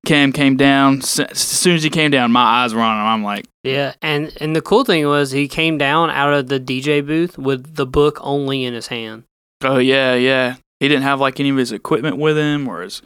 Cam 0.06 0.32
came 0.32 0.56
down. 0.56 0.98
S- 0.98 1.18
As 1.20 1.38
soon 1.38 1.76
as 1.76 1.82
he 1.82 1.90
came 1.90 2.10
down, 2.10 2.30
my 2.32 2.42
eyes 2.42 2.74
were 2.74 2.80
on 2.80 2.98
him. 3.00 3.06
I'm 3.06 3.24
like, 3.24 3.46
Yeah, 3.62 3.94
and 4.02 4.32
and 4.40 4.54
the 4.54 4.60
cool 4.62 4.84
thing 4.84 5.06
was 5.06 5.30
he 5.30 5.48
came 5.48 5.78
down 5.78 6.10
out 6.10 6.32
of 6.34 6.48
the 6.48 6.60
DJ 6.60 7.04
booth 7.06 7.38
with 7.38 7.74
the 7.76 7.86
book 7.86 8.18
only 8.20 8.64
in 8.64 8.74
his 8.74 8.88
hand. 8.88 9.24
oh, 9.64 9.78
yeah, 9.78 10.14
yeah. 10.14 10.56
He 10.80 10.88
didn't 10.88 11.04
have 11.04 11.20
like 11.20 11.40
any 11.40 11.48
of 11.50 11.56
his 11.56 11.72
equipment 11.72 12.18
with 12.18 12.36
him 12.36 12.68
or 12.68 12.82
his 12.82 13.00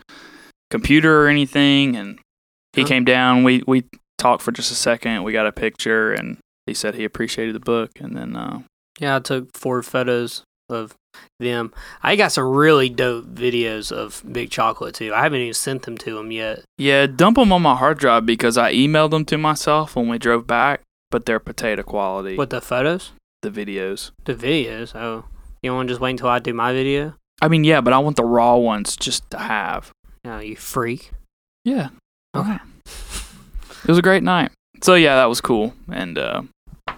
computer 0.70 1.22
or 1.24 1.28
anything. 1.28 1.94
And 1.96 2.18
he 2.72 2.82
Huh. 2.82 2.88
came 2.88 3.04
down. 3.04 3.44
We, 3.44 3.62
we 3.66 3.84
talked 4.18 4.42
for 4.42 4.52
just 4.52 4.70
a 4.70 4.74
second. 4.74 5.22
We 5.22 5.32
got 5.32 5.46
a 5.46 5.52
picture, 5.52 6.12
and 6.12 6.38
he 6.66 6.74
said 6.74 6.94
he 6.94 7.04
appreciated 7.04 7.54
the 7.54 7.60
book. 7.60 7.92
And 8.00 8.16
then, 8.16 8.36
uh, 8.36 8.62
Yeah, 8.98 9.16
I 9.16 9.20
took 9.20 9.56
four 9.56 9.82
photos 9.82 10.42
of 10.68 10.94
them. 11.40 11.72
I 12.02 12.14
got 12.16 12.32
some 12.32 12.44
really 12.46 12.88
dope 12.90 13.26
videos 13.34 13.90
of 13.90 14.22
Big 14.30 14.50
Chocolate 14.50 14.94
too. 14.94 15.12
I 15.14 15.22
haven't 15.22 15.40
even 15.40 15.54
sent 15.54 15.82
them 15.82 15.96
to 15.98 16.18
him 16.18 16.30
yet. 16.30 16.62
yeah, 16.76 17.06
dump 17.06 17.36
them 17.36 17.52
on 17.52 17.62
my 17.62 17.74
hard 17.74 17.98
drive 17.98 18.26
because 18.26 18.58
I 18.58 18.74
emailed 18.74 19.10
them 19.10 19.24
to 19.26 19.38
myself 19.38 19.96
when 19.96 20.08
we 20.08 20.18
drove 20.18 20.46
back, 20.46 20.82
but 21.10 21.24
they're 21.26 21.40
potato 21.40 21.82
quality. 21.82 22.36
What 22.36 22.50
the 22.50 22.60
photos? 22.60 23.12
the 23.42 23.50
videos. 23.50 24.10
The 24.24 24.34
videos. 24.34 24.94
Oh, 24.96 25.24
you 25.62 25.72
want 25.72 25.88
to 25.88 25.92
just 25.92 26.00
wait 26.00 26.10
until 26.10 26.28
I 26.28 26.40
do 26.40 26.52
my 26.52 26.72
video? 26.72 27.14
I 27.40 27.46
mean, 27.48 27.62
yeah, 27.62 27.80
but 27.80 27.92
I 27.92 27.98
want 27.98 28.16
the 28.16 28.24
raw 28.24 28.56
ones 28.56 28.96
just 28.96 29.30
to 29.30 29.38
have. 29.38 29.92
Oh, 30.24 30.40
you 30.40 30.56
freak. 30.56 31.12
Yeah. 31.64 31.90
Okay. 32.34 32.58
It 33.84 33.88
was 33.88 33.98
a 33.98 34.02
great 34.02 34.22
night. 34.22 34.50
So 34.82 34.94
yeah, 34.94 35.16
that 35.16 35.26
was 35.28 35.40
cool, 35.40 35.74
and 35.92 36.16
uh, 36.18 36.42
it 36.88 36.94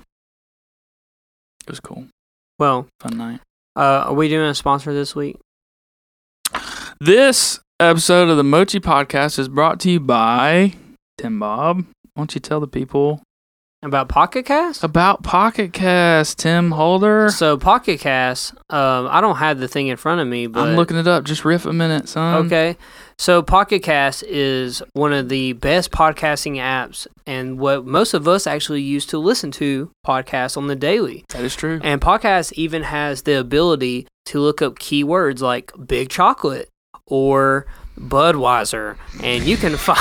was 1.68 1.80
cool, 1.80 2.06
Well, 2.58 2.86
fun 3.00 3.16
night. 3.16 3.40
uh, 3.76 4.04
are 4.08 4.14
we 4.14 4.28
doing 4.28 4.48
a 4.48 4.54
sponsor 4.54 4.92
this 4.92 5.14
week? 5.14 5.36
This 7.00 7.60
episode 7.78 8.28
of 8.28 8.36
the 8.36 8.44
Mochi 8.44 8.80
Podcast 8.80 9.38
is 9.38 9.48
brought 9.48 9.80
to 9.80 9.90
you 9.90 10.00
by 10.00 10.74
Tim 11.16 11.38
Bob. 11.38 11.78
Why 11.78 11.84
don't 12.22 12.34
you 12.34 12.40
tell 12.40 12.60
the 12.60 12.68
people 12.68 13.22
About 13.82 14.10
Pocket 14.10 14.44
Cast? 14.44 14.84
about 14.84 15.22
Pocket 15.22 15.72
Cast? 15.72 16.38
Tim 16.40 16.72
Holder. 16.72 17.30
So 17.30 17.56
Pocket 17.56 18.00
Cast, 18.00 18.52
um, 18.68 19.08
I 19.10 19.22
don't 19.22 19.36
have 19.36 19.58
the 19.58 19.68
thing 19.68 19.86
in 19.88 19.96
front 19.96 20.20
of 20.20 20.28
me, 20.28 20.46
but 20.48 20.68
I'm 20.68 20.76
looking 20.76 20.98
it 20.98 21.06
up. 21.08 21.24
Just 21.24 21.44
riff 21.46 21.64
a 21.64 21.72
minute, 21.72 22.08
son. 22.10 22.44
Okay. 22.46 22.76
So 23.20 23.42
Pocket 23.42 23.82
Cast 23.82 24.22
is 24.22 24.82
one 24.94 25.12
of 25.12 25.28
the 25.28 25.52
best 25.52 25.90
podcasting 25.90 26.56
apps 26.56 27.06
and 27.26 27.58
what 27.58 27.84
most 27.84 28.14
of 28.14 28.26
us 28.26 28.46
actually 28.46 28.80
use 28.80 29.04
to 29.08 29.18
listen 29.18 29.50
to 29.50 29.90
podcasts 30.06 30.56
on 30.56 30.68
the 30.68 30.74
daily. 30.74 31.26
That 31.28 31.44
is 31.44 31.54
true. 31.54 31.80
And 31.84 32.00
podcast 32.00 32.54
even 32.54 32.82
has 32.82 33.24
the 33.24 33.38
ability 33.38 34.06
to 34.24 34.40
look 34.40 34.62
up 34.62 34.78
keywords 34.78 35.40
like 35.40 35.70
big 35.86 36.08
chocolate 36.08 36.70
or 37.04 37.66
Budweiser 37.98 38.96
and 39.22 39.44
you 39.44 39.58
can 39.58 39.76
find 39.76 40.00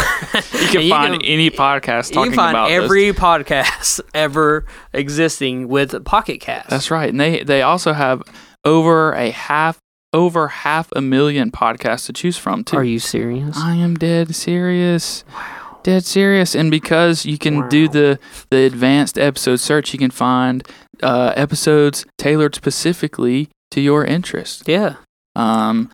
You 0.54 0.68
can 0.70 0.90
find 0.90 1.22
any 1.26 1.50
podcast 1.50 2.14
talking 2.14 2.14
about 2.14 2.22
it. 2.22 2.24
you 2.24 2.30
can 2.30 2.34
find 2.38 2.56
about 2.56 2.68
this. 2.70 2.84
every 2.86 3.12
podcast 3.12 4.00
ever 4.14 4.66
existing 4.94 5.68
with 5.68 6.06
Pocket 6.06 6.40
Cast. 6.40 6.70
That's 6.70 6.90
right. 6.90 7.10
And 7.10 7.20
they 7.20 7.44
they 7.44 7.64
also 7.64 7.92
have 7.92 8.24
over 8.64 9.12
a 9.12 9.32
half 9.32 9.78
over 10.14 10.48
half 10.48 10.90
a 10.96 11.02
million 11.02 11.52
podcasts 11.52 12.06
to 12.08 12.14
choose 12.14 12.38
from 12.38 12.64
too. 12.64 12.78
Are 12.78 12.84
you 12.84 13.00
serious? 13.00 13.58
I 13.58 13.76
am 13.76 13.96
dead 13.96 14.36
serious. 14.36 15.24
Wow. 15.34 15.80
Dead 15.84 16.04
serious. 16.04 16.56
And 16.56 16.72
because 16.72 17.26
you 17.26 17.38
can 17.38 17.68
do 17.70 17.88
the 17.88 18.20
the 18.50 18.58
advanced 18.66 19.18
episode 19.18 19.58
search, 19.58 19.94
you 19.94 20.00
can 20.00 20.12
find 20.12 20.68
uh, 21.02 21.34
episodes 21.36 22.06
tailored 22.18 22.56
specifically 22.56 23.50
to 23.72 23.82
your 23.82 24.04
interest. 24.06 24.68
Yeah. 24.68 24.96
Um 25.36 25.92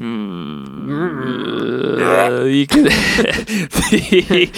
uh, 0.00 0.04
you 2.44 2.66
can 2.66 2.84
the 2.84 4.50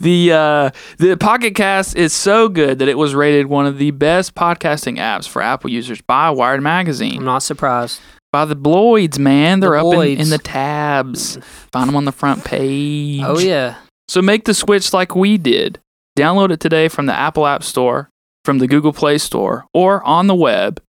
the 0.00 0.32
uh, 0.32 0.70
the 0.98 1.16
Pocket 1.16 1.54
Cast 1.54 1.94
is 1.94 2.12
so 2.12 2.48
good 2.48 2.80
that 2.80 2.88
it 2.88 2.98
was 2.98 3.14
rated 3.14 3.46
one 3.46 3.66
of 3.66 3.78
the 3.78 3.92
best 3.92 4.34
podcasting 4.34 4.98
apps 4.98 5.28
for 5.28 5.42
Apple 5.42 5.70
users 5.70 6.00
by 6.00 6.30
Wired 6.30 6.62
Magazine. 6.62 7.18
I'm 7.18 7.24
not 7.24 7.42
surprised. 7.44 8.00
By 8.32 8.44
the 8.44 8.56
Bloids, 8.56 9.18
man. 9.18 9.60
They're 9.60 9.72
The 9.72 9.84
up 9.86 9.94
in, 10.06 10.20
in 10.20 10.30
the 10.30 10.38
tabs. 10.38 11.36
Find 11.72 11.88
them 11.88 11.96
on 11.96 12.04
the 12.04 12.12
front 12.12 12.44
page. 12.44 13.22
Oh 13.24 13.38
yeah. 13.38 13.76
So 14.08 14.22
make 14.22 14.44
the 14.44 14.54
switch 14.54 14.92
like 14.92 15.14
we 15.14 15.36
did. 15.38 15.80
Download 16.18 16.50
it 16.50 16.60
today 16.60 16.88
from 16.88 17.06
the 17.06 17.14
Apple 17.14 17.46
App 17.46 17.62
Store, 17.62 18.08
from 18.44 18.58
the 18.58 18.66
Google 18.66 18.92
Play 18.92 19.18
Store, 19.18 19.66
or 19.72 20.02
on 20.04 20.26
the 20.26 20.34
web 20.34 20.82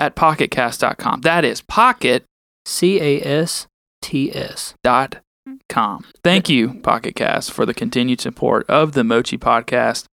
at 0.00 0.16
pocketcast.com. 0.16 1.20
That 1.22 1.44
is 1.44 1.60
pocket 1.62 2.24
C 2.64 3.00
A 3.00 3.20
S 3.22 3.66
T 4.00 4.34
S. 4.34 4.74
dot 4.82 5.20
com. 5.68 6.04
Thank 6.24 6.48
you, 6.48 6.70
PocketCast, 6.70 7.50
for 7.50 7.66
the 7.66 7.74
continued 7.74 8.20
support 8.20 8.68
of 8.68 8.92
the 8.92 9.04
Mochi 9.04 9.38
Podcast. 9.38 10.04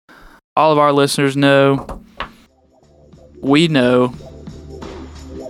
All 0.55 0.71
of 0.71 0.77
our 0.77 0.91
listeners 0.91 1.37
know, 1.37 2.03
we 3.39 3.67
know 3.67 4.13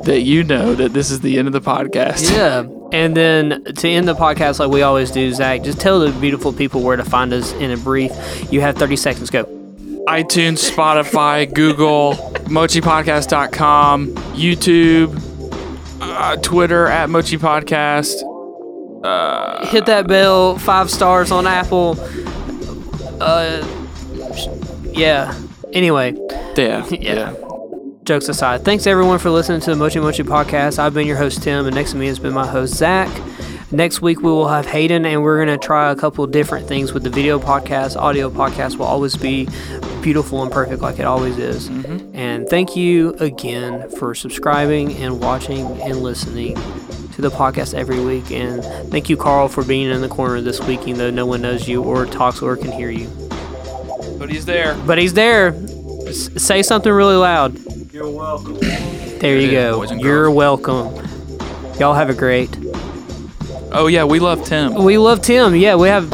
that 0.04 0.22
you 0.22 0.44
know 0.44 0.76
that 0.76 0.94
this 0.94 1.12
is 1.12 1.20
the 1.22 1.38
end 1.38 1.48
of 1.48 1.54
the 1.54 1.62
podcast. 1.62 2.32
Yeah. 2.32 2.66
And 2.92 3.16
then 3.16 3.64
to 3.66 3.88
end 3.88 4.08
the 4.08 4.16
podcast 4.16 4.60
like 4.60 4.70
we 4.72 4.82
always 4.82 5.12
do, 5.12 5.32
Zach, 5.34 5.62
just 5.64 5.80
tell 5.80 6.00
the 6.00 6.12
beautiful 6.20 6.52
people 6.54 6.82
where 6.82 6.96
to 6.98 7.04
find 7.06 7.32
us 7.34 7.54
in 7.54 7.70
a 7.72 7.78
brief. 7.78 8.12
You 8.52 8.62
have 8.62 8.76
30 8.78 8.96
seconds. 8.96 9.30
Go. 9.30 9.44
iTunes, 10.08 10.68
Spotify, 10.72 11.54
Google, 11.54 12.14
mochipodcast.com, 12.48 14.08
YouTube, 14.36 15.22
uh, 16.02 16.36
Twitter 16.38 16.88
at 16.88 17.10
Mochi 17.10 17.38
Podcast. 17.38 18.24
Uh, 19.06 19.66
Hit 19.68 19.86
that 19.86 20.08
bell. 20.08 20.58
Five 20.58 20.90
stars 20.90 21.32
on 21.32 21.46
Apple. 21.46 21.96
Uh, 23.22 23.66
yeah. 24.94 25.38
Anyway, 25.74 26.14
yeah, 26.58 26.86
Yeah. 26.90 26.98
yeah. 27.00 27.34
Jokes 28.10 28.28
aside, 28.28 28.66
thanks 28.66 28.88
everyone 28.88 29.20
for 29.20 29.30
listening 29.30 29.62
to 29.62 29.70
the 29.70 29.76
Mochi 29.76 30.00
Mochi 30.00 30.24
podcast. 30.24 30.80
I've 30.80 30.96
been 30.96 31.06
your 31.06 31.16
host 31.16 31.44
Tim, 31.44 31.68
and 31.68 31.76
next 31.76 31.92
to 31.92 31.98
me 31.98 32.08
has 32.08 32.18
been 32.18 32.34
my 32.34 32.48
host 32.48 32.74
Zach. 32.74 33.08
Next 33.72 34.02
week 34.02 34.18
we 34.18 34.32
will 34.32 34.48
have 34.48 34.66
Hayden, 34.66 35.06
and 35.06 35.22
we're 35.22 35.38
gonna 35.38 35.60
try 35.60 35.92
a 35.92 35.96
couple 35.96 36.26
different 36.26 36.68
things 36.68 36.92
with 36.92 37.04
the 37.04 37.12
video 37.12 37.38
podcast. 37.38 37.96
Audio 37.96 38.32
podcast 38.32 38.78
will 38.78 38.88
always 38.88 39.16
be 39.16 39.48
beautiful 40.02 40.42
and 40.42 40.52
perfect, 40.52 40.82
like 40.82 40.98
it 40.98 41.06
always 41.06 41.38
is. 41.38 41.70
Mm-hmm. 41.70 42.16
And 42.16 42.50
thank 42.50 42.76
you 42.76 43.14
again 43.20 43.88
for 43.92 44.16
subscribing 44.16 44.96
and 44.96 45.22
watching 45.22 45.80
and 45.80 45.98
listening 45.98 46.56
to 47.14 47.22
the 47.22 47.30
podcast 47.30 47.76
every 47.76 48.04
week. 48.04 48.32
And 48.32 48.64
thank 48.90 49.12
you, 49.12 49.18
Carl, 49.18 49.50
for 49.50 49.64
being 49.64 49.88
in 49.88 50.02
the 50.02 50.10
corner 50.10 50.42
this 50.42 50.60
week, 50.62 50.88
even 50.88 50.98
though 50.98 51.12
no 51.12 51.28
one 51.28 51.44
knows 51.44 51.68
you 51.68 51.84
or 51.84 52.08
talks 52.08 52.42
or 52.42 52.58
can 52.58 52.72
hear 52.72 52.90
you. 52.90 53.08
But 54.18 54.32
he's 54.32 54.48
there. 54.48 54.76
But 54.88 54.98
he's 54.98 55.14
there. 55.14 55.50
S- 56.08 56.32
say 56.44 56.64
something 56.64 56.92
really 56.92 57.16
loud. 57.16 57.69
You're 57.92 58.08
welcome. 58.08 58.60
There 58.60 59.40
you 59.40 59.50
go. 59.50 59.82
You're 59.84 60.30
welcome. 60.30 60.94
Y'all 61.80 61.96
have 61.96 62.12
a 62.12 62.14
great. 62.14 62.56
Oh 63.72 63.88
yeah, 63.88 64.04
we 64.04 64.20
love 64.20 64.46
Tim. 64.46 64.76
We 64.76 65.00
love 65.00 65.24
Tim. 65.24 65.56
Yeah, 65.56 65.76
we 65.76 65.88
have. 65.88 66.08